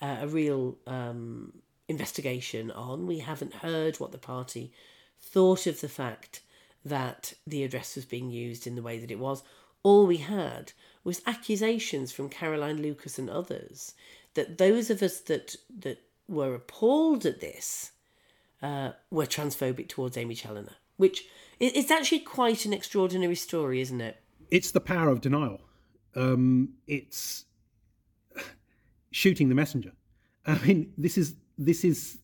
uh, 0.00 0.18
a 0.20 0.28
real 0.28 0.78
um, 0.86 1.52
investigation 1.88 2.70
on. 2.70 3.06
We 3.06 3.18
haven't 3.18 3.54
heard 3.54 3.98
what 3.98 4.12
the 4.12 4.18
party 4.18 4.72
thought 5.20 5.66
of 5.66 5.80
the 5.80 5.88
fact 5.88 6.40
that 6.84 7.34
the 7.46 7.64
address 7.64 7.96
was 7.96 8.04
being 8.04 8.30
used 8.30 8.66
in 8.66 8.76
the 8.76 8.82
way 8.82 8.98
that 8.98 9.10
it 9.10 9.18
was. 9.18 9.42
All 9.82 10.06
we 10.06 10.18
had 10.18 10.72
was 11.04 11.20
accusations 11.26 12.10
from 12.10 12.28
Caroline 12.28 12.80
Lucas 12.82 13.18
and 13.18 13.30
others 13.30 13.94
that 14.34 14.58
those 14.58 14.90
of 14.90 15.02
us 15.02 15.20
that 15.20 15.54
that 15.78 16.02
were 16.26 16.54
appalled 16.54 17.26
at 17.26 17.40
this 17.40 17.92
uh, 18.62 18.92
were 19.10 19.26
transphobic 19.26 19.88
towards 19.88 20.16
Aimee 20.16 20.34
Challenor, 20.34 20.76
which 20.96 21.24
it's 21.60 21.90
actually 21.90 22.18
quite 22.18 22.64
an 22.64 22.72
extraordinary 22.72 23.36
story, 23.36 23.80
isn't 23.80 24.00
it? 24.00 24.20
It's 24.50 24.72
the 24.72 24.80
power 24.80 25.08
of 25.08 25.20
denial. 25.20 25.60
Um, 26.16 26.70
it's 26.86 27.44
shooting 29.10 29.48
the 29.48 29.54
messenger. 29.54 29.92
I 30.46 30.58
mean, 30.58 30.92
this 30.98 31.16
is 31.16 31.36
this 31.58 31.84
is 31.84 32.18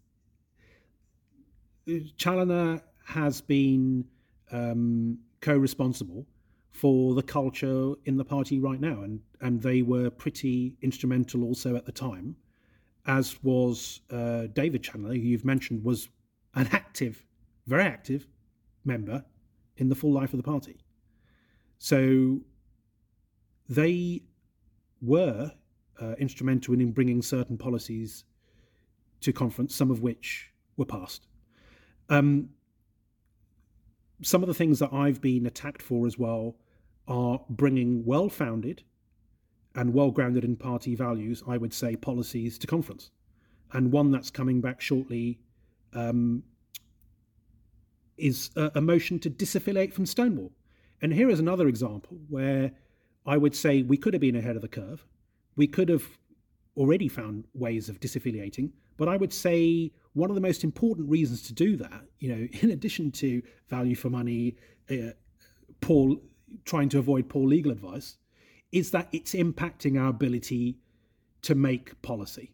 Challenor 2.17 2.83
has 3.05 3.41
been 3.41 4.05
um, 4.53 5.19
co-responsible 5.41 6.27
for 6.71 7.15
the 7.15 7.23
culture 7.23 7.95
in 8.05 8.17
the 8.17 8.25
party 8.25 8.59
right 8.59 8.81
now, 8.81 9.03
and 9.03 9.21
and 9.41 9.63
they 9.63 9.83
were 9.83 10.11
pretty 10.11 10.77
instrumental 10.83 11.45
also 11.45 11.77
at 11.77 11.87
the 11.87 11.93
time, 11.93 12.37
as 13.07 13.43
was 13.43 14.01
uh, 14.11 14.47
David 14.53 14.83
Chandler, 14.83 15.15
who 15.15 15.21
you've 15.21 15.45
mentioned 15.45 15.85
was 15.85 16.09
an 16.55 16.69
active, 16.73 17.25
very 17.67 17.85
active 17.85 18.27
member 18.85 19.25
in 19.77 19.89
the 19.89 19.95
full 19.95 20.13
life 20.13 20.33
of 20.33 20.37
the 20.37 20.43
party. 20.43 20.79
So 21.79 22.41
they 23.69 24.23
were 25.01 25.53
uh, 26.01 26.15
instrumental 26.19 26.75
in 26.75 26.93
bringing 26.93 27.23
certain 27.23 27.57
policies 27.57 28.25
to 29.21 29.33
conference, 29.33 29.75
some 29.75 29.91
of 29.91 30.03
which 30.03 30.51
were 30.77 30.85
passed. 30.85 31.27
Um, 32.09 32.51
some 34.23 34.43
of 34.43 34.49
the 34.49 34.55
things 34.55 34.79
that 34.79 34.93
I've 34.93 35.21
been 35.21 35.47
attacked 35.47 35.83
for 35.83 36.07
as 36.07 36.19
well 36.19 36.57
are 37.09 37.41
bringing 37.49 38.05
well 38.05 38.29
founded 38.29 38.83
and 39.75 39.95
well 39.95 40.11
grounded 40.11 40.45
in 40.45 40.57
party 40.57 40.95
values, 40.95 41.43
I 41.47 41.57
would 41.57 41.73
say, 41.73 41.97
policies 41.97 42.59
to 42.59 42.67
conference. 42.67 43.11
And 43.73 43.93
one 43.93 44.11
that's 44.11 44.31
coming 44.31 44.61
back 44.61 44.81
shortly 44.81 45.39
um, 45.95 46.43
is 48.17 48.51
a, 48.57 48.73
a 48.77 48.81
motion 48.81 49.19
to 49.21 49.31
disaffiliate 49.31 49.93
from 49.93 50.07
Stonewall. 50.07 50.53
And 51.03 51.13
here 51.13 51.31
is 51.31 51.41
another 51.41 51.69
example 51.69 52.19
where 52.29 52.73
I 53.25 53.37
would 53.37 53.55
say 53.55 53.83
we 53.83 53.97
could 53.97 54.13
have 54.13 54.21
been 54.21 54.37
ahead 54.37 54.57
of 54.57 54.63
the 54.63 54.69
curve. 54.69 55.07
We 55.57 55.67
could 55.67 55.89
have 55.89 56.05
already 56.77 57.09
found 57.09 57.45
ways 57.55 57.89
of 57.89 58.01
disaffiliating, 58.01 58.71
but 59.01 59.09
I 59.09 59.17
would 59.17 59.33
say 59.33 59.91
one 60.13 60.29
of 60.29 60.35
the 60.35 60.43
most 60.43 60.63
important 60.63 61.09
reasons 61.09 61.41
to 61.45 61.55
do 61.55 61.75
that, 61.79 62.03
you 62.19 62.29
know, 62.29 62.47
in 62.61 62.71
addition 62.71 63.11
to 63.13 63.41
value 63.71 63.97
for 63.97 64.11
money, 64.11 64.57
uh, 64.91 65.13
poor 65.81 66.19
trying 66.67 66.91
to 66.91 66.99
avoid 66.99 67.27
poor 67.31 67.49
legal 67.49 67.73
advice, 67.73 68.19
is 68.73 68.91
that 68.91 69.09
it's 69.11 69.33
impacting 69.33 69.99
our 69.99 70.11
ability 70.11 70.77
to 71.41 71.55
make 71.55 72.01
policy. 72.03 72.53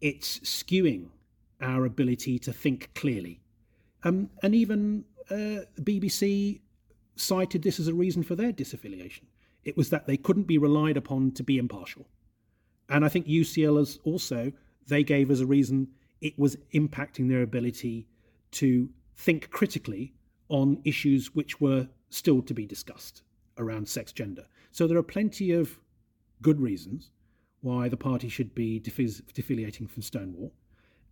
It's 0.00 0.38
skewing 0.38 1.10
our 1.60 1.84
ability 1.84 2.38
to 2.38 2.54
think 2.54 2.94
clearly. 2.94 3.42
Um, 4.02 4.30
and 4.42 4.54
even 4.54 5.04
uh, 5.30 5.68
BBC 5.82 6.60
cited 7.16 7.62
this 7.62 7.78
as 7.78 7.88
a 7.88 7.94
reason 7.94 8.22
for 8.22 8.34
their 8.34 8.52
disaffiliation. 8.52 9.24
It 9.62 9.76
was 9.76 9.90
that 9.90 10.06
they 10.06 10.16
couldn't 10.16 10.44
be 10.44 10.56
relied 10.56 10.96
upon 10.96 11.32
to 11.32 11.42
be 11.42 11.58
impartial. 11.58 12.06
And 12.88 13.04
I 13.04 13.10
think 13.10 13.26
UCL 13.26 13.76
has 13.76 13.98
also, 14.04 14.52
they 14.88 15.02
gave 15.02 15.30
as 15.30 15.40
a 15.40 15.46
reason 15.46 15.88
it 16.20 16.38
was 16.38 16.56
impacting 16.74 17.28
their 17.28 17.42
ability 17.42 18.06
to 18.52 18.88
think 19.16 19.50
critically 19.50 20.14
on 20.48 20.80
issues 20.84 21.34
which 21.34 21.60
were 21.60 21.88
still 22.10 22.40
to 22.42 22.54
be 22.54 22.66
discussed 22.66 23.22
around 23.58 23.88
sex 23.88 24.12
gender. 24.12 24.44
So 24.70 24.86
there 24.86 24.98
are 24.98 25.02
plenty 25.02 25.52
of 25.52 25.78
good 26.42 26.60
reasons 26.60 27.10
why 27.60 27.88
the 27.88 27.96
party 27.96 28.28
should 28.28 28.54
be 28.54 28.80
defiliating 28.80 29.88
from 29.88 30.02
Stonewall. 30.02 30.52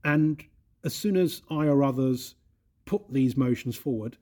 And 0.04 0.44
as 0.84 0.94
soon 0.94 1.16
as 1.16 1.42
I 1.50 1.66
or 1.66 1.82
others 1.82 2.36
put 2.84 3.02
these 3.12 3.36
motions 3.36 3.76
forward, 3.76 4.16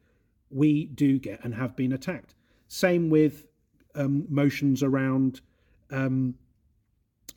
we 0.50 0.86
do 0.86 1.18
get 1.18 1.44
and 1.44 1.54
have 1.54 1.76
been 1.76 1.92
attacked. 1.92 2.34
Same 2.68 3.10
with 3.10 3.46
um, 3.94 4.24
motions 4.28 4.82
around 4.82 5.40
um, 5.90 6.34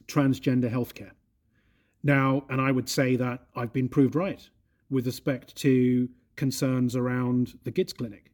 transgender 0.07 0.71
healthcare. 0.71 1.11
Now, 2.05 2.43
and 2.49 2.61
I 2.61 2.71
would 2.71 2.87
say 2.87 3.15
that 3.15 3.47
I've 3.55 3.73
been 3.73 3.89
proved 3.89 4.13
right 4.13 4.47
with 4.91 5.07
respect 5.07 5.55
to 5.55 6.07
concerns 6.35 6.95
around 6.95 7.57
the 7.63 7.71
GIDS 7.71 7.93
clinic. 7.93 8.31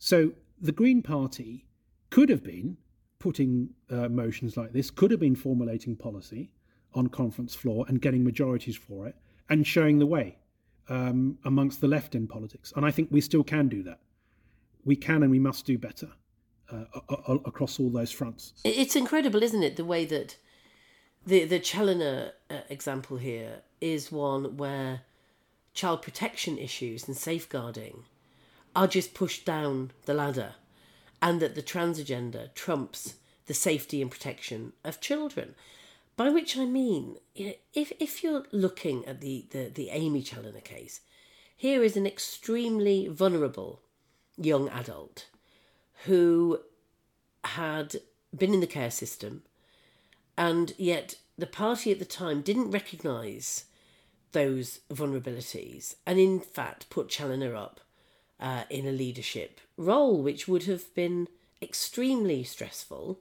So 0.00 0.32
the 0.60 0.72
Green 0.72 1.00
Party 1.00 1.64
could 2.10 2.28
have 2.28 2.42
been 2.42 2.76
putting 3.20 3.70
uh, 3.88 4.08
motions 4.08 4.56
like 4.56 4.72
this, 4.72 4.90
could 4.90 5.12
have 5.12 5.20
been 5.20 5.36
formulating 5.36 5.94
policy 5.94 6.50
on 6.92 7.06
conference 7.06 7.54
floor 7.54 7.84
and 7.86 8.02
getting 8.02 8.24
majorities 8.24 8.76
for 8.76 9.06
it 9.06 9.14
and 9.48 9.64
showing 9.64 10.00
the 10.00 10.06
way 10.06 10.36
um, 10.88 11.38
amongst 11.44 11.80
the 11.80 11.88
left 11.88 12.16
in 12.16 12.26
politics. 12.26 12.72
And 12.74 12.84
I 12.84 12.90
think 12.90 13.10
we 13.12 13.20
still 13.20 13.44
can 13.44 13.68
do 13.68 13.84
that. 13.84 14.00
We 14.84 14.96
can 14.96 15.22
and 15.22 15.30
we 15.30 15.38
must 15.38 15.64
do 15.64 15.78
better 15.78 16.08
uh, 16.72 16.84
across 17.46 17.78
all 17.78 17.90
those 17.90 18.10
fronts. 18.10 18.54
It's 18.64 18.96
incredible, 18.96 19.42
isn't 19.44 19.62
it, 19.62 19.76
the 19.76 19.84
way 19.84 20.04
that 20.06 20.36
the 21.26 21.44
the 21.44 21.60
Challenor 21.60 22.32
uh, 22.50 22.60
example 22.68 23.16
here 23.16 23.62
is 23.80 24.12
one 24.12 24.56
where 24.56 25.02
child 25.72 26.02
protection 26.02 26.58
issues 26.58 27.06
and 27.06 27.16
safeguarding 27.16 28.04
are 28.76 28.86
just 28.86 29.14
pushed 29.14 29.44
down 29.44 29.92
the 30.04 30.14
ladder, 30.14 30.54
and 31.22 31.40
that 31.40 31.54
the 31.54 31.62
trans 31.62 31.98
agenda 31.98 32.50
trumps 32.54 33.14
the 33.46 33.54
safety 33.54 34.00
and 34.02 34.10
protection 34.10 34.72
of 34.84 35.00
children. 35.00 35.54
By 36.16 36.30
which 36.30 36.56
I 36.56 36.64
mean, 36.64 37.16
you 37.34 37.46
know, 37.46 37.52
if, 37.72 37.92
if 37.98 38.22
you're 38.22 38.44
looking 38.52 39.04
at 39.04 39.20
the, 39.20 39.46
the, 39.50 39.70
the 39.74 39.90
Aimee 39.90 40.22
Challenor 40.22 40.60
case, 40.60 41.00
here 41.56 41.82
is 41.82 41.96
an 41.96 42.06
extremely 42.06 43.08
vulnerable 43.08 43.80
young 44.36 44.68
adult 44.68 45.26
who 46.04 46.60
had 47.44 47.96
been 48.36 48.54
in 48.54 48.60
the 48.60 48.66
care 48.66 48.90
system 48.90 49.42
and 50.36 50.72
yet 50.76 51.16
the 51.36 51.46
party 51.46 51.90
at 51.90 51.98
the 51.98 52.04
time 52.04 52.40
didn't 52.40 52.70
recognise 52.70 53.64
those 54.32 54.80
vulnerabilities 54.92 55.96
and 56.06 56.18
in 56.18 56.40
fact 56.40 56.90
put 56.90 57.08
Challenor 57.08 57.54
up 57.54 57.80
uh, 58.40 58.64
in 58.68 58.86
a 58.86 58.92
leadership 58.92 59.60
role 59.76 60.20
which 60.22 60.48
would 60.48 60.64
have 60.64 60.92
been 60.94 61.28
extremely 61.62 62.42
stressful 62.42 63.20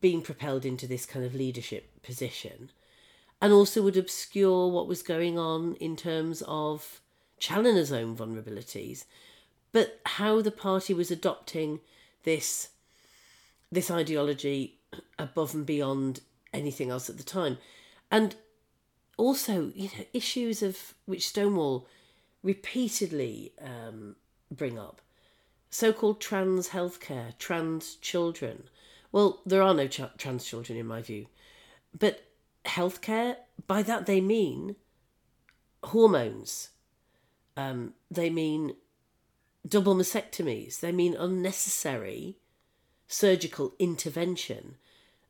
being 0.00 0.22
propelled 0.22 0.64
into 0.64 0.86
this 0.86 1.04
kind 1.04 1.24
of 1.24 1.34
leadership 1.34 2.02
position 2.02 2.70
and 3.40 3.52
also 3.52 3.82
would 3.82 3.96
obscure 3.96 4.68
what 4.68 4.86
was 4.86 5.02
going 5.02 5.38
on 5.38 5.74
in 5.74 5.96
terms 5.96 6.42
of 6.46 7.00
Challenor's 7.40 7.90
own 7.90 8.14
vulnerabilities, 8.14 9.04
but 9.72 10.00
how 10.04 10.42
the 10.42 10.50
party 10.50 10.92
was 10.92 11.10
adopting 11.10 11.80
this 12.24 12.68
this 13.72 13.90
ideology 13.90 14.79
above 15.18 15.54
and 15.54 15.66
beyond 15.66 16.20
anything 16.52 16.90
else 16.90 17.08
at 17.08 17.16
the 17.16 17.22
time. 17.22 17.58
And 18.10 18.34
also, 19.16 19.70
you 19.74 19.90
know, 19.96 20.04
issues 20.12 20.62
of 20.62 20.94
which 21.06 21.28
Stonewall 21.28 21.86
repeatedly 22.42 23.52
um, 23.62 24.16
bring 24.50 24.78
up 24.78 25.00
so 25.70 25.92
called 25.92 26.20
trans 26.20 26.70
healthcare, 26.70 27.38
trans 27.38 27.94
children, 27.96 28.64
well, 29.12 29.40
there 29.46 29.62
are 29.62 29.72
no 29.72 29.86
ch- 29.86 30.02
trans 30.18 30.44
children 30.44 30.76
in 30.76 30.86
my 30.86 31.00
view. 31.00 31.26
But 31.96 32.24
healthcare, 32.64 33.36
by 33.66 33.82
that 33.84 34.06
they 34.06 34.20
mean 34.20 34.76
hormones. 35.84 36.70
Um, 37.56 37.94
they 38.10 38.30
mean 38.30 38.74
double 39.66 39.94
mastectomies. 39.94 40.80
They 40.80 40.92
mean 40.92 41.14
unnecessary 41.14 42.36
surgical 43.06 43.74
intervention 43.78 44.76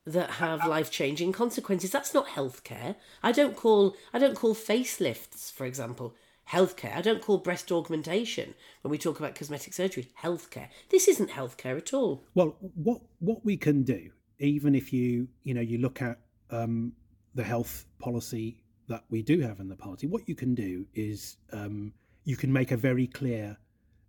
that 0.05 0.31
have 0.31 0.65
life 0.67 0.89
changing 0.89 1.31
consequences. 1.31 1.91
That's 1.91 2.13
not 2.13 2.29
healthcare. 2.29 2.95
I 3.21 3.31
don't 3.31 3.55
call 3.55 3.95
I 4.13 4.19
don't 4.19 4.35
call 4.35 4.55
facelifts, 4.55 5.51
for 5.51 5.65
example, 5.65 6.15
healthcare. 6.49 6.95
I 6.95 7.01
don't 7.01 7.21
call 7.21 7.37
breast 7.37 7.71
augmentation 7.71 8.55
when 8.81 8.91
we 8.91 8.97
talk 8.97 9.19
about 9.19 9.35
cosmetic 9.35 9.73
surgery 9.73 10.09
healthcare. 10.21 10.69
This 10.89 11.07
isn't 11.07 11.29
healthcare 11.29 11.77
at 11.77 11.93
all. 11.93 12.23
Well, 12.33 12.57
what 12.75 13.01
what 13.19 13.45
we 13.45 13.57
can 13.57 13.83
do, 13.83 14.11
even 14.39 14.75
if 14.75 14.91
you 14.91 15.27
you 15.43 15.53
know 15.53 15.61
you 15.61 15.77
look 15.77 16.01
at 16.01 16.19
um, 16.49 16.93
the 17.35 17.43
health 17.43 17.85
policy 17.99 18.63
that 18.87 19.03
we 19.09 19.21
do 19.21 19.39
have 19.39 19.59
in 19.59 19.69
the 19.69 19.75
party, 19.75 20.07
what 20.07 20.27
you 20.27 20.35
can 20.35 20.55
do 20.55 20.85
is 20.93 21.37
um, 21.53 21.93
you 22.25 22.35
can 22.35 22.51
make 22.51 22.71
a 22.71 22.77
very 22.77 23.07
clear 23.07 23.57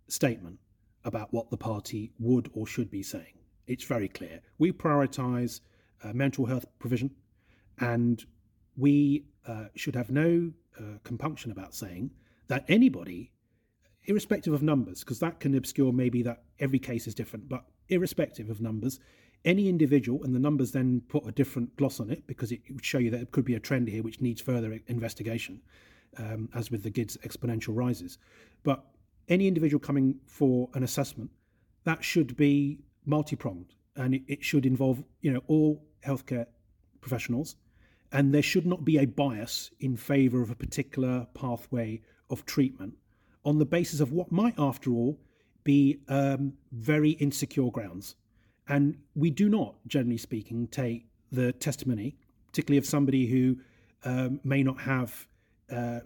statement 0.07 0.59
about 1.05 1.31
what 1.33 1.49
the 1.49 1.57
party 1.57 2.11
would 2.19 2.49
or 2.53 2.65
should 2.65 2.89
be 2.89 3.03
saying. 3.03 3.37
It's 3.67 3.85
very 3.85 4.07
clear. 4.07 4.41
We 4.57 4.71
prioritise 4.71 5.61
uh, 6.03 6.13
mental 6.13 6.45
health 6.45 6.65
provision, 6.79 7.11
and 7.79 8.25
we 8.77 9.25
uh, 9.47 9.65
should 9.75 9.95
have 9.95 10.09
no 10.09 10.51
uh, 10.79 10.97
compunction 11.03 11.51
about 11.51 11.73
saying 11.75 12.11
that 12.47 12.65
anybody, 12.67 13.31
irrespective 14.05 14.53
of 14.53 14.61
numbers, 14.61 14.99
because 15.01 15.19
that 15.19 15.39
can 15.39 15.55
obscure 15.55 15.91
maybe 15.91 16.21
that 16.23 16.43
every 16.59 16.79
case 16.79 17.07
is 17.07 17.13
different, 17.13 17.47
but 17.47 17.65
irrespective 17.89 18.49
of 18.49 18.61
numbers, 18.61 18.99
any 19.45 19.67
individual, 19.67 20.23
and 20.23 20.33
the 20.33 20.39
numbers 20.39 20.71
then 20.71 21.01
put 21.07 21.27
a 21.27 21.31
different 21.31 21.75
gloss 21.77 21.99
on 21.99 22.09
it 22.09 22.25
because 22.27 22.51
it 22.51 22.61
would 22.69 22.85
show 22.85 22.97
you 22.97 23.11
that 23.11 23.21
it 23.21 23.31
could 23.31 23.45
be 23.45 23.55
a 23.55 23.59
trend 23.59 23.87
here 23.87 24.03
which 24.03 24.21
needs 24.21 24.41
further 24.41 24.79
investigation, 24.87 25.61
um, 26.17 26.49
as 26.53 26.71
with 26.71 26.83
the 26.83 26.89
GIDS 26.89 27.17
exponential 27.17 27.75
rises. 27.75 28.17
But 28.63 28.83
any 29.27 29.47
individual 29.47 29.79
coming 29.79 30.19
for 30.25 30.69
an 30.73 30.83
assessment, 30.83 31.31
that 31.83 32.03
should 32.03 32.37
be 32.37 32.79
multi 33.05 33.35
pronged 33.35 33.73
and 33.95 34.21
it, 34.27 34.43
should 34.43 34.65
involve 34.65 35.03
you 35.21 35.31
know 35.31 35.41
all 35.47 35.83
healthcare 36.05 36.45
professionals, 37.01 37.55
and 38.11 38.33
there 38.33 38.41
should 38.41 38.65
not 38.65 38.85
be 38.85 38.97
a 38.97 39.05
bias 39.05 39.71
in 39.79 39.95
favour 39.97 40.41
of 40.41 40.49
a 40.49 40.55
particular 40.55 41.27
pathway 41.33 42.01
of 42.29 42.45
treatment 42.45 42.95
on 43.45 43.59
the 43.59 43.65
basis 43.65 43.99
of 43.99 44.11
what 44.11 44.31
might, 44.31 44.55
after 44.57 44.91
all, 44.91 45.19
be 45.63 45.99
um, 46.07 46.53
very 46.71 47.11
insecure 47.11 47.69
grounds. 47.69 48.15
And 48.67 48.97
we 49.15 49.29
do 49.29 49.49
not, 49.49 49.75
generally 49.87 50.17
speaking, 50.17 50.67
take 50.67 51.07
the 51.31 51.51
testimony, 51.51 52.15
particularly 52.47 52.77
of 52.77 52.85
somebody 52.85 53.27
who 53.27 53.57
um, 54.05 54.39
may 54.43 54.63
not 54.63 54.79
have 54.81 55.27
uh, 55.71 55.99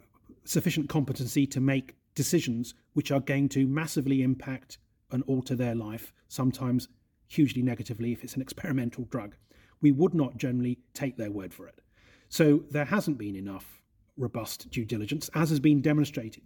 sufficient 0.44 0.90
competency 0.90 1.46
to 1.48 1.60
make 1.60 1.96
decisions 2.16 2.74
which 2.94 3.12
are 3.12 3.20
going 3.20 3.50
to 3.50 3.68
massively 3.68 4.24
impact 4.24 4.80
and 5.12 5.24
alter 5.28 5.56
their 5.56 5.76
life, 5.76 6.14
sometimes 6.28 6.88
hugely 7.28 7.62
negatively 7.62 8.12
if 8.12 8.24
it's 8.24 8.36
an 8.36 8.42
experimental 8.42 9.06
drug. 9.06 9.36
We 9.82 9.92
would 9.92 10.14
not 10.14 10.38
generally 10.38 10.80
take 10.94 11.18
their 11.18 11.32
word 11.32 11.54
for 11.54 11.68
it. 11.68 11.82
So 12.30 12.64
there 12.72 12.86
hasn't 12.86 13.18
been 13.18 13.36
enough 13.36 13.82
robust 14.18 14.70
due 14.70 14.86
diligence, 14.86 15.30
as 15.36 15.50
has 15.50 15.60
been 15.60 15.82
demonstrated 15.82 16.44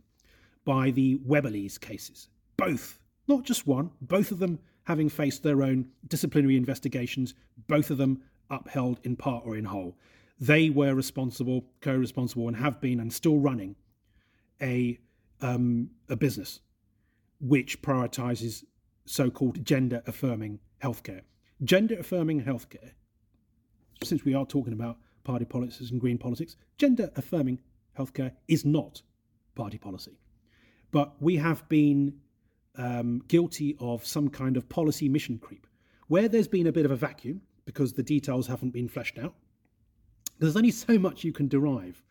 by 0.65 0.91
the 0.91 1.17
Webberleys 1.27 1.79
cases. 1.79 2.27
Both, 2.57 2.99
not 3.27 3.43
just 3.43 3.65
one, 3.65 3.91
both 4.01 4.31
of 4.31 4.39
them 4.39 4.59
having 4.83 5.09
faced 5.09 5.43
their 5.43 5.63
own 5.63 5.87
disciplinary 6.07 6.57
investigations, 6.57 7.33
both 7.67 7.89
of 7.89 7.97
them 7.97 8.21
upheld 8.49 8.99
in 9.03 9.15
part 9.15 9.43
or 9.45 9.55
in 9.55 9.65
whole. 9.65 9.97
They 10.39 10.69
were 10.69 10.93
responsible, 10.93 11.65
co 11.81 11.95
responsible, 11.95 12.47
and 12.47 12.57
have 12.57 12.81
been 12.81 12.99
and 12.99 13.13
still 13.13 13.37
running 13.37 13.75
a, 14.61 14.99
um, 15.41 15.91
a 16.09 16.15
business 16.15 16.59
which 17.39 17.81
prioritizes 17.81 18.63
so 19.05 19.29
called 19.29 19.63
gender 19.65 20.03
affirming 20.05 20.59
healthcare. 20.83 21.21
Gender 21.63 21.95
affirming 21.99 22.43
healthcare, 22.43 22.91
since 24.03 24.25
we 24.25 24.33
are 24.33 24.45
talking 24.45 24.73
about 24.73 24.97
party 25.23 25.45
politics 25.45 25.91
and 25.91 26.01
green 26.01 26.17
politics, 26.17 26.55
gender 26.77 27.11
affirming 27.15 27.59
healthcare 27.97 28.31
is 28.47 28.65
not 28.65 29.01
party 29.55 29.77
policy. 29.77 30.17
But 30.91 31.21
we 31.21 31.37
have 31.37 31.67
been 31.69 32.15
um, 32.75 33.21
guilty 33.27 33.75
of 33.79 34.05
some 34.05 34.29
kind 34.29 34.57
of 34.57 34.67
policy 34.69 35.07
mission 35.07 35.37
creep. 35.37 35.67
Where 36.07 36.27
there's 36.27 36.47
been 36.47 36.67
a 36.67 36.71
bit 36.71 36.85
of 36.85 36.91
a 36.91 36.95
vacuum 36.95 37.41
because 37.65 37.93
the 37.93 38.03
details 38.03 38.47
haven't 38.47 38.71
been 38.71 38.87
fleshed 38.87 39.17
out, 39.17 39.35
there's 40.39 40.57
only 40.57 40.71
so 40.71 40.97
much 40.97 41.23
you 41.23 41.31
can 41.31 41.47
derive 41.47 42.03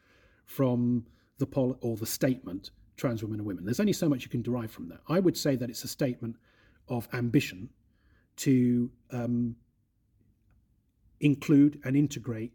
from 0.47 1.05
the 1.39 1.47
pol- 1.47 1.79
or 1.81 1.97
the 1.97 2.07
statement 2.07 2.71
trans 2.97 3.23
women 3.23 3.41
and 3.41 3.47
women. 3.47 3.65
There's 3.65 3.81
only 3.81 3.93
so 3.93 4.09
much 4.09 4.23
you 4.23 4.31
can 4.31 4.43
derive 4.43 4.71
from 4.71 4.89
that. 4.89 5.01
I 5.09 5.21
would 5.21 5.37
say 5.37 5.57
that 5.57 5.69
it's 5.69 5.85
a 5.85 5.89
statement 5.89 6.37
of 6.89 7.09
ambition 7.13 7.71
to 8.41 8.91
um, 9.11 9.55
include 11.21 11.81
and 11.85 11.97
integrate 11.97 12.53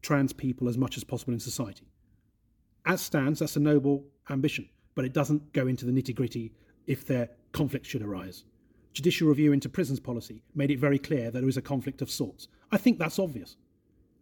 trans 0.00 0.32
people 0.32 0.68
as 0.68 0.78
much 0.78 0.96
as 0.96 1.04
possible 1.04 1.32
in 1.32 1.40
society. 1.40 1.86
As 2.86 3.00
stands, 3.00 3.40
that's 3.40 3.56
a 3.56 3.60
noble 3.60 4.04
ambition, 4.30 4.68
but 4.94 5.04
it 5.04 5.12
doesn't 5.12 5.52
go 5.52 5.66
into 5.66 5.84
the 5.84 5.92
nitty 5.92 6.14
gritty 6.14 6.52
if 6.86 7.06
their 7.06 7.30
conflict 7.52 7.86
should 7.86 8.02
arise. 8.02 8.44
Judicial 8.92 9.28
review 9.28 9.52
into 9.52 9.68
prisons 9.68 10.00
policy 10.00 10.42
made 10.54 10.70
it 10.70 10.78
very 10.78 10.98
clear 10.98 11.30
that 11.30 11.40
there 11.40 11.48
is 11.48 11.56
a 11.56 11.62
conflict 11.62 12.02
of 12.02 12.10
sorts. 12.10 12.48
I 12.70 12.76
think 12.76 12.98
that's 12.98 13.18
obvious, 13.18 13.56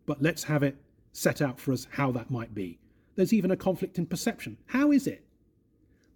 but 0.06 0.22
let's 0.22 0.44
have 0.44 0.62
it 0.62 0.76
set 1.12 1.42
out 1.42 1.58
for 1.58 1.72
us 1.72 1.88
how 1.90 2.12
that 2.12 2.30
might 2.30 2.54
be. 2.54 2.78
There's 3.16 3.32
even 3.32 3.50
a 3.50 3.56
conflict 3.56 3.98
in 3.98 4.06
perception. 4.06 4.56
How 4.66 4.92
is 4.92 5.06
it 5.06 5.24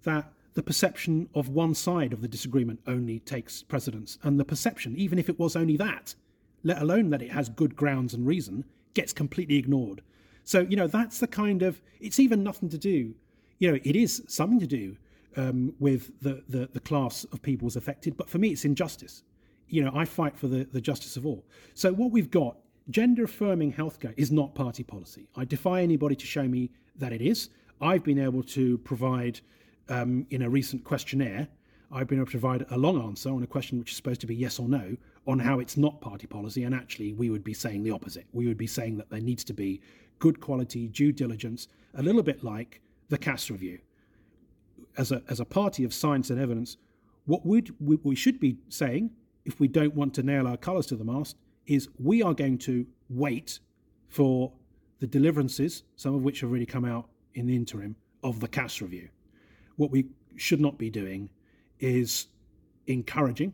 that 0.05 0.33
the 0.55 0.63
perception 0.63 1.29
of 1.35 1.49
one 1.49 1.75
side 1.75 2.13
of 2.13 2.23
the 2.23 2.29
disagreement 2.29 2.81
only 2.87 3.19
takes 3.21 3.63
precedence, 3.63 4.19
and 4.23 4.39
the 4.39 4.45
perception, 4.45 4.97
even 4.97 5.19
if 5.19 5.29
it 5.29 5.39
was 5.39 5.57
only 5.57 5.77
that, 5.77 6.15
let 6.63 6.81
alone 6.81 7.11
that 7.11 7.23
it 7.23 7.33
has 7.33 7.49
good 7.49 7.77
grounds 7.77 8.15
and 8.15 8.27
reason, 8.27 8.65
gets 8.95 9.13
completely 9.13 9.57
ignored. 9.57 10.03
So, 10.45 10.61
you 10.61 10.77
know, 10.77 10.87
that's 10.87 11.19
the 11.19 11.27
kind 11.27 11.63
of, 11.63 11.81
it's 12.01 12.21
even 12.21 12.43
nothing 12.43 12.69
to 12.71 12.79
do, 12.79 13.15
you 13.59 13.71
know, 13.71 13.79
it 13.83 13.97
is 13.97 14.23
something 14.29 14.61
to 14.61 14.67
do 14.67 14.97
um, 15.37 15.75
with 15.81 16.13
the, 16.21 16.43
the, 16.49 16.69
the 16.73 16.81
class 16.81 17.25
of 17.33 17.43
people 17.43 17.69
affected, 17.69 18.17
but 18.17 18.29
for 18.29 18.39
me, 18.39 18.49
it's 18.49 18.65
injustice. 18.65 19.23
You 19.69 19.85
know, 19.85 19.93
I 19.95 20.05
fight 20.05 20.37
for 20.39 20.47
the, 20.47 20.65
the 20.65 20.81
justice 20.81 21.17
of 21.17 21.27
all. 21.27 21.45
So, 21.75 21.93
what 21.93 22.13
we've 22.13 22.31
got, 22.31 22.59
gender 22.91 23.25
affirming 23.25 23.73
healthcare 23.73 24.15
is 24.17 24.31
not 24.31 24.55
party 24.55 24.83
policy. 24.83 25.29
I 25.35 25.45
defy 25.45 25.81
anybody 25.81 26.15
to 26.17 26.27
show 26.27 26.47
me 26.47 26.71
that 26.97 27.13
it 27.13 27.23
is. 27.23 27.49
I've 27.81 28.05
been 28.05 28.19
able 28.19 28.43
to 28.45 28.79
provide 28.79 29.41
um, 29.89 30.27
in 30.31 30.43
a 30.43 30.51
recent 30.51 30.85
questionnaire, 30.85 31.49
I've 31.93 32.09
been 32.09 32.19
able 32.19 32.27
to 32.27 32.39
provide 32.39 32.67
a 32.71 32.77
long 32.77 33.01
answer 33.03 33.31
on 33.31 33.43
a 33.43 33.47
question 33.47 33.79
which 33.79 33.91
is 33.91 33.97
supposed 33.97 34.21
to 34.23 34.27
be 34.27 34.35
yes 34.35 34.59
or 34.59 34.69
no 34.69 34.97
on 35.27 35.39
how 35.39 35.61
it's 35.61 35.77
not 35.77 36.01
party 36.01 36.27
policy. 36.27 36.65
And 36.65 36.75
actually, 36.75 37.13
we 37.13 37.31
would 37.31 37.45
be 37.45 37.55
saying 37.55 37.83
the 37.83 37.91
opposite. 37.91 38.27
We 38.33 38.47
would 38.47 38.59
be 38.59 38.67
saying 38.67 38.97
that 38.99 39.11
there 39.11 39.21
needs 39.21 39.45
to 39.45 39.53
be 39.53 39.81
good 40.19 40.41
quality 40.41 40.89
due 40.89 41.13
diligence, 41.13 41.69
a 41.95 42.03
little 42.03 42.23
bit 42.23 42.43
like 42.43 42.81
the 43.09 43.19
Cass 43.19 43.51
review. 43.51 43.79
As 44.97 45.13
a, 45.13 45.23
as 45.29 45.41
a 45.41 45.45
party 45.45 45.85
of 45.85 45.93
science 45.93 46.31
and 46.31 46.41
evidence, 46.41 46.77
what 47.27 47.45
would, 47.47 47.75
we 47.81 48.15
should 48.15 48.39
be 48.39 48.59
saying, 48.69 49.11
if 49.45 49.61
we 49.61 49.69
don't 49.69 49.95
want 49.95 50.15
to 50.15 50.23
nail 50.23 50.47
our 50.47 50.57
colours 50.57 50.87
to 50.87 50.97
the 50.97 51.05
mast, 51.05 51.37
is 51.67 51.89
we 51.99 52.23
are 52.23 52.35
going 52.35 52.59
to 52.59 52.87
wait 53.09 53.61
for 54.09 54.53
the 55.01 55.07
deliverances, 55.07 55.85
some 55.97 56.15
of 56.15 56.23
which 56.23 56.41
have 56.41 56.51
already 56.51 56.67
come 56.67 56.85
out 56.85 57.09
in 57.35 57.47
the 57.47 57.57
interim, 57.57 57.97
of 58.23 58.41
the 58.41 58.49
Cass 58.49 58.81
review. 58.81 59.09
What 59.77 59.91
we 59.91 60.07
should 60.37 60.61
not 60.61 60.79
be 60.79 60.91
doing 60.91 61.31
is 61.81 62.27
encouraging 62.87 63.53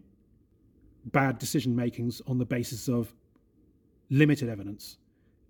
bad 1.07 1.39
decision 1.39 1.75
makings 1.75 2.21
on 2.27 2.39
the 2.39 2.45
basis 2.45 2.89
of 2.89 3.13
limited 4.11 4.49
evidence 4.49 4.99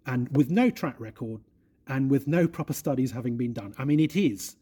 and 0.06 0.34
with 0.36 0.50
no 0.50 0.70
track 0.70 0.94
record 0.98 1.40
and 1.88 2.10
with 2.10 2.26
no 2.26 2.46
proper 2.46 2.72
studies 2.72 3.10
having 3.10 3.36
been 3.36 3.52
done. 3.52 3.74
I 3.78 3.84
mean, 3.84 4.00
it 4.00 4.16
is, 4.16 4.56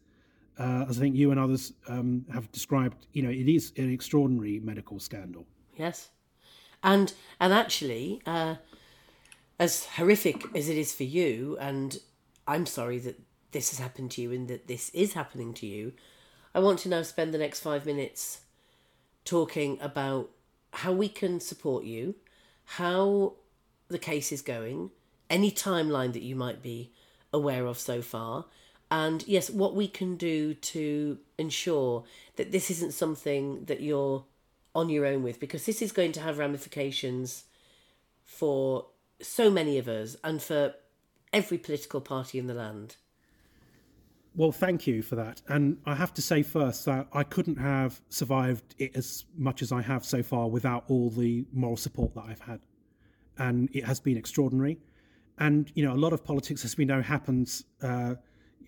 uh, 0.57 0.85
as 0.89 0.97
I 0.97 1.01
think 1.01 1.15
you 1.15 1.31
and 1.31 1.39
others 1.39 1.73
um, 1.87 2.25
have 2.33 2.51
described, 2.51 3.07
you 3.13 3.21
know, 3.21 3.29
it 3.29 3.47
is 3.47 3.71
an 3.77 3.91
extraordinary 3.91 4.59
medical 4.59 4.99
scandal. 4.99 5.45
Yes, 5.77 6.09
and 6.83 7.13
and 7.39 7.53
actually, 7.53 8.21
uh, 8.25 8.55
as 9.59 9.85
horrific 9.85 10.43
as 10.55 10.69
it 10.69 10.77
is 10.77 10.93
for 10.93 11.03
you, 11.03 11.57
and 11.59 11.99
I'm 12.47 12.65
sorry 12.65 12.99
that 12.99 13.19
this 13.51 13.69
has 13.71 13.79
happened 13.79 14.11
to 14.11 14.21
you 14.21 14.31
and 14.31 14.47
that 14.47 14.67
this 14.67 14.89
is 14.89 15.13
happening 15.13 15.53
to 15.55 15.65
you, 15.65 15.93
I 16.53 16.59
want 16.59 16.79
to 16.79 16.89
now 16.89 17.01
spend 17.03 17.33
the 17.33 17.37
next 17.37 17.59
five 17.59 17.85
minutes 17.85 18.41
talking 19.25 19.77
about 19.81 20.29
how 20.73 20.91
we 20.91 21.09
can 21.09 21.39
support 21.39 21.83
you, 21.83 22.15
how 22.65 23.33
the 23.87 23.99
case 23.99 24.31
is 24.31 24.41
going, 24.41 24.91
any 25.29 25.51
timeline 25.51 26.13
that 26.13 26.21
you 26.21 26.35
might 26.35 26.61
be 26.61 26.91
aware 27.31 27.65
of 27.65 27.77
so 27.77 28.01
far, 28.01 28.45
and 28.91 29.27
yes, 29.27 29.49
what 29.49 29.75
we 29.75 29.87
can 29.87 30.15
do 30.15 30.55
to 30.55 31.19
ensure 31.37 32.03
that 32.37 32.51
this 32.51 32.71
isn't 32.71 32.93
something 32.93 33.65
that 33.65 33.81
you're 33.81 34.25
on 34.73 34.89
your 34.89 35.05
own 35.05 35.21
with, 35.21 35.39
because 35.39 35.65
this 35.65 35.81
is 35.81 35.91
going 35.91 36.11
to 36.13 36.21
have 36.21 36.39
ramifications 36.39 37.43
for 38.23 38.87
so 39.21 39.51
many 39.51 39.77
of 39.77 39.87
us 39.87 40.15
and 40.23 40.41
for 40.41 40.73
every 41.31 41.57
political 41.57 42.01
party 42.01 42.39
in 42.39 42.47
the 42.47 42.53
land. 42.53 42.95
Well, 44.39 44.53
thank 44.53 44.87
you 44.87 45.01
for 45.01 45.17
that. 45.17 45.41
And 45.49 45.79
I 45.85 45.95
have 45.95 46.13
to 46.13 46.21
say 46.21 46.43
first 46.43 46.85
that 46.85 47.09
I 47.11 47.23
couldn't 47.23 47.57
have 47.57 47.99
survived 48.07 48.73
it 48.77 48.95
as 48.95 49.25
much 49.35 49.61
as 49.61 49.73
I 49.73 49.81
have 49.81 50.05
so 50.05 50.23
far 50.23 50.47
without 50.47 50.85
all 50.87 51.09
the 51.09 51.45
moral 51.51 51.75
support 51.75 52.15
that 52.15 52.23
I've 52.25 52.39
had. 52.39 52.61
And 53.37 53.67
it 53.73 53.83
has 53.83 53.99
been 53.99 54.15
extraordinary. 54.15 54.79
And, 55.39 55.69
you 55.75 55.83
know, 55.83 55.93
a 55.93 55.99
lot 55.99 56.13
of 56.13 56.23
politics, 56.23 56.63
as 56.63 56.77
we 56.77 56.85
know, 56.85 57.01
happens 57.01 57.65
uh, 57.81 58.15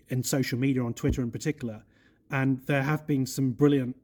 in 0.09 0.23
social 0.23 0.59
media, 0.59 0.83
on 0.83 0.93
Twitter 0.93 1.21
in 1.21 1.31
particular. 1.31 1.81
And 2.31 2.59
there 2.65 2.83
have 2.83 3.07
been 3.07 3.25
some 3.25 3.51
brilliant, 3.51 3.95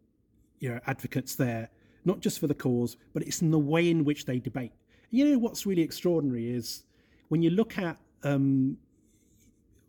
you 0.60 0.70
know, 0.70 0.80
advocates 0.88 1.36
there, 1.36 1.70
not 2.06 2.22
just 2.22 2.40
for 2.40 2.48
the 2.48 2.56
cause, 2.56 2.96
but 3.12 3.24
it's 3.24 3.42
in 3.42 3.52
the 3.52 3.60
way 3.60 3.90
in 3.90 4.06
which 4.06 4.24
they 4.24 4.40
debate. 4.40 4.72
You 5.12 5.32
know, 5.32 5.38
what's 5.38 5.66
really 5.66 5.82
extraordinary 5.82 6.50
is 6.50 6.84
when 7.28 7.42
you 7.42 7.50
look 7.50 7.78
at 7.78 7.98
um, 8.24 8.78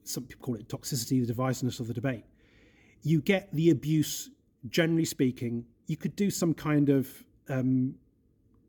some 0.09 0.25
people 0.25 0.45
call 0.45 0.55
it 0.55 0.69
toxicity, 0.69 1.25
the 1.27 1.33
divisiveness 1.33 1.81
of 1.81 1.87
the 1.87 1.95
debate. 1.95 2.25
You 3.03 3.21
get 3.21 3.49
the 3.53 3.71
abuse, 3.71 4.31
generally 4.69 5.05
speaking. 5.05 5.65
You 5.87 5.97
could 5.97 6.17
do 6.17 6.31
some 6.31 6.55
kind 6.55 6.89
of 6.89 7.09
um, 7.49 7.95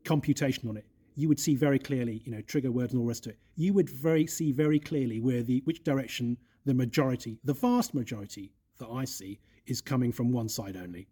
computation 0.04 0.68
on 0.68 0.76
it. 0.76 0.86
You 1.16 1.28
would 1.28 1.40
see 1.40 1.54
very 1.54 1.78
clearly, 1.78 2.22
you 2.24 2.32
know, 2.32 2.40
trigger 2.42 2.70
words 2.70 2.92
and 2.92 3.00
all 3.00 3.06
the 3.06 3.08
rest 3.08 3.26
of 3.26 3.32
it. 3.32 3.38
You 3.56 3.72
would 3.74 3.90
very 3.90 4.26
see 4.26 4.52
very 4.52 4.78
clearly 4.78 5.20
where 5.20 5.42
the 5.42 5.62
which 5.64 5.82
direction 5.82 6.36
the 6.64 6.74
majority, 6.74 7.38
the 7.44 7.54
vast 7.54 7.94
majority 7.94 8.52
that 8.78 8.88
I 8.88 9.04
see, 9.04 9.40
is 9.66 9.80
coming 9.80 10.12
from 10.12 10.32
one 10.32 10.48
side 10.48 10.76
only, 10.76 11.08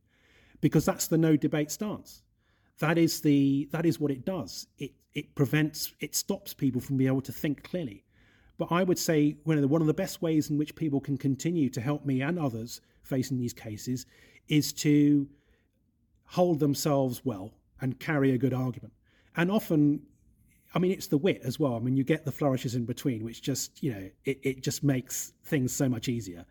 because 0.60 0.84
that's 0.84 1.06
the 1.08 1.18
no 1.18 1.36
debate 1.36 1.70
stance. 1.70 2.22
That 2.78 2.96
is 2.96 3.20
the 3.20 3.68
that 3.72 3.84
is 3.84 3.98
what 3.98 4.10
it 4.10 4.24
does. 4.24 4.68
It 4.78 4.92
it 5.14 5.34
prevents 5.34 5.92
it 6.00 6.14
stops 6.14 6.54
people 6.54 6.80
from 6.80 6.96
being 6.96 7.08
able 7.08 7.22
to 7.22 7.32
think 7.32 7.64
clearly. 7.64 8.04
But 8.58 8.72
I 8.72 8.82
would 8.82 8.98
say 8.98 9.36
one 9.44 9.56
of 9.56 9.86
the, 9.86 9.94
best 9.94 10.20
ways 10.20 10.50
in 10.50 10.58
which 10.58 10.74
people 10.74 11.00
can 11.00 11.16
continue 11.16 11.70
to 11.70 11.80
help 11.80 12.04
me 12.04 12.20
and 12.22 12.38
others 12.38 12.80
facing 13.02 13.38
these 13.38 13.52
cases 13.52 14.04
is 14.48 14.72
to 14.72 15.28
hold 16.24 16.58
themselves 16.58 17.24
well 17.24 17.52
and 17.80 17.98
carry 18.00 18.32
a 18.32 18.38
good 18.38 18.52
argument. 18.52 18.92
And 19.36 19.50
often, 19.50 20.02
I 20.74 20.80
mean, 20.80 20.90
it's 20.90 21.06
the 21.06 21.18
wit 21.18 21.40
as 21.44 21.60
well. 21.60 21.76
I 21.76 21.78
mean, 21.78 21.96
you 21.96 22.02
get 22.02 22.24
the 22.24 22.32
flourishes 22.32 22.74
in 22.74 22.84
between, 22.84 23.24
which 23.24 23.40
just, 23.40 23.80
you 23.82 23.92
know, 23.92 24.10
it, 24.24 24.40
it 24.42 24.62
just 24.62 24.82
makes 24.82 25.32
things 25.44 25.72
so 25.72 25.88
much 25.88 26.08
easier. 26.08 26.44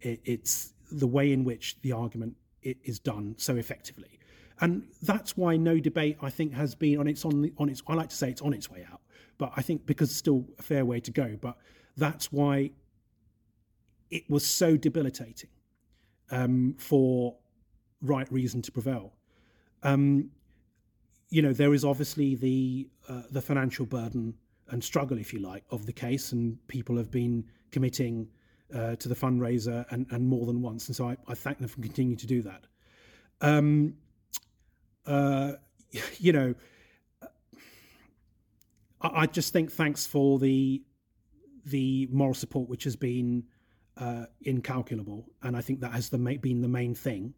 It, 0.00 0.20
it's 0.24 0.72
the 0.90 1.06
way 1.06 1.32
in 1.32 1.44
which 1.44 1.80
the 1.82 1.92
argument 1.92 2.36
is 2.62 2.98
done 2.98 3.34
so 3.38 3.56
effectively. 3.56 4.18
And 4.60 4.84
that's 5.02 5.36
why 5.36 5.56
no 5.56 5.78
debate, 5.78 6.18
I 6.20 6.30
think, 6.30 6.52
has 6.54 6.74
been 6.74 6.98
on 6.98 7.06
its 7.06 7.24
on 7.24 7.50
on 7.56 7.68
its. 7.70 7.82
I 7.86 7.94
like 7.94 8.10
to 8.10 8.16
say 8.16 8.28
it's 8.28 8.42
on 8.42 8.52
its 8.52 8.70
way 8.70 8.86
out, 8.90 8.99
but 9.40 9.52
I 9.56 9.62
think 9.62 9.86
because 9.86 10.10
it's 10.10 10.18
still 10.18 10.44
a 10.58 10.62
fair 10.62 10.84
way 10.84 11.00
to 11.00 11.10
go. 11.10 11.38
But 11.40 11.56
that's 11.96 12.30
why 12.30 12.72
it 14.10 14.28
was 14.28 14.44
so 14.46 14.76
debilitating 14.76 15.48
um, 16.30 16.74
for 16.78 17.36
right 18.02 18.30
reason 18.30 18.60
to 18.60 18.70
prevail. 18.70 19.14
Um, 19.82 20.30
you 21.30 21.40
know, 21.40 21.54
there 21.54 21.72
is 21.72 21.86
obviously 21.86 22.34
the 22.34 22.88
uh, 23.08 23.22
the 23.30 23.40
financial 23.40 23.86
burden 23.86 24.34
and 24.68 24.84
struggle, 24.84 25.16
if 25.16 25.32
you 25.32 25.40
like, 25.40 25.64
of 25.70 25.86
the 25.86 25.92
case, 25.92 26.32
and 26.32 26.58
people 26.68 26.98
have 26.98 27.10
been 27.10 27.44
committing 27.70 28.28
uh, 28.74 28.94
to 28.96 29.08
the 29.08 29.14
fundraiser 29.14 29.86
and, 29.90 30.06
and 30.10 30.28
more 30.28 30.44
than 30.44 30.60
once, 30.60 30.86
and 30.88 30.94
so 30.94 31.08
I, 31.08 31.16
I 31.26 31.34
thank 31.34 31.58
them 31.58 31.68
for 31.68 31.80
continuing 31.80 32.18
to 32.18 32.26
do 32.26 32.42
that. 32.42 32.66
Um, 33.40 33.94
uh, 35.06 35.52
you 36.18 36.34
know, 36.34 36.54
I, 39.00 39.26
just 39.26 39.52
think 39.52 39.72
thanks 39.72 40.06
for 40.06 40.38
the 40.38 40.82
the 41.64 42.08
moral 42.10 42.34
support, 42.34 42.68
which 42.68 42.84
has 42.84 42.96
been 42.96 43.44
uh, 43.96 44.26
incalculable, 44.42 45.26
and 45.42 45.56
I 45.56 45.60
think 45.60 45.80
that 45.80 45.92
has 45.92 46.08
the 46.08 46.18
been 46.18 46.60
the 46.60 46.68
main 46.68 46.94
thing. 46.94 47.34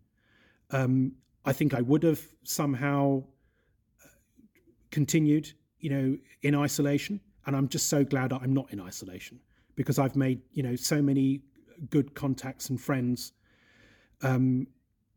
Um, 0.71 1.13
I 1.45 1.53
think 1.53 1.75
I 1.75 1.81
would 1.81 2.03
have 2.03 2.21
somehow 2.45 3.25
uh, 4.05 4.09
continued, 4.91 5.53
you 5.79 5.91
know, 5.91 6.19
in 6.43 6.55
isolation, 6.55 7.21
and 7.47 7.57
I'm 7.57 7.69
just 7.69 7.89
so 7.89 8.05
glad 8.05 8.33
I'm 8.33 8.55
not 8.55 8.73
in 8.73 8.81
isolation 8.81 9.41
because 9.75 9.99
I've 9.99 10.17
made, 10.17 10.41
you 10.53 10.63
know, 10.63 10.77
so 10.77 11.03
many 11.03 11.43
good 11.91 12.15
contacts 12.15 12.71
and 12.71 12.81
friends. 12.81 13.33
Um, 14.23 14.69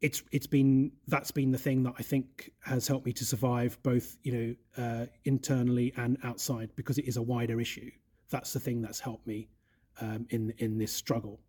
it's 0.06 0.22
it's 0.32 0.46
been 0.46 0.92
that's 1.08 1.32
been 1.32 1.52
the 1.52 1.58
thing 1.58 1.82
that 1.82 1.96
I 1.98 2.04
think 2.04 2.52
has 2.64 2.88
helped 2.88 3.08
me 3.08 3.14
to 3.14 3.26
survive 3.26 3.82
both, 3.82 4.18
you 4.22 4.32
know, 4.32 4.56
uh, 4.84 5.06
internally 5.24 5.94
and 5.98 6.20
outside 6.24 6.70
because 6.76 7.00
it 7.00 7.06
is 7.06 7.18
a 7.18 7.24
wider 7.24 7.60
issue. 7.60 7.90
That's 8.30 8.54
the 8.54 8.60
thing 8.60 8.84
that's 8.84 9.00
helped 9.00 9.26
me 9.26 9.50
um, 10.00 10.28
in 10.30 10.54
in 10.60 10.78
this 10.78 10.94
struggle. 10.94 11.40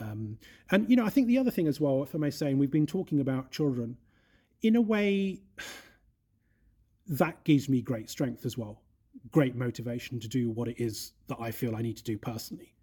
Um, 0.00 0.38
and 0.72 0.90
you 0.90 0.96
know, 0.96 1.06
I 1.06 1.08
think 1.08 1.28
the 1.28 1.38
other 1.38 1.52
thing 1.52 1.68
as 1.68 1.80
well, 1.80 2.02
if 2.02 2.16
I 2.16 2.18
may 2.18 2.30
say, 2.30 2.50
and 2.50 2.58
we've 2.58 2.68
been 2.68 2.84
talking 2.86 3.20
about 3.20 3.52
children, 3.52 3.96
in 4.62 4.74
a 4.74 4.80
way, 4.80 5.42
that 7.06 7.44
gives 7.44 7.68
me 7.68 7.80
great 7.80 8.10
strength 8.10 8.44
as 8.44 8.58
well, 8.58 8.82
great 9.30 9.54
motivation 9.54 10.18
to 10.18 10.26
do 10.26 10.50
what 10.50 10.66
it 10.66 10.80
is 10.80 11.12
that 11.28 11.36
I 11.38 11.52
feel 11.52 11.76
I 11.76 11.82
need 11.82 11.96
to 11.98 12.04
do 12.04 12.18
personally, 12.18 12.74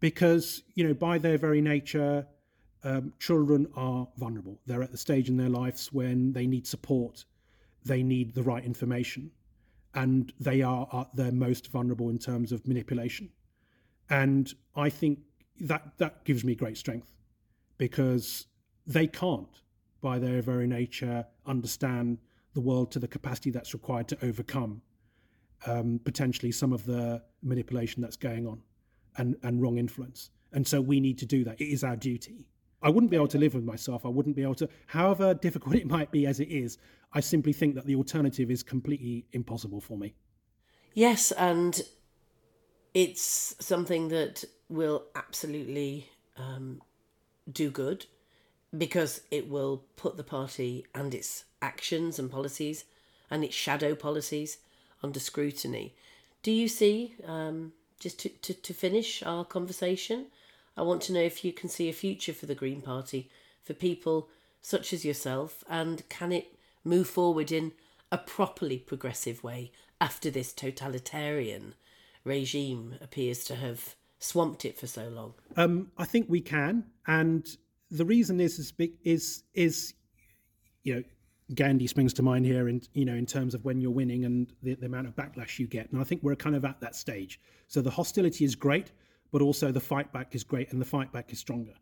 because 0.00 0.64
you 0.74 0.86
know, 0.86 0.92
by 0.92 1.16
their 1.16 1.38
very 1.38 1.62
nature, 1.62 2.26
um, 2.84 3.12
children 3.18 3.66
are 3.74 4.06
vulnerable. 4.16 4.60
They're 4.66 4.82
at 4.82 4.92
the 4.92 4.98
stage 4.98 5.28
in 5.28 5.36
their 5.36 5.48
lives 5.48 5.92
when 5.92 6.32
they 6.32 6.46
need 6.46 6.66
support, 6.66 7.24
they 7.84 8.02
need 8.02 8.34
the 8.34 8.42
right 8.42 8.64
information, 8.64 9.30
and 9.94 10.32
they 10.38 10.62
are 10.62 10.86
at 10.92 11.14
their 11.16 11.32
most 11.32 11.70
vulnerable 11.72 12.10
in 12.10 12.18
terms 12.18 12.52
of 12.52 12.66
manipulation. 12.66 13.30
And 14.10 14.52
I 14.76 14.90
think 14.90 15.20
that 15.60 15.92
that 15.98 16.24
gives 16.24 16.44
me 16.44 16.54
great 16.54 16.76
strength 16.76 17.12
because 17.78 18.46
they 18.86 19.06
can't, 19.06 19.62
by 20.00 20.18
their 20.18 20.42
very 20.42 20.66
nature, 20.66 21.24
understand 21.46 22.18
the 22.52 22.60
world 22.60 22.92
to 22.92 22.98
the 22.98 23.08
capacity 23.08 23.50
that's 23.50 23.72
required 23.72 24.08
to 24.08 24.18
overcome 24.22 24.82
um, 25.66 26.00
potentially 26.04 26.52
some 26.52 26.72
of 26.72 26.84
the 26.84 27.22
manipulation 27.42 28.02
that's 28.02 28.16
going 28.16 28.46
on 28.46 28.60
and, 29.16 29.36
and 29.42 29.62
wrong 29.62 29.78
influence. 29.78 30.30
And 30.52 30.66
so 30.66 30.80
we 30.80 31.00
need 31.00 31.18
to 31.18 31.26
do 31.26 31.44
that. 31.44 31.60
It 31.60 31.72
is 31.72 31.82
our 31.82 31.96
duty. 31.96 32.46
I 32.84 32.90
wouldn't 32.90 33.10
be 33.10 33.16
able 33.16 33.28
to 33.28 33.38
live 33.38 33.54
with 33.54 33.64
myself. 33.64 34.04
I 34.04 34.10
wouldn't 34.10 34.36
be 34.36 34.42
able 34.42 34.54
to, 34.56 34.68
however 34.86 35.32
difficult 35.32 35.74
it 35.82 35.86
might 35.86 36.12
be 36.12 36.26
as 36.26 36.38
it 36.38 36.48
is, 36.48 36.78
I 37.12 37.20
simply 37.20 37.52
think 37.52 37.74
that 37.74 37.86
the 37.86 37.96
alternative 37.96 38.50
is 38.50 38.62
completely 38.62 39.24
impossible 39.32 39.80
for 39.80 39.96
me. 39.96 40.14
Yes, 40.92 41.32
and 41.32 41.82
it's 42.92 43.56
something 43.58 44.08
that 44.08 44.44
will 44.68 45.06
absolutely 45.14 46.10
um, 46.36 46.82
do 47.50 47.70
good 47.70 48.06
because 48.76 49.22
it 49.30 49.48
will 49.48 49.84
put 49.96 50.16
the 50.16 50.24
party 50.24 50.84
and 50.94 51.14
its 51.14 51.44
actions 51.62 52.18
and 52.18 52.30
policies 52.30 52.84
and 53.30 53.42
its 53.44 53.54
shadow 53.54 53.94
policies 53.94 54.58
under 55.02 55.20
scrutiny. 55.20 55.94
Do 56.42 56.52
you 56.52 56.68
see, 56.68 57.14
um, 57.26 57.72
just 57.98 58.18
to, 58.20 58.28
to, 58.28 58.52
to 58.54 58.74
finish 58.74 59.22
our 59.22 59.44
conversation, 59.44 60.26
I 60.76 60.82
want 60.82 61.02
to 61.02 61.12
know 61.12 61.20
if 61.20 61.44
you 61.44 61.52
can 61.52 61.68
see 61.68 61.88
a 61.88 61.92
future 61.92 62.32
for 62.32 62.46
the 62.46 62.54
Green 62.54 62.82
Party 62.82 63.30
for 63.62 63.74
people 63.74 64.28
such 64.60 64.92
as 64.92 65.04
yourself 65.04 65.62
and 65.68 66.08
can 66.08 66.32
it 66.32 66.58
move 66.84 67.08
forward 67.08 67.52
in 67.52 67.72
a 68.10 68.18
properly 68.18 68.78
progressive 68.78 69.42
way 69.42 69.72
after 70.00 70.30
this 70.30 70.52
totalitarian 70.52 71.74
regime 72.24 72.96
appears 73.00 73.44
to 73.44 73.56
have 73.56 73.94
swamped 74.18 74.64
it 74.64 74.78
for 74.78 74.86
so 74.86 75.08
long? 75.08 75.34
Um, 75.56 75.90
I 75.98 76.04
think 76.04 76.26
we 76.28 76.40
can, 76.40 76.84
and 77.06 77.46
the 77.90 78.04
reason 78.04 78.40
is 78.40 78.58
is 78.58 78.72
is, 79.04 79.42
is 79.54 79.94
you 80.82 80.94
know 80.94 81.02
Gandhi 81.54 81.86
springs 81.86 82.14
to 82.14 82.22
mind 82.22 82.46
here, 82.46 82.68
in 82.68 82.82
you 82.94 83.04
know 83.04 83.14
in 83.14 83.26
terms 83.26 83.54
of 83.54 83.64
when 83.64 83.80
you're 83.80 83.90
winning 83.90 84.24
and 84.24 84.52
the, 84.62 84.74
the 84.74 84.86
amount 84.86 85.06
of 85.06 85.14
backlash 85.14 85.58
you 85.58 85.66
get, 85.66 85.90
and 85.92 86.00
I 86.00 86.04
think 86.04 86.22
we're 86.22 86.36
kind 86.36 86.56
of 86.56 86.64
at 86.64 86.80
that 86.80 86.96
stage. 86.96 87.40
So 87.68 87.80
the 87.80 87.90
hostility 87.90 88.44
is 88.44 88.54
great, 88.54 88.92
but 89.34 89.42
also 89.42 89.72
the 89.72 89.80
fight 89.80 90.12
back 90.12 90.36
is 90.36 90.44
great, 90.44 90.70
and 90.70 90.80
the 90.80 90.90
fight 90.96 91.10
back 91.10 91.32
is 91.32 91.40
stronger. 91.40 91.74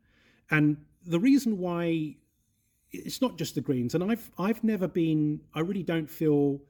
And 0.50 0.78
the 1.04 1.20
reason 1.20 1.58
why 1.58 2.16
it's 2.90 3.20
not 3.20 3.36
just 3.36 3.54
the 3.54 3.60
Greens, 3.60 3.94
and 3.94 4.02
I've 4.10 4.30
I've 4.38 4.64
never 4.64 4.88
been, 4.88 5.38
I 5.54 5.60
really 5.60 5.82
don't 5.82 6.08
feel 6.08 6.62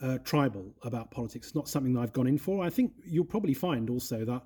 uh, 0.00 0.18
tribal 0.18 0.66
about 0.84 1.10
politics. 1.10 1.48
It's 1.48 1.56
not 1.56 1.68
something 1.68 1.94
that 1.94 2.00
I've 2.00 2.12
gone 2.12 2.28
in 2.28 2.38
for. 2.38 2.64
I 2.64 2.70
think 2.70 2.92
you'll 3.04 3.24
probably 3.24 3.54
find 3.54 3.90
also 3.90 4.24
that 4.24 4.42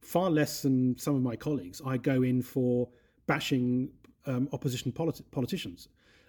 far 0.00 0.30
less 0.30 0.62
than 0.62 0.96
some 0.96 1.14
of 1.14 1.22
my 1.22 1.36
colleagues, 1.36 1.82
I 1.84 1.98
go 1.98 2.22
in 2.22 2.40
for 2.40 2.88
bashing 3.26 3.90
um, 4.24 4.48
opposition 4.54 4.92
politi- 4.92 5.30
politicians. 5.30 5.88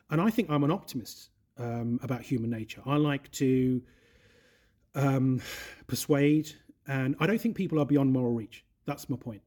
And 0.10 0.20
I 0.20 0.30
think 0.30 0.50
I'm 0.50 0.66
an 0.66 0.72
optimist 0.72 1.30
um, 1.58 2.02
about 2.04 2.22
human 2.22 2.50
nature. 2.50 2.82
I 2.86 2.98
like 2.98 3.32
to 3.44 3.82
um, 4.94 5.42
persuade, 5.88 6.52
and 6.88 7.16
I 7.20 7.28
don't 7.28 7.40
think 7.40 7.56
people 7.56 7.80
are 7.80 7.86
beyond 7.86 8.12
moral 8.12 8.34
reach. 8.34 8.64
That's 8.86 9.10
my 9.10 9.18
point. 9.18 9.42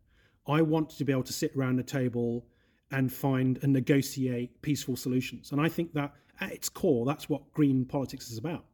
I 0.46 0.62
want 0.62 0.90
to 0.90 1.04
be 1.04 1.12
able 1.12 1.22
to 1.24 1.32
sit 1.32 1.54
around 1.56 1.76
the 1.76 1.82
table 1.82 2.46
and 2.90 3.12
find 3.12 3.58
and 3.62 3.72
negotiate 3.72 4.60
peaceful 4.62 4.96
solutions. 4.96 5.52
And 5.52 5.60
I 5.60 5.68
think 5.68 5.92
that 5.94 6.12
at 6.40 6.52
its 6.52 6.68
core, 6.68 7.06
that's 7.06 7.28
what 7.28 7.52
green 7.52 7.84
politics 7.84 8.30
is 8.30 8.38
about. 8.38 8.64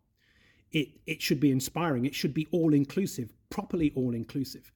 It, 0.73 0.89
it 1.07 1.23
should 1.23 1.41
be 1.41 1.53
inspiring, 1.53 2.07
it 2.07 2.15
should 2.15 2.35
be 2.35 2.49
all 2.51 2.75
inclusive, 2.75 3.33
properly 3.51 3.93
all 3.95 4.15
inclusive. 4.15 4.73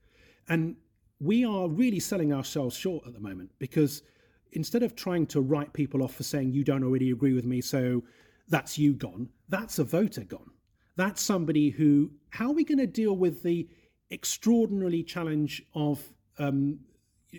And 0.49 0.77
we 1.21 1.45
are 1.45 1.69
really 1.69 2.01
selling 2.01 2.33
ourselves 2.33 2.77
short 2.77 3.07
at 3.07 3.13
the 3.13 3.21
moment 3.21 3.51
because 3.59 4.03
instead 4.53 4.83
of 4.83 4.95
trying 4.95 5.27
to 5.27 5.41
write 5.41 5.73
people 5.73 6.03
off 6.03 6.15
for 6.15 6.23
saying 6.23 6.53
you 6.53 6.65
don't 6.65 6.85
already 6.85 7.11
agree 7.11 7.35
with 7.35 7.45
me, 7.45 7.61
so 7.61 8.03
that's 8.49 8.79
you 8.79 8.95
gone, 8.95 9.29
that's 9.49 9.79
a 9.79 9.85
voter 9.85 10.25
gone. 10.25 10.51
That's 10.97 11.23
somebody 11.23 11.71
who, 11.71 12.11
how 12.31 12.49
are 12.49 12.55
we 12.55 12.65
going 12.65 12.79
to 12.79 12.87
deal 12.87 13.17
with 13.17 13.43
the 13.43 13.69
extraordinarily 14.11 15.03
challenge 15.03 15.63
of 15.75 16.03
um, 16.39 16.79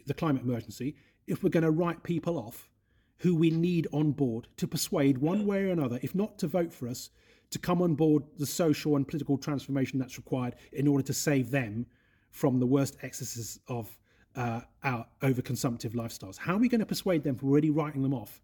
the 0.06 0.14
climate 0.14 0.44
emergency 0.44 0.96
if 1.28 1.44
we're 1.44 1.50
going 1.50 1.64
to 1.64 1.72
write 1.72 2.04
people 2.04 2.38
off 2.38 2.70
who 3.18 3.36
we 3.36 3.52
need 3.52 3.88
on 3.94 4.12
board 4.12 4.48
to 4.58 4.68
persuade 4.68 5.18
one 5.18 5.46
way 5.46 5.64
or 5.66 5.70
another, 5.70 6.00
if 6.02 6.16
not 6.16 6.40
to 6.40 6.48
vote 6.48 6.74
for 6.74 6.88
us, 6.88 7.12
to 7.52 7.60
come 7.60 7.82
on 7.82 7.94
board 7.94 8.24
the 8.38 8.46
social 8.46 8.96
and 8.96 9.08
political 9.08 9.38
transformation 9.38 10.00
that's 10.00 10.18
required 10.18 10.56
in 10.74 10.88
order 10.88 11.04
to 11.04 11.14
save 11.14 11.52
them 11.52 11.86
from 12.32 12.60
the 12.60 12.66
worst 12.66 12.98
excesses 13.04 13.60
of 13.68 13.96
uh, 14.36 14.62
our 14.84 15.06
overconsumptive 15.22 15.94
lifestyles? 15.94 16.38
How 16.38 16.56
are 16.56 16.60
we 16.60 16.70
going 16.70 16.80
to 16.80 16.86
persuade 16.86 17.24
them 17.24 17.36
from 17.36 17.50
already 17.50 17.70
writing 17.70 18.02
them 18.02 18.14
off 18.14 18.42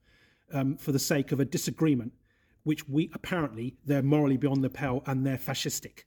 um, 0.53 0.77
for 0.77 0.91
the 0.91 0.99
sake 0.99 1.31
of 1.31 1.39
a 1.39 1.45
disagreement, 1.45 2.13
which 2.63 2.87
we 2.87 3.09
apparently 3.13 3.75
they're 3.85 4.03
morally 4.03 4.37
beyond 4.37 4.63
the 4.63 4.69
pale 4.69 5.01
and 5.07 5.25
they're 5.25 5.37
fascistic? 5.37 6.03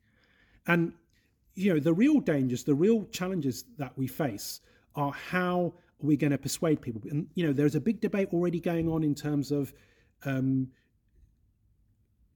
And 0.67 0.93
you 1.55 1.73
know 1.73 1.81
the 1.81 1.93
real 1.93 2.21
dangers, 2.21 2.65
the 2.65 2.75
real 2.75 3.05
challenges 3.07 3.65
that 3.79 3.97
we 3.97 4.07
face 4.07 4.61
are 4.95 5.13
how 5.13 5.75
are 6.03 6.07
we 6.07 6.17
going 6.17 6.31
to 6.31 6.39
persuade 6.39 6.81
people? 6.81 7.01
And 7.11 7.27
you 7.35 7.47
know 7.47 7.53
there's 7.53 7.75
a 7.75 7.81
big 7.81 8.01
debate 8.01 8.29
already 8.33 8.61
going 8.61 8.89
on 8.89 9.03
in 9.03 9.15
terms 9.15 9.51
of 9.51 9.73
um, 10.25 10.69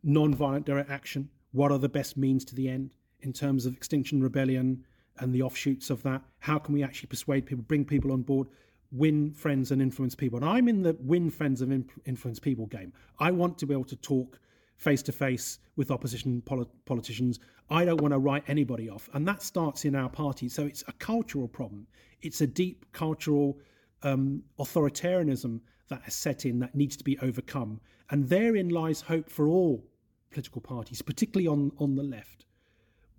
non-violent 0.02 0.66
direct 0.66 0.90
action. 0.90 1.28
What 1.52 1.70
are 1.70 1.78
the 1.78 1.88
best 1.88 2.16
means 2.16 2.44
to 2.46 2.54
the 2.54 2.68
end 2.68 2.90
in 3.20 3.32
terms 3.32 3.66
of 3.66 3.74
Extinction 3.74 4.22
Rebellion 4.22 4.84
and 5.18 5.32
the 5.32 5.42
offshoots 5.42 5.90
of 5.90 6.02
that? 6.02 6.22
How 6.40 6.58
can 6.58 6.74
we 6.74 6.82
actually 6.82 7.06
persuade 7.06 7.46
people, 7.46 7.64
bring 7.66 7.84
people 7.84 8.12
on 8.12 8.22
board? 8.22 8.48
win 8.94 9.32
friends 9.32 9.72
and 9.72 9.82
influence 9.82 10.14
people. 10.14 10.38
And 10.38 10.48
I'm 10.48 10.68
in 10.68 10.82
the 10.82 10.96
win 11.00 11.28
friends 11.28 11.60
and 11.60 11.90
influence 12.06 12.38
people 12.38 12.66
game. 12.66 12.92
I 13.18 13.32
want 13.32 13.58
to 13.58 13.66
be 13.66 13.74
able 13.74 13.84
to 13.84 13.96
talk 13.96 14.38
face 14.76 15.02
to 15.02 15.12
face 15.12 15.58
with 15.76 15.90
opposition 15.90 16.42
polit- 16.42 16.84
politicians. 16.84 17.40
I 17.70 17.84
don't 17.84 18.00
want 18.00 18.12
to 18.12 18.18
write 18.18 18.44
anybody 18.48 18.88
off. 18.90 19.08
And 19.14 19.26
that 19.26 19.42
starts 19.42 19.84
in 19.84 19.94
our 19.94 20.08
party. 20.08 20.48
So 20.48 20.64
it's 20.64 20.84
a 20.88 20.92
cultural 20.92 21.48
problem. 21.48 21.86
It's 22.22 22.40
a 22.40 22.46
deep 22.46 22.84
cultural 22.92 23.58
um, 24.02 24.42
authoritarianism 24.58 25.60
that 25.88 26.02
has 26.02 26.14
set 26.14 26.44
in 26.44 26.58
that 26.60 26.74
needs 26.74 26.96
to 26.96 27.04
be 27.04 27.18
overcome. 27.20 27.80
And 28.10 28.28
therein 28.28 28.68
lies 28.68 29.00
hope 29.00 29.30
for 29.30 29.48
all 29.48 29.84
political 30.30 30.60
parties, 30.60 31.00
particularly 31.02 31.46
on, 31.46 31.72
on 31.78 31.94
the 31.94 32.02
left, 32.02 32.46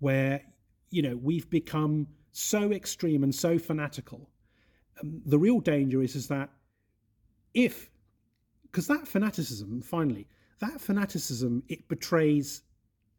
where, 0.00 0.42
you 0.90 1.02
know, 1.02 1.16
we've 1.16 1.48
become 1.50 2.06
so 2.32 2.72
extreme 2.72 3.22
and 3.22 3.34
so 3.34 3.58
fanatical. 3.58 4.28
Um, 5.00 5.22
the 5.24 5.38
real 5.38 5.60
danger 5.60 6.02
is, 6.02 6.14
is 6.14 6.28
that 6.28 6.50
if, 7.54 7.90
because 8.62 8.86
that 8.86 9.08
fanaticism, 9.08 9.82
finally, 9.82 10.28
that 10.60 10.80
fanaticism, 10.80 11.62
it 11.68 11.88
betrays 11.88 12.62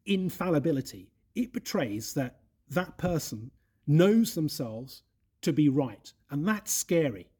infallibility. 0.06 1.10
It 1.34 1.52
betrays 1.52 2.14
that 2.14 2.40
that 2.70 2.98
person 2.98 3.50
knows 3.86 4.34
themselves 4.34 5.02
to 5.42 5.52
be 5.52 5.68
right. 5.68 6.12
And 6.30 6.46
that's 6.46 6.72
scary. 6.72 7.30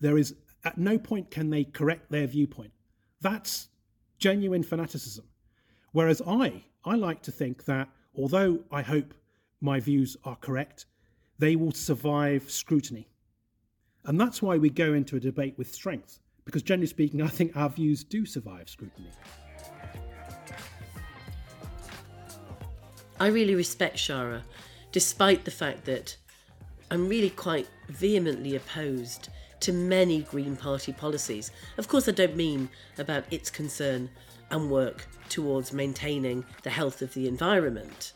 There 0.00 0.18
is, 0.18 0.34
at 0.64 0.78
no 0.78 0.98
point 0.98 1.30
can 1.30 1.50
they 1.50 1.64
correct 1.64 2.10
their 2.10 2.26
viewpoint. 2.26 2.72
That's 3.20 3.68
genuine 4.18 4.62
fanaticism. 4.62 5.26
Whereas 5.92 6.22
I, 6.26 6.64
I 6.84 6.94
like 6.94 7.22
to 7.22 7.32
think 7.32 7.64
that 7.64 7.88
although 8.16 8.60
I 8.70 8.82
hope 8.82 9.14
my 9.60 9.80
views 9.80 10.16
are 10.24 10.36
correct, 10.36 10.86
they 11.38 11.56
will 11.56 11.72
survive 11.72 12.50
scrutiny. 12.50 13.08
And 14.04 14.18
that's 14.20 14.40
why 14.40 14.56
we 14.56 14.70
go 14.70 14.94
into 14.94 15.16
a 15.16 15.20
debate 15.20 15.58
with 15.58 15.74
strength, 15.74 16.20
because 16.50 16.62
generally 16.62 16.88
speaking, 16.88 17.22
I 17.22 17.28
think 17.28 17.56
our 17.56 17.68
views 17.68 18.02
do 18.02 18.26
survive 18.26 18.68
scrutiny. 18.68 19.10
I 23.20 23.28
really 23.28 23.54
respect 23.54 23.96
Shahrar, 23.96 24.42
despite 24.90 25.44
the 25.44 25.52
fact 25.52 25.84
that 25.84 26.16
I'm 26.90 27.08
really 27.08 27.30
quite 27.30 27.68
vehemently 27.88 28.56
opposed 28.56 29.28
to 29.60 29.72
many 29.72 30.22
Green 30.22 30.56
Party 30.56 30.92
policies. 30.92 31.52
Of 31.78 31.86
course, 31.86 32.08
I 32.08 32.12
don't 32.12 32.34
mean 32.34 32.68
about 32.98 33.32
its 33.32 33.48
concern 33.48 34.10
and 34.50 34.68
work 34.68 35.06
towards 35.28 35.72
maintaining 35.72 36.44
the 36.64 36.70
health 36.70 37.00
of 37.00 37.14
the 37.14 37.28
environment 37.28 38.14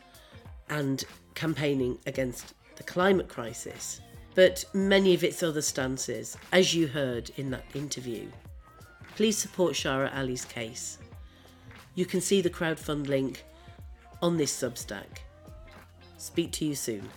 and 0.71 1.05
campaigning 1.37 1.99
against 2.07 2.55
the 2.75 2.83
climate 2.83 3.29
crisis, 3.29 4.01
but 4.35 4.65
many 4.73 5.15
of 5.15 5.23
its 5.25 5.43
other 5.43 5.63
stances, 5.63 6.37
as 6.53 6.75
you 6.75 6.87
heard 6.89 7.31
in 7.37 7.51
that 7.51 7.65
interview. 7.75 8.27
Please 9.17 9.39
support 9.39 9.75
Shahrar 9.75 10.15
Ali's 10.17 10.45
case. 10.45 10.99
You 11.95 12.05
can 12.05 12.21
see 12.21 12.41
the 12.41 12.51
crowdfund 12.51 13.07
link 13.07 13.45
on 14.21 14.37
this 14.37 14.53
Substack. 14.53 15.19
Speak 16.19 16.51
to 16.53 16.65
you 16.65 16.75
soon. 16.75 17.09